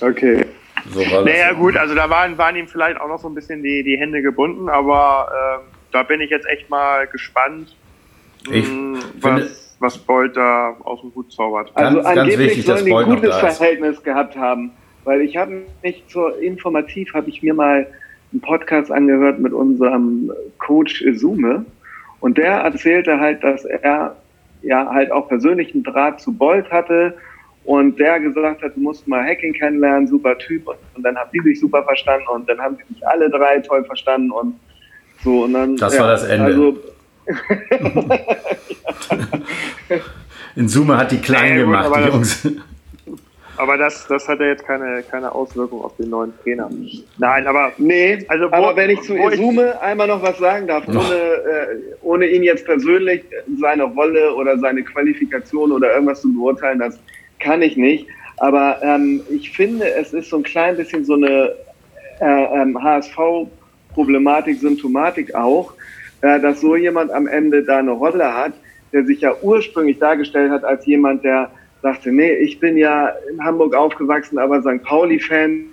Okay. 0.00 0.44
so 0.90 1.00
war 1.00 1.22
das. 1.22 1.32
Naja, 1.32 1.52
gut, 1.52 1.76
also 1.76 1.94
da 1.94 2.08
waren, 2.08 2.36
waren 2.38 2.56
ihm 2.56 2.66
vielleicht 2.66 2.98
auch 3.00 3.08
noch 3.08 3.20
so 3.20 3.28
ein 3.28 3.34
bisschen 3.34 3.62
die, 3.62 3.82
die 3.84 3.96
Hände 3.98 4.22
gebunden, 4.22 4.68
aber 4.70 5.28
ähm, 5.60 5.66
da 5.92 6.02
bin 6.02 6.20
ich 6.20 6.30
jetzt 6.30 6.46
echt 6.48 6.70
mal 6.70 7.06
gespannt, 7.08 7.76
Ich 8.50 8.66
mh, 8.66 8.98
finde- 9.20 9.50
was, 9.80 9.96
was 9.96 9.98
Bolt 9.98 10.36
da 10.36 10.76
aus 10.84 11.00
dem 11.00 11.14
Hut 11.14 11.32
zaubert. 11.32 11.70
Also 11.74 11.96
Ganz, 11.96 12.06
ganz 12.06 12.18
angeblich 12.18 12.48
wichtig, 12.50 12.66
dass 12.66 12.80
sollen 12.80 12.86
die 12.86 12.94
ein 12.94 13.20
gutes. 13.20 13.36
Verhältnis 13.36 14.02
gehabt 14.02 14.36
haben, 14.36 14.72
weil 15.04 15.20
ich 15.20 15.36
habe 15.36 15.62
mich 15.82 16.04
zur 16.08 16.38
informativ 16.40 17.12
habe 17.14 17.28
ich 17.30 17.42
mir 17.42 17.54
mal 17.54 17.86
einen 18.32 18.40
Podcast 18.40 18.90
angehört 18.90 19.38
mit 19.38 19.52
unserem 19.52 20.32
Coach 20.58 21.02
Izume 21.02 21.64
und 22.20 22.38
der 22.38 22.52
erzählte 22.52 23.18
halt, 23.20 23.44
dass 23.44 23.64
er 23.64 24.16
ja 24.62 24.88
halt 24.90 25.12
auch 25.12 25.28
persönlichen 25.28 25.82
Draht 25.82 26.20
zu 26.20 26.32
Bolt 26.32 26.70
hatte 26.70 27.14
und 27.64 27.98
der 27.98 28.20
gesagt 28.20 28.62
hat, 28.62 28.76
du 28.76 28.80
musst 28.80 29.06
mal 29.08 29.24
Hacking 29.24 29.52
kennenlernen, 29.52 30.06
super 30.06 30.36
Typ 30.38 30.66
und, 30.66 30.76
und 30.94 31.02
dann 31.02 31.16
haben 31.16 31.30
die 31.32 31.40
sich 31.40 31.60
super 31.60 31.82
verstanden 31.84 32.26
und 32.28 32.48
dann 32.48 32.60
haben 32.60 32.76
sie 32.76 32.94
sich 32.94 33.06
alle 33.06 33.30
drei 33.30 33.60
toll 33.60 33.84
verstanden 33.84 34.30
und 34.30 34.58
so 35.22 35.44
und 35.44 35.54
dann 35.54 35.76
Das 35.76 35.98
war 35.98 36.08
das 36.08 36.24
Ende. 36.24 36.46
Also 36.46 36.78
In 40.56 40.68
Summe 40.68 40.96
hat 40.96 41.10
die 41.12 41.18
klein 41.20 41.50
Ja, 41.58 41.64
gut, 41.64 41.72
gemacht, 41.72 41.86
aber 41.86 41.96
die 41.98 42.04
das- 42.04 42.42
Jungs. 42.42 42.48
Aber 43.56 43.76
das, 43.76 44.04
das 44.08 44.26
hat 44.26 44.40
ja 44.40 44.46
jetzt 44.46 44.66
keine, 44.66 45.04
keine 45.08 45.30
Auswirkung 45.32 45.82
auf 45.84 45.94
den 45.96 46.10
neuen 46.10 46.32
Trainer. 46.42 46.68
Nein, 47.18 47.46
aber 47.46 47.70
Nee, 47.78 48.24
Also, 48.26 48.46
wo- 48.50 48.54
aber 48.56 48.74
wenn 48.74 48.90
ich 48.90 49.00
zu 49.02 49.14
Isume 49.16 49.80
einmal 49.80 50.08
noch 50.08 50.20
was 50.22 50.38
sagen 50.38 50.66
darf, 50.66 50.88
ohne, 50.88 50.98
äh, 50.98 51.76
ohne 52.02 52.26
ihn 52.26 52.42
jetzt 52.42 52.64
persönlich 52.64 53.22
seine 53.60 53.84
Rolle 53.84 54.34
oder 54.34 54.58
seine 54.58 54.82
Qualifikation 54.82 55.70
oder 55.70 55.92
irgendwas 55.94 56.20
zu 56.22 56.34
beurteilen, 56.34 56.80
das 56.80 56.98
kann 57.38 57.62
ich 57.62 57.76
nicht. 57.76 58.08
Aber 58.38 58.78
ähm, 58.82 59.20
ich 59.30 59.52
finde, 59.52 59.88
es 59.94 60.12
ist 60.12 60.30
so 60.30 60.38
ein 60.38 60.42
klein 60.42 60.76
bisschen 60.76 61.04
so 61.04 61.14
eine 61.14 61.52
äh, 62.20 62.44
ähm, 62.60 62.76
HSV-Problematik, 62.82 64.58
Symptomatik 64.58 65.32
auch, 65.36 65.72
äh, 66.22 66.40
dass 66.40 66.60
so 66.60 66.74
jemand 66.74 67.12
am 67.12 67.28
Ende 67.28 67.62
da 67.62 67.78
eine 67.78 67.92
Rolle 67.92 68.34
hat, 68.34 68.52
der 68.94 69.04
sich 69.04 69.20
ja 69.20 69.34
ursprünglich 69.42 69.98
dargestellt 69.98 70.50
hat 70.50 70.64
als 70.64 70.86
jemand, 70.86 71.24
der 71.24 71.50
sagte, 71.82 72.10
nee, 72.10 72.32
ich 72.36 72.60
bin 72.60 72.78
ja 72.78 73.08
in 73.30 73.44
Hamburg 73.44 73.74
aufgewachsen, 73.74 74.38
aber 74.38 74.62
St. 74.62 74.82
Pauli-Fan, 74.84 75.66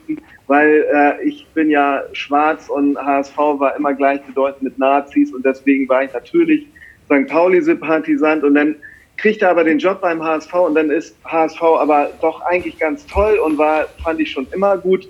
weil 0.47 0.85
äh, 0.93 1.23
ich 1.23 1.47
bin 1.53 1.69
ja 1.69 2.03
schwarz 2.11 2.67
und 2.67 2.97
HSV 2.97 3.37
war 3.37 3.77
immer 3.77 3.93
gleichbedeutend 3.93 4.63
mit 4.63 4.77
Nazis 4.77 5.33
und 5.33 5.45
deswegen 5.45 5.87
war 5.87 6.03
ich 6.03 6.11
natürlich 6.11 6.67
St. 7.05 7.27
Pauli-Sympathisant 7.29 8.43
und 8.43 8.55
dann 8.55 8.75
kriegt 9.15 9.43
er 9.43 9.51
aber 9.51 9.63
den 9.63 9.77
Job 9.77 10.01
beim 10.01 10.21
HSV 10.21 10.53
und 10.53 10.75
dann 10.75 10.89
ist 10.89 11.15
HSV 11.23 11.61
aber 11.61 12.09
doch 12.21 12.41
eigentlich 12.41 12.77
ganz 12.79 13.05
toll 13.05 13.37
und 13.37 13.57
war, 13.57 13.85
fand 14.03 14.19
ich 14.19 14.31
schon 14.31 14.47
immer 14.51 14.77
gut. 14.77 15.07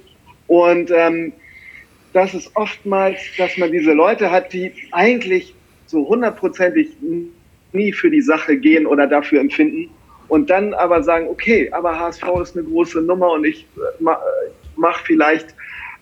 Und 0.47 0.91
ähm, 0.91 1.31
das 2.13 2.33
ist 2.33 2.51
oftmals, 2.55 3.19
dass 3.37 3.57
man 3.57 3.71
diese 3.71 3.93
Leute 3.93 4.29
hat, 4.29 4.51
die 4.51 4.73
eigentlich 4.91 5.55
so 5.87 6.07
hundertprozentig 6.07 6.89
nie 7.73 7.93
für 7.93 8.09
die 8.09 8.21
Sache 8.21 8.57
gehen 8.57 8.85
oder 8.85 9.07
dafür 9.07 9.39
empfinden 9.39 9.89
und 10.27 10.49
dann 10.49 10.73
aber 10.73 11.03
sagen, 11.03 11.27
okay, 11.27 11.69
aber 11.71 11.99
HSV 11.99 12.23
ist 12.41 12.57
eine 12.57 12.65
große 12.65 13.01
Nummer 13.01 13.31
und 13.31 13.45
ich 13.45 13.67
äh, 13.75 14.03
ma, 14.03 14.17
mache 14.75 15.03
vielleicht 15.03 15.55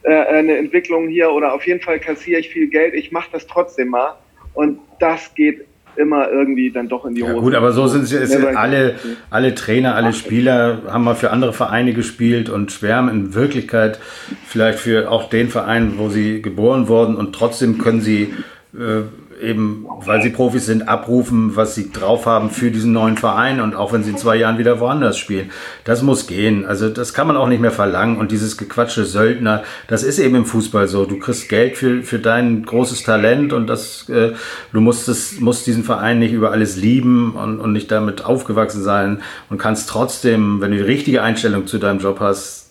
äh, 0.03 0.13
eine 0.13 0.57
Entwicklung 0.57 1.07
hier 1.07 1.31
oder 1.31 1.53
auf 1.53 1.65
jeden 1.65 1.81
Fall 1.81 1.99
kassiere 1.99 2.39
ich 2.39 2.49
viel 2.49 2.67
Geld, 2.67 2.93
ich 2.93 3.11
mache 3.11 3.29
das 3.31 3.47
trotzdem 3.47 3.89
mal 3.89 4.15
und 4.53 4.79
das 4.99 5.33
geht 5.33 5.65
immer 5.95 6.29
irgendwie 6.29 6.71
dann 6.71 6.87
doch 6.87 7.05
in 7.05 7.15
die 7.15 7.23
Hose. 7.23 7.33
Ja, 7.33 7.39
gut, 7.39 7.55
aber 7.55 7.71
so 7.71 7.87
sind 7.87 8.03
es 8.03 8.35
alle, 8.55 8.95
alle 9.29 9.55
Trainer, 9.55 9.95
alle 9.95 10.13
Spieler 10.13 10.83
haben 10.87 11.03
mal 11.03 11.15
für 11.15 11.31
andere 11.31 11.51
Vereine 11.51 11.93
gespielt 11.93 12.49
und 12.49 12.71
schwärmen 12.71 13.09
in 13.09 13.33
Wirklichkeit 13.33 13.99
vielleicht 14.45 14.79
für 14.79 15.11
auch 15.11 15.29
den 15.29 15.49
Verein, 15.49 15.93
wo 15.97 16.09
sie 16.09 16.41
geboren 16.41 16.87
wurden 16.87 17.15
und 17.15 17.33
trotzdem 17.33 17.79
können 17.79 18.01
sie 18.01 18.33
äh, 18.73 19.01
eben, 19.41 19.85
weil 20.05 20.21
sie 20.21 20.29
Profis 20.29 20.65
sind, 20.65 20.87
abrufen, 20.87 21.55
was 21.55 21.75
sie 21.75 21.91
drauf 21.91 22.25
haben 22.25 22.49
für 22.49 22.71
diesen 22.71 22.93
neuen 22.93 23.17
Verein 23.17 23.61
und 23.61 23.75
auch 23.75 23.93
wenn 23.93 24.03
sie 24.03 24.11
in 24.11 24.17
zwei 24.17 24.35
Jahren 24.35 24.57
wieder 24.57 24.79
woanders 24.79 25.17
spielen. 25.17 25.51
Das 25.83 26.01
muss 26.01 26.27
gehen. 26.27 26.65
Also 26.65 26.89
das 26.89 27.13
kann 27.13 27.27
man 27.27 27.37
auch 27.37 27.47
nicht 27.47 27.61
mehr 27.61 27.71
verlangen. 27.71 28.17
Und 28.17 28.31
dieses 28.31 28.57
gequatschte 28.57 29.05
Söldner, 29.05 29.63
das 29.87 30.03
ist 30.03 30.19
eben 30.19 30.35
im 30.35 30.45
Fußball 30.45 30.87
so. 30.87 31.05
Du 31.05 31.17
kriegst 31.17 31.49
Geld 31.49 31.77
für, 31.77 32.03
für 32.03 32.19
dein 32.19 32.63
großes 32.63 33.03
Talent 33.03 33.53
und 33.53 33.67
das, 33.67 34.07
äh, 34.09 34.33
du 34.73 34.81
musst, 34.81 35.07
es, 35.07 35.39
musst 35.39 35.67
diesen 35.67 35.83
Verein 35.83 36.19
nicht 36.19 36.33
über 36.33 36.51
alles 36.51 36.75
lieben 36.75 37.31
und, 37.31 37.59
und 37.59 37.73
nicht 37.73 37.91
damit 37.91 38.25
aufgewachsen 38.25 38.83
sein 38.83 39.21
und 39.49 39.57
kannst 39.57 39.89
trotzdem, 39.89 40.61
wenn 40.61 40.71
du 40.71 40.77
die 40.77 40.83
richtige 40.83 41.21
Einstellung 41.21 41.67
zu 41.67 41.77
deinem 41.77 41.99
Job 41.99 42.19
hast, 42.19 42.68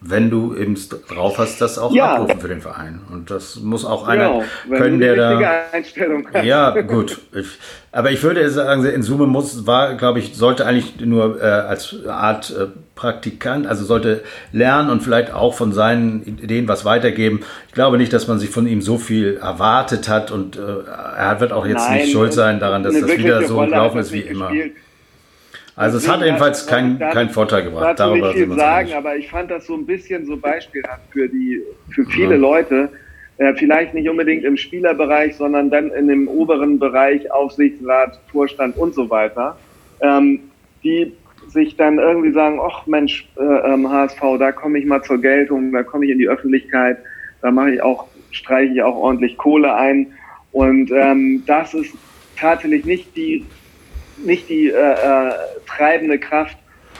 wenn 0.00 0.30
du 0.30 0.54
eben 0.54 0.76
drauf 1.08 1.38
hast, 1.38 1.60
das 1.60 1.76
auch 1.76 1.92
ja. 1.92 2.14
abrufen 2.14 2.40
für 2.40 2.48
den 2.48 2.60
Verein. 2.60 3.00
Und 3.10 3.30
das 3.30 3.56
muss 3.56 3.84
auch 3.84 4.06
einer 4.06 4.42
genau, 4.64 4.78
können, 4.78 5.00
der 5.00 5.16
da. 5.16 6.42
Ja, 6.42 6.80
gut. 6.82 7.18
Ich, 7.32 7.46
aber 7.90 8.12
ich 8.12 8.22
würde 8.22 8.48
sagen, 8.48 8.84
in 8.84 9.02
Summe 9.02 9.26
muss, 9.26 9.66
war, 9.66 9.96
glaube 9.96 10.20
ich, 10.20 10.36
sollte 10.36 10.66
eigentlich 10.66 11.00
nur 11.00 11.42
äh, 11.42 11.46
als 11.46 11.96
Art 12.06 12.50
äh, 12.50 12.66
Praktikant, 12.94 13.66
also 13.66 13.84
sollte 13.84 14.22
lernen 14.52 14.90
und 14.90 15.02
vielleicht 15.02 15.32
auch 15.32 15.54
von 15.54 15.72
seinen 15.72 16.22
Ideen 16.22 16.68
was 16.68 16.84
weitergeben. 16.84 17.40
Ich 17.66 17.74
glaube 17.74 17.98
nicht, 17.98 18.12
dass 18.12 18.28
man 18.28 18.38
sich 18.38 18.50
von 18.50 18.68
ihm 18.68 18.82
so 18.82 18.98
viel 18.98 19.36
erwartet 19.36 20.08
hat 20.08 20.30
und 20.30 20.56
äh, 20.56 20.60
er 21.16 21.40
wird 21.40 21.52
auch 21.52 21.66
jetzt 21.66 21.88
Nein, 21.88 22.02
nicht 22.02 22.12
schuld 22.12 22.32
sein 22.32 22.60
daran, 22.60 22.84
dass 22.84 23.00
das 23.00 23.16
wieder 23.16 23.42
so 23.46 23.58
gelaufen 23.58 23.98
ist 23.98 24.12
wie 24.12 24.20
immer. 24.20 24.48
Gespielt 24.48 24.76
also 25.78 25.98
es 25.98 26.08
hat 26.08 26.20
jedenfalls 26.22 26.66
keinen 26.66 26.98
kein 26.98 27.30
Vorteil 27.30 27.64
gebracht. 27.64 27.98
Darüber 27.98 28.28
nicht 28.28 28.38
viel 28.38 28.56
sagen, 28.56 28.92
aber 28.94 29.16
ich 29.16 29.28
fand 29.30 29.50
das 29.50 29.66
so 29.66 29.74
ein 29.74 29.86
bisschen 29.86 30.26
so 30.26 30.36
beispielhaft 30.36 31.02
für 31.10 31.28
die 31.28 31.62
für 31.90 32.04
viele 32.06 32.34
ja. 32.34 32.40
Leute. 32.40 32.90
Äh, 33.38 33.54
vielleicht 33.54 33.94
nicht 33.94 34.08
unbedingt 34.08 34.44
im 34.44 34.56
Spielerbereich, 34.56 35.36
sondern 35.36 35.70
dann 35.70 35.90
in 35.92 36.08
dem 36.08 36.26
oberen 36.26 36.80
Bereich 36.80 37.30
Aufsichtsrat, 37.30 38.20
Vorstand 38.32 38.76
und 38.76 38.94
so 38.94 39.08
weiter, 39.10 39.56
ähm, 40.00 40.40
die 40.82 41.12
sich 41.46 41.76
dann 41.76 41.98
irgendwie 41.98 42.32
sagen, 42.32 42.58
ach 42.60 42.86
Mensch, 42.86 43.28
äh, 43.38 43.42
ähm, 43.42 43.88
HSV, 43.88 44.20
da 44.40 44.50
komme 44.50 44.80
ich 44.80 44.86
mal 44.86 45.02
zur 45.02 45.18
Geltung, 45.18 45.70
da 45.72 45.84
komme 45.84 46.04
ich 46.04 46.10
in 46.10 46.18
die 46.18 46.28
Öffentlichkeit, 46.28 46.98
da 47.40 47.52
mache 47.52 47.74
ich 47.74 47.82
auch, 47.82 48.08
streiche 48.32 48.74
ich 48.74 48.82
auch 48.82 48.96
ordentlich 48.96 49.36
Kohle 49.36 49.72
ein. 49.72 50.08
Und 50.50 50.90
ähm, 50.90 51.44
das 51.46 51.74
ist 51.74 51.94
tatsächlich 52.36 52.84
nicht 52.84 53.16
die 53.16 53.44
nicht 54.24 54.48
die 54.48 54.68
äh, 54.68 54.72
äh, 54.72 55.32
treibende 55.66 56.18
Kraft, 56.18 56.56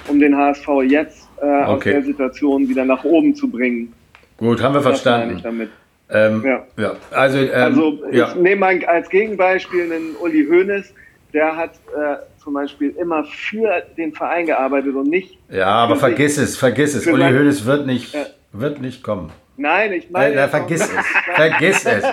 um 0.08 0.20
den 0.20 0.36
HSV 0.36 0.68
jetzt 0.86 1.28
äh, 1.40 1.44
okay. 1.44 1.72
aus 1.72 1.82
der 1.82 2.02
Situation 2.02 2.68
wieder 2.68 2.84
nach 2.84 3.04
oben 3.04 3.34
zu 3.34 3.48
bringen. 3.48 3.92
Gut, 4.36 4.62
haben 4.62 4.74
wir 4.74 4.80
das 4.80 5.00
verstanden. 5.00 5.40
Damit. 5.42 5.70
Ähm, 6.10 6.42
ja. 6.44 6.66
ja. 6.76 6.96
Also, 7.10 7.38
ähm, 7.38 7.50
also 7.52 7.98
ich 8.10 8.16
ja. 8.16 8.34
nehme 8.34 8.60
mal 8.60 8.84
als 8.86 9.08
Gegenbeispiel 9.10 9.84
einen 9.84 10.16
Uli 10.20 10.46
Hoeneß, 10.46 10.94
der 11.34 11.56
hat 11.56 11.72
äh, 11.94 12.16
zum 12.42 12.54
Beispiel 12.54 12.94
immer 12.98 13.24
für 13.24 13.82
den 13.96 14.12
Verein 14.14 14.46
gearbeitet 14.46 14.94
und 14.94 15.08
nicht. 15.08 15.36
Ja, 15.50 15.66
aber 15.66 15.96
vergiss 15.96 16.38
es, 16.38 16.56
vergiss 16.56 16.94
es. 16.94 17.06
Uli 17.06 17.24
Hoeneß 17.24 17.66
wird 17.66 17.86
nicht, 17.86 18.14
ja. 18.14 18.26
wird 18.52 18.80
nicht 18.80 19.02
kommen. 19.02 19.30
Nein, 19.58 19.92
ich 19.92 20.08
meine. 20.08 20.34
Äh, 20.34 20.48
vergiss 20.48 20.82
es. 20.82 21.06
vergiss 21.34 21.84
es. 21.84 22.04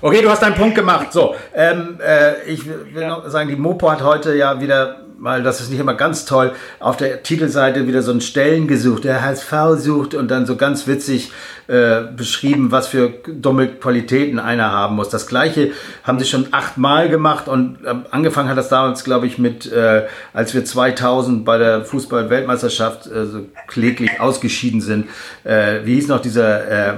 Okay, 0.00 0.22
du 0.22 0.30
hast 0.30 0.42
deinen 0.42 0.54
Punkt 0.54 0.76
gemacht. 0.76 1.12
So, 1.12 1.34
ähm, 1.52 1.98
äh, 2.00 2.44
ich 2.44 2.64
will 2.66 3.02
ja. 3.02 3.08
noch 3.08 3.28
sagen, 3.28 3.48
die 3.48 3.56
Mopo 3.56 3.90
hat 3.90 4.00
heute 4.00 4.34
ja 4.36 4.60
wieder 4.60 5.07
weil 5.18 5.42
das 5.42 5.60
ist 5.60 5.70
nicht 5.70 5.80
immer 5.80 5.94
ganz 5.94 6.24
toll, 6.24 6.52
auf 6.78 6.96
der 6.96 7.22
Titelseite 7.22 7.86
wieder 7.86 8.02
so 8.02 8.12
einen 8.12 8.20
Stellen 8.20 8.68
gesucht, 8.68 9.04
der 9.04 9.22
HSV 9.22 9.52
sucht 9.76 10.14
und 10.14 10.30
dann 10.30 10.46
so 10.46 10.56
ganz 10.56 10.86
witzig 10.86 11.32
äh, 11.66 12.02
beschrieben, 12.16 12.70
was 12.70 12.86
für 12.86 13.12
dumme 13.26 13.68
Qualitäten 13.68 14.38
einer 14.38 14.70
haben 14.70 14.96
muss. 14.96 15.08
Das 15.08 15.26
gleiche 15.26 15.72
haben 16.04 16.18
sie 16.18 16.24
schon 16.24 16.48
achtmal 16.52 17.08
gemacht 17.08 17.48
und 17.48 17.78
äh, 17.84 17.94
angefangen 18.10 18.48
hat 18.48 18.56
das 18.56 18.68
damals, 18.68 19.04
glaube 19.04 19.26
ich, 19.26 19.38
mit, 19.38 19.70
äh, 19.70 20.06
als 20.32 20.54
wir 20.54 20.64
2000 20.64 21.44
bei 21.44 21.58
der 21.58 21.84
Fußball-Weltmeisterschaft 21.84 23.06
äh, 23.06 23.26
so 23.26 23.46
kläglich 23.66 24.20
ausgeschieden 24.20 24.80
sind. 24.80 25.08
Äh, 25.44 25.80
wie 25.84 25.94
hieß 25.94 26.08
noch 26.08 26.20
dieser 26.20 26.92
äh, 26.92 26.94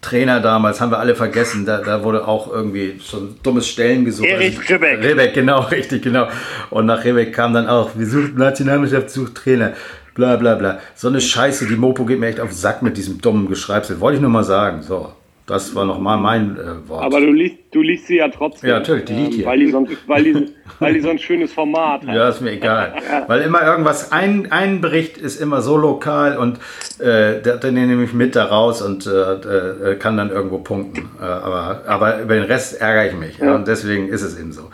Trainer 0.00 0.40
damals, 0.40 0.80
haben 0.80 0.90
wir 0.90 0.98
alle 0.98 1.14
vergessen. 1.14 1.66
Da, 1.66 1.78
da 1.78 2.02
wurde 2.02 2.26
auch 2.26 2.50
irgendwie 2.50 2.98
schon 3.00 3.36
dummes 3.42 3.68
Stellen 3.68 4.04
gesucht. 4.04 4.28
Erich 4.28 4.58
also, 4.58 4.72
Ribbeck. 4.72 5.02
Ribbeck, 5.02 5.34
genau, 5.34 5.60
richtig, 5.70 6.02
genau. 6.02 6.28
Und 6.70 6.86
nach 6.86 7.04
Ribbeck 7.04 7.34
kam 7.34 7.52
dann 7.52 7.68
auch, 7.68 7.90
wir 7.94 8.06
suchen 8.06 8.36
Nationalmannschaft, 8.36 9.10
sucht 9.10 9.34
Trainer. 9.34 9.72
Bla 10.14 10.36
bla 10.36 10.54
bla. 10.54 10.80
So 10.94 11.08
eine 11.08 11.20
Scheiße, 11.20 11.66
die 11.66 11.76
Mopo 11.76 12.04
geht 12.04 12.18
mir 12.18 12.28
echt 12.28 12.40
auf 12.40 12.48
den 12.48 12.56
Sack 12.56 12.82
mit 12.82 12.96
diesem 12.96 13.20
dummen 13.20 13.46
Geschreibsel. 13.48 14.00
Wollte 14.00 14.16
ich 14.16 14.22
nur 14.22 14.30
mal 14.30 14.44
sagen. 14.44 14.82
So. 14.82 15.12
Das 15.46 15.74
war 15.74 15.84
nochmal 15.84 16.16
mein 16.18 16.56
äh, 16.56 16.88
Wort. 16.88 17.04
Aber 17.04 17.20
du 17.20 17.32
liest, 17.32 17.56
du 17.72 17.82
liest 17.82 18.06
sie 18.06 18.16
ja 18.16 18.28
trotzdem. 18.28 18.70
Ja, 18.70 18.78
natürlich, 18.78 19.04
die 19.04 19.14
liegt 19.14 19.34
hier. 19.34 19.46
Weil 19.46 19.58
die, 19.58 19.70
so, 19.70 19.86
weil, 20.06 20.24
die, 20.24 20.48
weil 20.78 20.94
die 20.94 21.00
so 21.00 21.10
ein 21.10 21.18
schönes 21.18 21.52
Format 21.52 22.06
hat. 22.06 22.14
Ja, 22.14 22.28
ist 22.28 22.40
mir 22.40 22.52
egal. 22.52 22.94
Weil 23.26 23.42
immer 23.42 23.62
irgendwas, 23.62 24.12
ein, 24.12 24.50
ein 24.52 24.80
Bericht 24.80 25.18
ist 25.18 25.40
immer 25.40 25.60
so 25.60 25.76
lokal 25.76 26.38
und 26.38 26.58
äh, 27.00 27.42
der, 27.42 27.56
den 27.56 27.74
nehme 27.74 28.04
ich 28.04 28.12
mit 28.12 28.36
da 28.36 28.44
raus 28.44 28.80
und 28.80 29.06
äh, 29.06 29.90
äh, 29.90 29.96
kann 29.96 30.16
dann 30.16 30.30
irgendwo 30.30 30.58
punkten. 30.58 31.10
Äh, 31.20 31.24
aber, 31.24 31.82
aber 31.86 32.20
über 32.22 32.34
den 32.34 32.44
Rest 32.44 32.80
ärgere 32.80 33.08
ich 33.08 33.14
mich. 33.18 33.38
Ja. 33.38 33.50
Ja, 33.50 33.54
und 33.56 33.66
deswegen 33.66 34.08
ist 34.08 34.22
es 34.22 34.38
eben 34.38 34.52
so. 34.52 34.70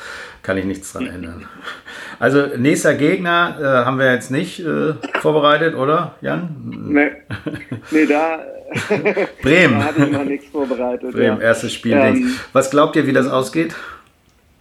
Kann 0.47 0.59
ich 0.59 0.65
nichts 0.65 0.93
dran 0.93 1.09
ändern. 1.09 1.45
Also 2.21 2.47
nächster 2.57 2.95
Gegner 2.95 3.57
äh, 3.61 3.65
haben 3.85 3.99
wir 3.99 4.13
jetzt 4.13 4.31
nicht 4.31 4.61
äh, 4.61 4.95
vorbereitet, 5.21 5.75
oder 5.75 6.15
Jan? 6.21 6.51
Nee, 6.87 7.11
nee 7.91 8.07
da, 8.07 8.39
Bremen. 9.43 9.81
da 9.81 9.87
hatte 9.87 10.05
ich 10.05 10.13
noch 10.13 10.23
nichts 10.23 10.47
vorbereitet. 10.47 11.11
Bremen, 11.11 11.41
ja. 11.41 11.49
erstes 11.49 11.73
Spiel. 11.75 11.95
Ähm, 11.95 12.37
Was 12.53 12.71
glaubt 12.71 12.95
ihr, 12.95 13.09
wie 13.09 13.13
das 13.13 13.27
ausgeht? 13.27 13.75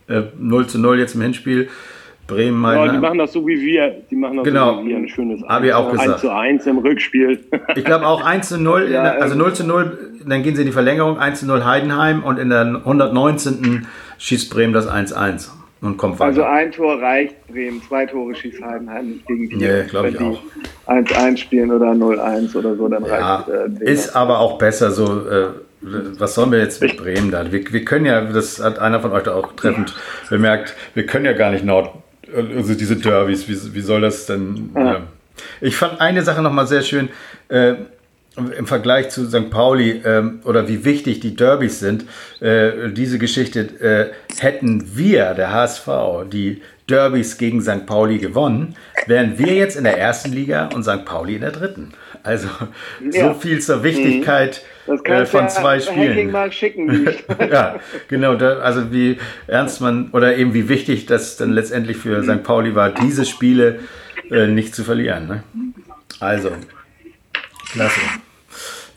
Äh, 0.08 0.24
0 0.40 0.66
zu 0.66 0.80
0 0.80 0.98
jetzt 0.98 1.14
im 1.14 1.22
Hinspiel. 1.22 1.70
Bremen, 2.26 2.64
ja, 2.64 2.88
die 2.88 2.98
machen 2.98 3.20
das 3.20 3.34
so 3.34 3.46
wie 3.46 3.62
wir. 3.62 4.02
Die 4.10 4.16
machen 4.16 4.38
das 4.38 4.46
genau. 4.46 4.78
so 4.78 4.86
wie 4.86 4.90
wir. 4.90 4.98
Ein 4.98 5.08
schönes 5.08 5.44
Habe 5.44 5.68
ich 5.68 5.74
auch 5.74 5.92
gesagt. 5.92 6.14
1 6.14 6.22
zu 6.22 6.34
1 6.34 6.66
im 6.66 6.78
Rückspiel. 6.80 7.46
ich 7.76 7.86
glaube 7.86 8.08
auch 8.08 8.26
1 8.26 8.50
zu 8.50 8.60
0, 8.60 8.82
ja, 8.92 9.04
der, 9.04 9.22
also 9.22 9.36
0 9.36 9.54
zu 9.54 9.68
0, 9.68 10.16
dann 10.26 10.42
gehen 10.42 10.56
sie 10.56 10.64
in 10.64 10.68
die 10.68 10.74
Verlängerung, 10.74 11.20
1 11.20 11.42
zu 11.42 11.46
0 11.46 11.64
Heidenheim 11.64 12.24
und 12.24 12.40
in 12.40 12.50
der 12.50 12.62
119. 12.62 13.86
schießt 14.18 14.50
Bremen 14.50 14.74
das 14.74 14.90
1-1 14.90 15.52
und 15.82 15.98
kommt 15.98 16.20
weiter. 16.20 16.28
Also 16.28 16.44
ein 16.44 16.72
Tor 16.72 17.02
reicht 17.02 17.48
Bremen, 17.48 17.82
zwei 17.88 18.06
Tore 18.06 18.34
schießt 18.36 18.62
Heidenheim 18.64 19.10
nicht 19.10 19.28
gegen 19.28 19.50
die. 19.50 19.56
Nee, 19.58 19.84
glaube 19.84 20.10
ich 20.10 20.20
auch. 20.20 20.42
1-1 20.88 21.38
spielen 21.38 21.72
oder 21.72 21.92
0-1 21.92 22.56
oder 22.56 22.76
so, 22.76 22.88
dann 22.88 23.06
ja, 23.06 23.36
reicht 23.36 23.50
äh, 23.50 23.92
Ist 23.92 24.16
aber 24.16 24.40
auch 24.40 24.58
besser 24.58 24.92
so. 24.92 25.28
Äh, 25.30 25.48
was 25.82 26.34
sollen 26.34 26.52
wir 26.52 26.60
jetzt 26.60 26.82
mit 26.82 26.98
Bremen 26.98 27.30
da? 27.30 27.52
Wir, 27.52 27.72
wir 27.72 27.86
können 27.86 28.06
ja, 28.06 28.22
das 28.22 28.64
hat 28.64 28.80
einer 28.80 29.02
von 29.02 29.12
euch 29.12 29.24
da 29.24 29.36
auch 29.36 29.54
treffend 29.54 29.94
bemerkt, 30.30 30.76
wir 30.96 31.06
können 31.06 31.26
ja 31.26 31.34
gar 31.34 31.52
nicht 31.52 31.64
Nord, 31.64 31.92
also 32.34 32.74
diese 32.74 32.96
Derbys, 32.96 33.48
wie, 33.48 33.76
wie 33.76 33.82
soll 33.82 34.02
das 34.02 34.26
denn? 34.26 34.72
Ja. 34.74 35.02
Ich 35.62 35.76
fand 35.76 36.02
eine 36.02 36.24
Sache 36.24 36.42
nochmal 36.42 36.66
sehr 36.66 36.82
schön. 36.82 37.10
Äh, 37.50 37.76
im 38.38 38.68
Vergleich 38.68 39.10
zu 39.10 39.28
St. 39.28 39.50
Pauli 39.50 40.02
ähm, 40.06 40.42
oder 40.44 40.68
wie 40.68 40.84
wichtig 40.84 41.20
die 41.22 41.36
Derbys 41.36 41.80
sind, 41.80 42.06
äh, 42.42 42.90
diese 42.92 43.18
Geschichte, 43.18 43.62
äh, 43.80 44.42
hätten 44.42 44.98
wir, 44.98 45.34
der 45.34 45.54
HSV, 45.54 45.88
die 46.32 46.62
Derbys 46.90 47.38
gegen 47.38 47.62
St. 47.62 47.86
Pauli 47.86 48.18
gewonnen, 48.18 48.76
wären 49.08 49.40
wir 49.40 49.54
jetzt 49.54 49.76
in 49.76 49.86
der 49.86 49.98
ersten 49.98 50.32
Liga 50.32 50.70
und 50.74 50.84
St. 50.84 51.06
Pauli 51.06 51.36
in 51.36 51.42
der 51.42 51.52
dritten. 51.52 51.94
Also 52.24 52.48
ja. 53.12 53.28
so 53.28 53.34
viel 53.40 53.62
zur 53.62 53.84
Wichtigkeit 53.84 54.64
äh, 55.04 55.26
von 55.26 55.48
zwei 55.50 55.80
Spielen. 55.80 56.32
Mal 56.32 56.52
schicken. 56.52 57.08
ja, 57.40 57.80
genau. 58.08 58.36
Da, 58.36 58.60
also 58.60 58.92
wie 58.92 59.20
ernst 59.48 59.80
man 59.80 60.10
oder 60.12 60.36
eben 60.36 60.54
wie 60.54 60.68
wichtig 60.68 61.06
das 61.06 61.38
dann 61.38 61.52
letztendlich 61.52 61.98
für 61.98 62.24
St. 62.24 62.44
Pauli 62.44 62.76
war, 62.76 62.90
diese 62.90 63.26
Spiele 63.26 63.80
äh, 64.32 64.48
nicht 64.48 64.74
zu 64.74 64.84
verlieren. 64.84 65.28
Ne? 65.28 65.44
Also, 66.20 66.52
klasse. 67.72 68.02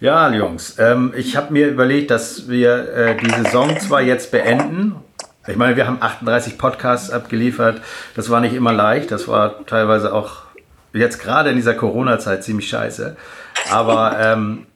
Ja, 0.01 0.33
Jungs, 0.33 0.79
ähm, 0.79 1.13
ich 1.17 1.37
habe 1.37 1.53
mir 1.53 1.69
überlegt, 1.69 2.11
dass 2.13 2.49
wir 2.49 2.95
äh, 2.95 3.17
die 3.17 3.31
Saison 3.31 3.79
zwar 3.81 4.01
jetzt 4.01 4.31
beenden. 4.31 4.95
Ich 5.49 5.57
meine, 5.57 5.77
wir 5.77 5.87
haben 5.87 5.99
38 6.01 6.57
Podcasts 6.57 7.11
abgeliefert. 7.11 7.81
Das 8.15 8.31
war 8.31 8.41
nicht 8.41 8.55
immer 8.55 8.73
leicht. 8.73 9.11
Das 9.11 9.27
war 9.27 9.67
teilweise 9.67 10.13
auch 10.13 10.43
jetzt 10.93 11.19
gerade 11.19 11.51
in 11.51 11.57
dieser 11.57 11.75
Corona-Zeit 11.75 12.45
ziemlich 12.45 12.69
scheiße. 12.69 13.17
Aber 13.73 14.17
ähm, 14.21 14.67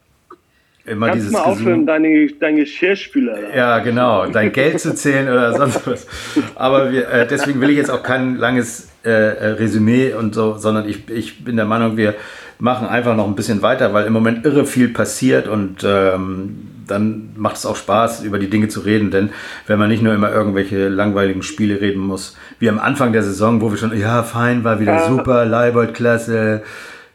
immer 0.85 1.09
Kannst 1.09 1.20
dieses 1.20 1.33
mal 1.33 1.42
aufhören, 1.42 1.87
deine, 1.87 2.26
dein 2.40 2.57
Geschirrspüler. 2.57 3.42
Da. 3.42 3.57
Ja, 3.57 3.78
genau, 3.78 4.26
dein 4.26 4.52
Geld 4.52 4.81
zu 4.81 4.94
zählen 4.94 5.28
oder 5.28 5.52
sonst 5.57 5.87
was. 5.87 6.07
Aber 6.55 6.90
wir, 6.90 7.09
äh, 7.09 7.26
deswegen 7.26 7.61
will 7.61 7.70
ich 7.70 7.76
jetzt 7.76 7.90
auch 7.90 8.02
kein 8.02 8.37
langes 8.37 8.88
äh, 9.05 9.11
äh 9.11 9.46
Resümee 9.52 10.14
und 10.14 10.35
so, 10.35 10.57
sondern 10.59 10.88
ich, 10.88 11.09
ich 11.11 11.44
bin 11.44 11.57
der 11.57 11.66
Meinung, 11.66 11.96
wir 11.96 12.14
machen 12.62 12.87
einfach 12.87 13.17
noch 13.17 13.27
ein 13.27 13.35
bisschen 13.35 13.60
weiter, 13.60 13.92
weil 13.92 14.06
im 14.06 14.13
Moment 14.13 14.46
irre 14.46 14.65
viel 14.67 14.88
passiert 14.88 15.48
und 15.48 15.85
ähm, 15.85 16.69
dann 16.87 17.31
macht 17.37 17.56
es 17.56 17.67
auch 17.67 17.75
Spaß, 17.75 18.23
über 18.23 18.38
die 18.38 18.48
Dinge 18.48 18.69
zu 18.69 18.81
reden, 18.81 19.10
denn 19.10 19.31
wenn 19.67 19.81
man 19.81 19.88
nicht 19.88 20.00
nur 20.00 20.15
immer 20.15 20.33
irgendwelche 20.33 20.88
langweiligen 20.88 21.42
Spiele 21.42 21.81
reden 21.81 22.00
muss, 22.00 22.38
wie 22.60 22.69
am 22.69 22.79
Anfang 22.79 23.13
der 23.13 23.25
Saison, 23.25 23.60
wo 23.60 23.73
wir 23.73 23.79
schon, 23.79 23.98
ja, 23.98 24.23
fein, 24.23 24.63
war 24.63 24.79
wieder 24.79 25.08
super, 25.08 25.44
Leibold 25.44 25.92
klasse, 25.92 26.63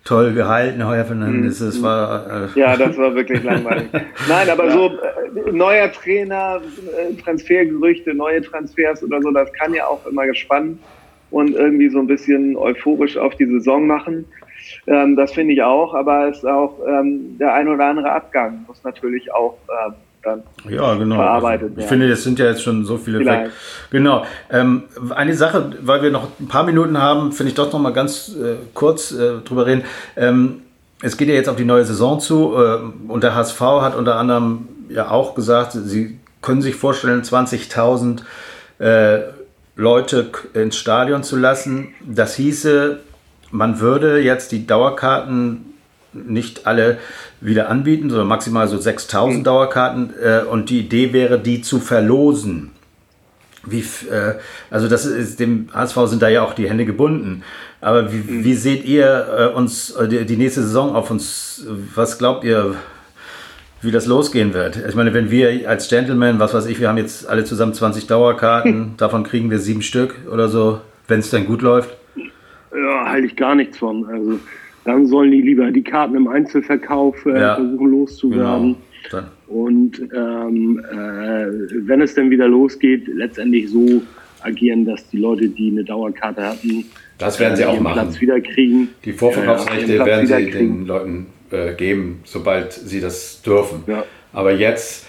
toll 0.04 0.34
gehalten, 0.34 0.86
Heuer 0.86 1.06
Fernandes. 1.06 1.60
Das 1.60 1.82
war. 1.82 2.50
Äh 2.56 2.60
ja, 2.60 2.76
das 2.76 2.98
war 2.98 3.16
wirklich 3.16 3.42
langweilig. 3.42 3.88
Nein, 4.28 4.50
aber 4.50 4.66
ja. 4.66 4.72
so 4.74 4.88
äh, 4.88 5.52
neuer 5.54 5.90
Trainer, 5.94 6.60
äh, 6.60 7.14
Transfergerüchte, 7.22 8.14
neue 8.14 8.42
Transfers 8.42 9.02
oder 9.02 9.22
so, 9.22 9.32
das 9.32 9.52
kann 9.54 9.74
ja 9.74 9.86
auch 9.86 10.06
immer 10.08 10.26
gespannt 10.26 10.78
und 11.32 11.56
irgendwie 11.56 11.90
so 11.90 12.00
ein 12.00 12.08
bisschen 12.08 12.58
euphorisch 12.58 13.16
auf 13.18 13.36
die 13.36 13.46
Saison 13.46 13.88
machen. 13.88 14.26
Ähm, 14.86 15.16
das 15.16 15.32
finde 15.32 15.54
ich 15.54 15.64
auch, 15.64 15.94
aber 15.94 16.30
es 16.30 16.38
ist 16.38 16.46
auch 16.46 16.80
ähm, 16.88 17.38
der 17.38 17.54
ein 17.54 17.68
oder 17.68 17.86
andere 17.86 18.12
Abgang 18.12 18.66
muss 18.68 18.84
natürlich 18.84 19.34
auch 19.34 19.58
ähm, 19.70 19.94
dann 20.24 20.44
ja, 20.70 20.96
genau. 20.96 21.20
also, 21.22 21.70
Ich 21.78 21.86
finde, 21.86 22.10
es 22.12 22.24
sind 22.24 22.40
ja 22.40 22.46
jetzt 22.46 22.62
schon 22.62 22.86
so 22.86 22.98
viele 22.98 23.20
Vielleicht. 23.20 23.46
weg. 23.46 23.52
Genau. 23.92 24.26
Ähm, 24.52 24.84
eine 25.12 25.34
Sache, 25.34 25.72
weil 25.82 26.02
wir 26.02 26.12
noch 26.12 26.28
ein 26.40 26.48
paar 26.48 26.64
Minuten 26.64 26.98
haben, 27.02 27.32
finde 27.32 27.50
ich 27.50 27.56
doch 27.56 27.72
noch 27.72 27.80
mal 27.80 27.94
ganz 27.94 28.36
äh, 28.36 28.56
kurz 28.74 29.12
äh, 29.12 29.40
drüber 29.46 29.66
reden. 29.66 29.84
Ähm, 30.16 30.64
es 31.02 31.18
geht 31.18 31.28
ja 31.28 31.36
jetzt 31.36 31.50
auf 31.50 31.56
die 31.56 31.66
neue 31.66 31.86
Saison 31.86 32.20
zu 32.20 32.56
äh, 32.56 32.80
und 33.08 33.24
der 33.24 33.36
HSV 33.36 33.62
hat 33.62 33.96
unter 33.96 34.16
anderem 34.16 34.68
ja 34.90 35.12
auch 35.12 35.36
gesagt, 35.36 35.74
sie 35.74 36.18
können 36.42 36.62
sich 36.62 36.76
vorstellen, 36.76 37.22
20.000 37.22 38.22
äh, 38.80 39.20
Leute 39.76 40.30
ins 40.54 40.76
Stadion 40.76 41.24
zu 41.24 41.36
lassen. 41.38 41.90
Das 42.06 42.36
hieße, 42.36 43.00
man 43.52 43.80
würde 43.80 44.20
jetzt 44.20 44.52
die 44.52 44.68
Dauerkarten 44.68 45.74
nicht 46.14 46.66
alle 46.66 46.98
wieder 47.42 47.70
anbieten, 47.70 48.10
sondern 48.10 48.28
maximal 48.28 48.68
so 48.68 48.78
6000 48.78 49.40
mhm. 49.40 49.44
Dauerkarten. 49.44 50.14
Äh, 50.22 50.42
und 50.50 50.70
die 50.70 50.80
Idee 50.80 51.14
wäre, 51.14 51.40
die 51.40 51.62
zu 51.62 51.80
verlosen. 51.80 52.72
Wie, 53.66 53.80
äh, 53.80 54.36
also 54.72 54.88
das 54.88 55.06
ist 55.06 55.40
dem 55.40 55.70
HSV 55.74 55.98
sind 56.06 56.22
da 56.22 56.30
ja 56.30 56.42
auch 56.42 56.54
die 56.54 56.70
Hände 56.70 56.86
gebunden. 56.86 57.44
Aber 57.82 58.12
wie, 58.12 58.18
mhm. 58.18 58.44
wie 58.44 58.56
seht 58.56 58.86
ihr 58.86 59.52
äh, 59.54 59.56
uns 59.56 59.92
äh, 59.92 60.08
die, 60.08 60.26
die, 60.26 60.38
nächste 60.38 60.62
Saison 60.62 60.96
auf 60.96 61.12
uns? 61.12 61.66
Was 61.94 62.18
glaubt 62.18 62.44
ihr, 62.44 62.76
wie 63.82 63.92
das 63.92 64.06
losgehen 64.06 64.54
wird? 64.54 64.78
Ich 64.88 64.96
meine, 64.96 65.14
wenn 65.14 65.30
wir 65.30 65.70
als 65.70 65.90
Gentleman, 65.90 66.40
was 66.40 66.54
weiß 66.54 66.66
ich, 66.66 66.80
wir 66.80 66.88
haben 66.88 66.98
jetzt 66.98 67.28
alle 67.28 67.44
zusammen 67.44 67.74
20 67.74 68.08
Dauerkarten, 68.08 68.96
davon 68.98 69.24
kriegen 69.24 69.52
wir 69.52 69.60
sieben 69.60 69.82
Stück 69.82 70.16
oder 70.32 70.48
so, 70.48 70.82
wenn 71.08 71.20
es 71.20 71.30
dann 71.30 71.46
gut 71.46 71.62
läuft. 71.62 71.97
Ja, 72.78 73.10
halte 73.10 73.28
ich 73.28 73.36
gar 73.36 73.56
nichts 73.56 73.78
von. 73.78 74.06
Also 74.06 74.40
dann 74.86 75.06
sollen 75.08 75.32
die 75.32 75.42
lieber 75.42 75.70
die 75.72 75.84
Karten 75.84 76.16
im 76.16 76.28
Einzelverkauf 76.28 77.26
äh, 77.26 77.40
ja. 77.40 77.56
versuchen 77.56 77.92
loszuwerden. 77.92 78.76
Genau. 79.10 79.24
Und 79.48 80.02
ähm, 80.14 80.84
äh, 80.92 81.88
wenn 81.88 82.02
es 82.02 82.14
dann 82.14 82.30
wieder 82.30 82.48
losgeht, 82.48 83.08
letztendlich 83.08 83.70
so 83.70 84.02
agieren, 84.42 84.86
dass 84.86 85.08
die 85.10 85.18
Leute, 85.18 85.48
die 85.48 85.72
eine 85.72 85.84
Dauerkarte 85.84 86.44
hatten, 86.44 86.86
das 87.18 87.40
werden 87.40 87.56
sie 87.56 87.66
auch 87.66 87.80
machen. 87.80 87.94
Platz 87.94 88.22
wieder 88.22 88.40
kriegen. 88.42 88.90
Die 89.04 89.14
Vorverkaufsrechte 89.14 89.96
ja, 89.96 90.06
werden 90.06 90.28
sie 90.28 90.52
den 90.52 90.86
Leuten 90.86 91.28
äh, 91.52 91.74
geben, 91.74 92.20
sobald 92.26 92.74
sie 92.74 93.00
das 93.00 93.42
dürfen. 93.42 93.84
Ja. 93.88 94.04
Aber 94.34 94.54
jetzt, 94.54 95.08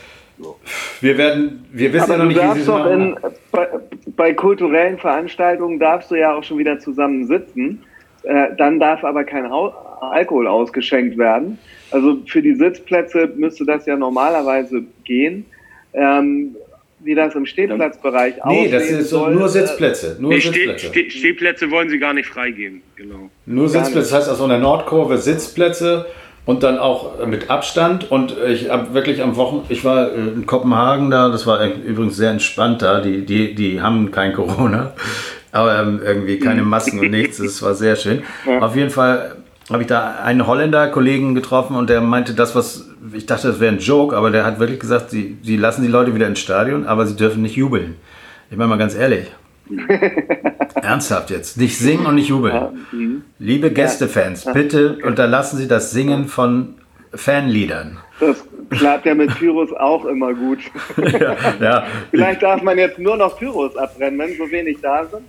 wir 1.00 1.18
werden, 1.18 1.66
wir 1.72 1.92
wissen 1.92 2.12
Aber 2.12 2.12
ja 2.12 2.24
noch 2.24 2.28
nicht, 2.28 2.56
wie 2.56 2.60
sie 2.60 2.66
doch 2.66 2.86
in, 2.90 3.16
bei, 3.52 3.68
bei 4.16 4.32
kulturellen 4.32 4.98
Veranstaltungen 4.98 5.78
darfst 5.78 6.10
du 6.10 6.14
ja 6.14 6.34
auch 6.34 6.44
schon 6.44 6.58
wieder 6.58 6.78
zusammen 6.78 7.26
sitzen. 7.26 7.84
Äh, 8.22 8.48
dann 8.56 8.80
darf 8.80 9.04
aber 9.04 9.24
kein 9.24 9.46
Alkohol 9.46 10.46
ausgeschenkt 10.46 11.16
werden. 11.18 11.58
Also 11.90 12.18
für 12.26 12.42
die 12.42 12.54
Sitzplätze 12.54 13.32
müsste 13.36 13.64
das 13.64 13.86
ja 13.86 13.96
normalerweise 13.96 14.82
gehen. 15.04 15.46
Ähm, 15.94 16.54
wie 17.00 17.14
das 17.14 17.34
im 17.34 17.46
Stehplatzbereich 17.46 18.36
nee, 18.36 18.42
aussieht. 18.42 18.62
Nee, 18.64 18.70
das 18.70 18.88
sind 18.88 19.02
soll, 19.04 19.34
nur 19.34 19.48
Sitzplätze. 19.48 20.16
Nur 20.18 20.30
nee, 20.30 20.40
Sitzplätze. 20.40 20.86
Steh, 20.88 21.10
Stehplätze 21.10 21.70
wollen 21.70 21.88
sie 21.88 21.98
gar 21.98 22.12
nicht 22.12 22.28
freigeben. 22.28 22.82
Genau. 22.96 23.30
Nur 23.46 23.70
gar 23.70 23.84
Sitzplätze, 23.84 24.10
das 24.10 24.12
heißt 24.12 24.28
also 24.28 24.44
in 24.44 24.50
der 24.50 24.58
Nordkurve 24.58 25.18
Sitzplätze 25.18 26.06
und 26.48 26.62
dann 26.62 26.78
auch 26.78 27.26
mit 27.26 27.50
Abstand. 27.50 28.10
Und 28.10 28.34
ich 28.48 28.70
habe 28.70 28.94
wirklich 28.94 29.22
am 29.22 29.36
Wochenende, 29.36 29.70
ich 29.70 29.84
war 29.84 30.14
in 30.14 30.46
Kopenhagen 30.46 31.10
da, 31.10 31.28
das 31.28 31.46
war 31.46 31.62
übrigens 31.62 32.16
sehr 32.16 32.30
entspannt 32.30 32.80
da, 32.80 33.02
die, 33.02 33.26
die, 33.26 33.54
die 33.54 33.82
haben 33.82 34.10
kein 34.10 34.32
Corona. 34.32 34.94
Aber 35.52 35.76
irgendwie 35.76 36.38
keine 36.38 36.62
mhm. 36.62 36.70
Masken 36.70 37.00
und 37.00 37.10
nichts. 37.10 37.36
Das 37.36 37.62
war 37.62 37.74
sehr 37.74 37.96
schön. 37.96 38.22
Ja. 38.46 38.60
Auf 38.60 38.74
jeden 38.74 38.88
Fall 38.88 39.36
habe 39.70 39.82
ich 39.82 39.88
da 39.88 40.20
einen 40.24 40.46
Holländer-Kollegen 40.46 41.34
getroffen 41.34 41.76
und 41.76 41.90
der 41.90 42.00
meinte 42.00 42.32
das, 42.32 42.54
was 42.54 42.88
ich 43.12 43.26
dachte, 43.26 43.48
das 43.48 43.60
wäre 43.60 43.74
ein 43.74 43.80
Joke, 43.80 44.16
aber 44.16 44.30
der 44.30 44.46
hat 44.46 44.58
wirklich 44.58 44.80
gesagt, 44.80 45.10
sie, 45.10 45.36
sie 45.42 45.58
lassen 45.58 45.82
die 45.82 45.88
Leute 45.88 46.14
wieder 46.14 46.28
ins 46.28 46.40
Stadion, 46.40 46.86
aber 46.86 47.04
sie 47.04 47.16
dürfen 47.16 47.42
nicht 47.42 47.56
jubeln. 47.56 47.96
Ich 48.50 48.56
meine 48.56 48.70
mal 48.70 48.78
ganz 48.78 48.94
ehrlich. 48.94 49.26
Ernsthaft 50.82 51.30
jetzt. 51.30 51.56
Nicht 51.56 51.78
singen 51.78 52.06
und 52.06 52.14
nicht 52.14 52.28
jubeln. 52.28 52.86
Mhm. 52.92 53.22
Liebe 53.38 53.70
Gästefans, 53.70 54.46
bitte 54.52 54.98
unterlassen 55.04 55.58
Sie 55.58 55.68
das 55.68 55.90
Singen 55.90 56.26
von 56.26 56.74
Fanliedern. 57.14 57.98
Das 58.20 58.44
klappt 58.70 59.06
ja 59.06 59.14
mit 59.14 59.34
Pyros 59.38 59.72
auch 59.72 60.04
immer 60.04 60.34
gut. 60.34 60.58
ja, 60.96 61.36
ja. 61.60 61.86
Vielleicht 62.10 62.42
darf 62.42 62.62
man 62.62 62.78
jetzt 62.78 62.98
nur 62.98 63.16
noch 63.16 63.38
Pyros 63.38 63.76
abbrennen, 63.76 64.18
wenn 64.18 64.36
so 64.36 64.50
wenig 64.50 64.78
da 64.82 65.06
sind 65.06 65.24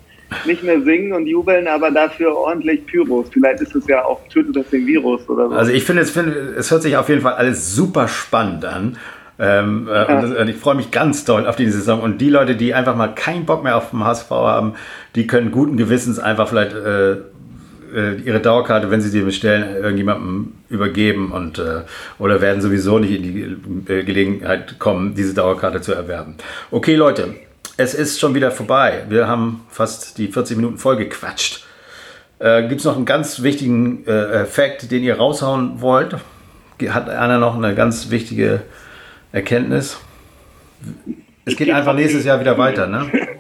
nicht 0.45 0.63
mehr 0.63 0.81
singen 0.81 1.13
und 1.13 1.25
jubeln, 1.25 1.67
aber 1.67 1.91
dafür 1.91 2.35
ordentlich 2.35 2.85
Pyros. 2.85 3.27
Vielleicht 3.31 3.61
ist 3.61 3.75
es 3.75 3.87
ja 3.87 4.05
auch, 4.05 4.19
tötet 4.27 4.55
das 4.55 4.69
den 4.69 4.85
Virus 4.85 5.27
oder 5.27 5.49
so. 5.49 5.55
Also 5.55 5.71
ich 5.71 5.83
finde, 5.83 6.03
es, 6.03 6.11
find, 6.11 6.35
es 6.35 6.69
hört 6.71 6.83
sich 6.83 6.97
auf 6.97 7.09
jeden 7.09 7.21
Fall 7.21 7.33
alles 7.33 7.73
super 7.73 8.07
spannend 8.07 8.65
an. 8.65 8.97
Ähm, 9.39 9.87
äh, 9.87 9.93
ja. 9.93 10.19
und, 10.19 10.35
und, 10.35 10.47
ich 10.49 10.57
freue 10.57 10.75
mich 10.75 10.91
ganz 10.91 11.23
doll 11.23 11.47
auf 11.47 11.55
die 11.55 11.69
Saison. 11.69 12.01
Und 12.01 12.19
die 12.19 12.29
Leute, 12.29 12.55
die 12.55 12.73
einfach 12.73 12.95
mal 12.95 13.07
keinen 13.15 13.45
Bock 13.45 13.63
mehr 13.63 13.77
auf 13.77 13.91
den 13.91 14.03
HSV 14.03 14.29
haben, 14.29 14.73
die 15.15 15.27
können 15.27 15.51
guten 15.51 15.77
Gewissens 15.77 16.19
einfach 16.19 16.49
vielleicht 16.49 16.75
äh, 16.75 17.17
äh, 17.93 18.15
ihre 18.23 18.39
Dauerkarte, 18.39 18.91
wenn 18.91 19.01
sie 19.01 19.09
sie 19.09 19.21
bestellen, 19.21 19.75
irgendjemandem 19.75 20.53
übergeben 20.69 21.31
und 21.31 21.57
äh, 21.57 21.81
oder 22.19 22.41
werden 22.41 22.61
sowieso 22.61 22.99
nicht 22.99 23.11
in 23.11 23.23
die 23.23 23.93
äh, 23.93 24.03
Gelegenheit 24.03 24.77
kommen, 24.77 25.15
diese 25.15 25.33
Dauerkarte 25.33 25.81
zu 25.81 25.93
erwerben. 25.93 26.35
Okay, 26.69 26.95
Leute, 26.95 27.35
es 27.77 27.93
ist 27.93 28.19
schon 28.19 28.35
wieder 28.35 28.51
vorbei. 28.51 29.05
Wir 29.09 29.27
haben 29.27 29.61
fast 29.69 30.17
die 30.17 30.27
40 30.27 30.57
Minuten 30.57 30.77
voll 30.77 30.97
gequatscht. 30.97 31.63
Äh, 32.39 32.67
Gibt 32.67 32.81
es 32.81 32.85
noch 32.85 32.95
einen 32.95 33.05
ganz 33.05 33.41
wichtigen 33.41 34.05
äh, 34.05 34.45
Fakt, 34.45 34.91
den 34.91 35.03
ihr 35.03 35.17
raushauen 35.17 35.81
wollt? 35.81 36.17
Hat 36.89 37.09
einer 37.09 37.39
noch 37.39 37.57
eine 37.57 37.75
ganz 37.75 38.09
wichtige 38.09 38.61
Erkenntnis? 39.31 39.99
Es 41.45 41.55
geht 41.55 41.69
einfach 41.71 41.93
nächstes 41.93 42.25
Jahr 42.25 42.39
wieder 42.39 42.57
weiter, 42.57 42.87
ne? 42.87 43.09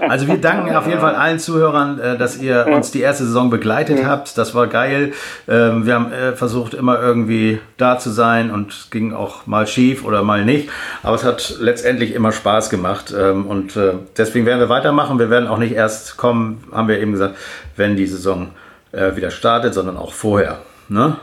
Also 0.00 0.26
wir 0.26 0.38
danken 0.38 0.74
auf 0.74 0.86
jeden 0.86 1.00
Fall 1.00 1.14
allen 1.14 1.38
Zuhörern, 1.38 1.98
äh, 1.98 2.18
dass 2.18 2.40
ihr 2.40 2.66
uns 2.66 2.90
die 2.90 3.00
erste 3.00 3.24
Saison 3.24 3.50
begleitet 3.50 4.04
habt. 4.04 4.36
Das 4.38 4.54
war 4.54 4.66
geil. 4.66 5.12
Ähm, 5.48 5.86
wir 5.86 5.94
haben 5.94 6.12
äh, 6.12 6.32
versucht, 6.32 6.74
immer 6.74 7.00
irgendwie 7.00 7.60
da 7.76 7.98
zu 7.98 8.10
sein 8.10 8.50
und 8.50 8.72
es 8.72 8.90
ging 8.90 9.12
auch 9.12 9.46
mal 9.46 9.66
schief 9.66 10.04
oder 10.04 10.22
mal 10.22 10.44
nicht. 10.44 10.70
Aber 11.02 11.16
es 11.16 11.24
hat 11.24 11.56
letztendlich 11.60 12.14
immer 12.14 12.32
Spaß 12.32 12.70
gemacht. 12.70 13.14
Ähm, 13.16 13.46
und 13.46 13.76
äh, 13.76 13.94
deswegen 14.16 14.46
werden 14.46 14.60
wir 14.60 14.68
weitermachen. 14.68 15.18
Wir 15.18 15.30
werden 15.30 15.48
auch 15.48 15.58
nicht 15.58 15.72
erst 15.74 16.16
kommen, 16.16 16.64
haben 16.72 16.88
wir 16.88 16.98
eben 16.98 17.12
gesagt, 17.12 17.36
wenn 17.76 17.96
die 17.96 18.06
Saison 18.06 18.50
wieder 18.92 19.30
startet, 19.30 19.72
sondern 19.72 19.96
auch 19.96 20.12
vorher. 20.12 20.58
Ne? 20.88 21.16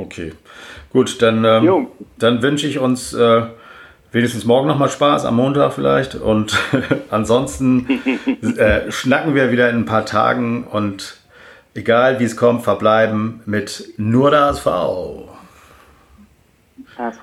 Okay. 0.00 0.32
Gut, 0.92 1.22
dann, 1.22 1.44
ähm, 1.44 1.88
dann 2.18 2.42
wünsche 2.42 2.66
ich 2.66 2.78
uns 2.78 3.14
wenigstens 4.12 4.44
morgen 4.44 4.66
nochmal 4.66 4.88
Spaß, 4.88 5.24
am 5.24 5.36
Montag 5.36 5.72
vielleicht. 5.72 6.14
Und 6.14 6.58
ansonsten 7.10 7.86
äh, 8.56 8.90
schnacken 8.90 9.34
wir 9.34 9.52
wieder 9.52 9.70
in 9.70 9.76
ein 9.76 9.84
paar 9.84 10.06
Tagen 10.06 10.64
und 10.64 11.16
egal 11.74 12.20
wie 12.20 12.24
es 12.24 12.36
kommt, 12.36 12.62
verbleiben 12.62 13.40
mit 13.46 13.94
nur 13.96 14.30
der 14.30 14.46
HSV. 14.46 14.66
HSV. 16.98 17.22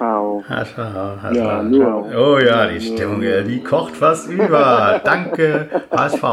HSV, 0.50 0.78
HSV. 0.78 1.36
Ja, 1.36 1.62
nur. 1.62 2.06
Oh 2.16 2.40
ja, 2.40 2.68
die 2.68 2.82
Stimmung, 2.82 3.22
die 3.22 3.64
kocht 3.64 3.96
fast 3.96 4.28
über. 4.28 5.02
Danke, 5.04 5.70
HSV. 5.92 6.24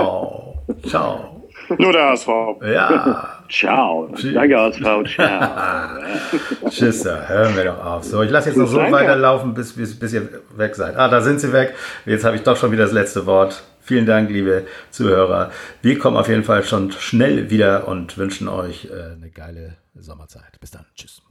Ciao. 0.87 1.43
Nur 1.79 1.93
der 1.93 2.11
HSV. 2.11 2.29
Ja. 2.73 3.44
Ciao. 3.55 4.09
Danke, 4.09 4.59
HSV. 4.59 4.81
Ciao. 5.15 6.69
Tschüss, 6.69 7.03
da 7.03 7.29
hören 7.29 7.57
wir 7.57 7.65
doch 7.65 7.85
auf. 7.85 8.05
So, 8.05 8.23
ich 8.23 8.31
lasse 8.31 8.49
jetzt 8.49 8.59
noch 8.59 8.67
so 8.67 8.79
Danke. 8.79 8.93
weiterlaufen, 8.93 9.55
bis, 9.55 9.75
bis, 9.75 9.99
bis 9.99 10.13
ihr 10.13 10.29
weg 10.57 10.75
seid. 10.75 10.97
Ah, 10.97 11.09
da 11.09 11.21
sind 11.21 11.41
sie 11.41 11.53
weg. 11.53 11.75
Jetzt 12.05 12.25
habe 12.25 12.37
ich 12.37 12.43
doch 12.43 12.57
schon 12.57 12.73
wieder 12.73 12.85
das 12.85 12.93
letzte 12.93 13.27
Wort. 13.27 13.63
Vielen 13.81 14.07
Dank, 14.07 14.31
liebe 14.31 14.67
Zuhörer. 14.91 15.53
Wir 15.83 15.99
kommen 15.99 16.17
auf 16.17 16.29
jeden 16.29 16.43
Fall 16.43 16.65
schon 16.65 16.91
schnell 16.93 17.51
wieder 17.51 17.87
und 17.87 18.19
wünschen 18.19 18.49
euch 18.49 18.87
äh, 18.87 19.13
eine 19.13 19.31
geile 19.31 19.77
Sommerzeit. 19.95 20.59
Bis 20.61 20.71
dann. 20.71 20.87
Tschüss. 20.97 21.24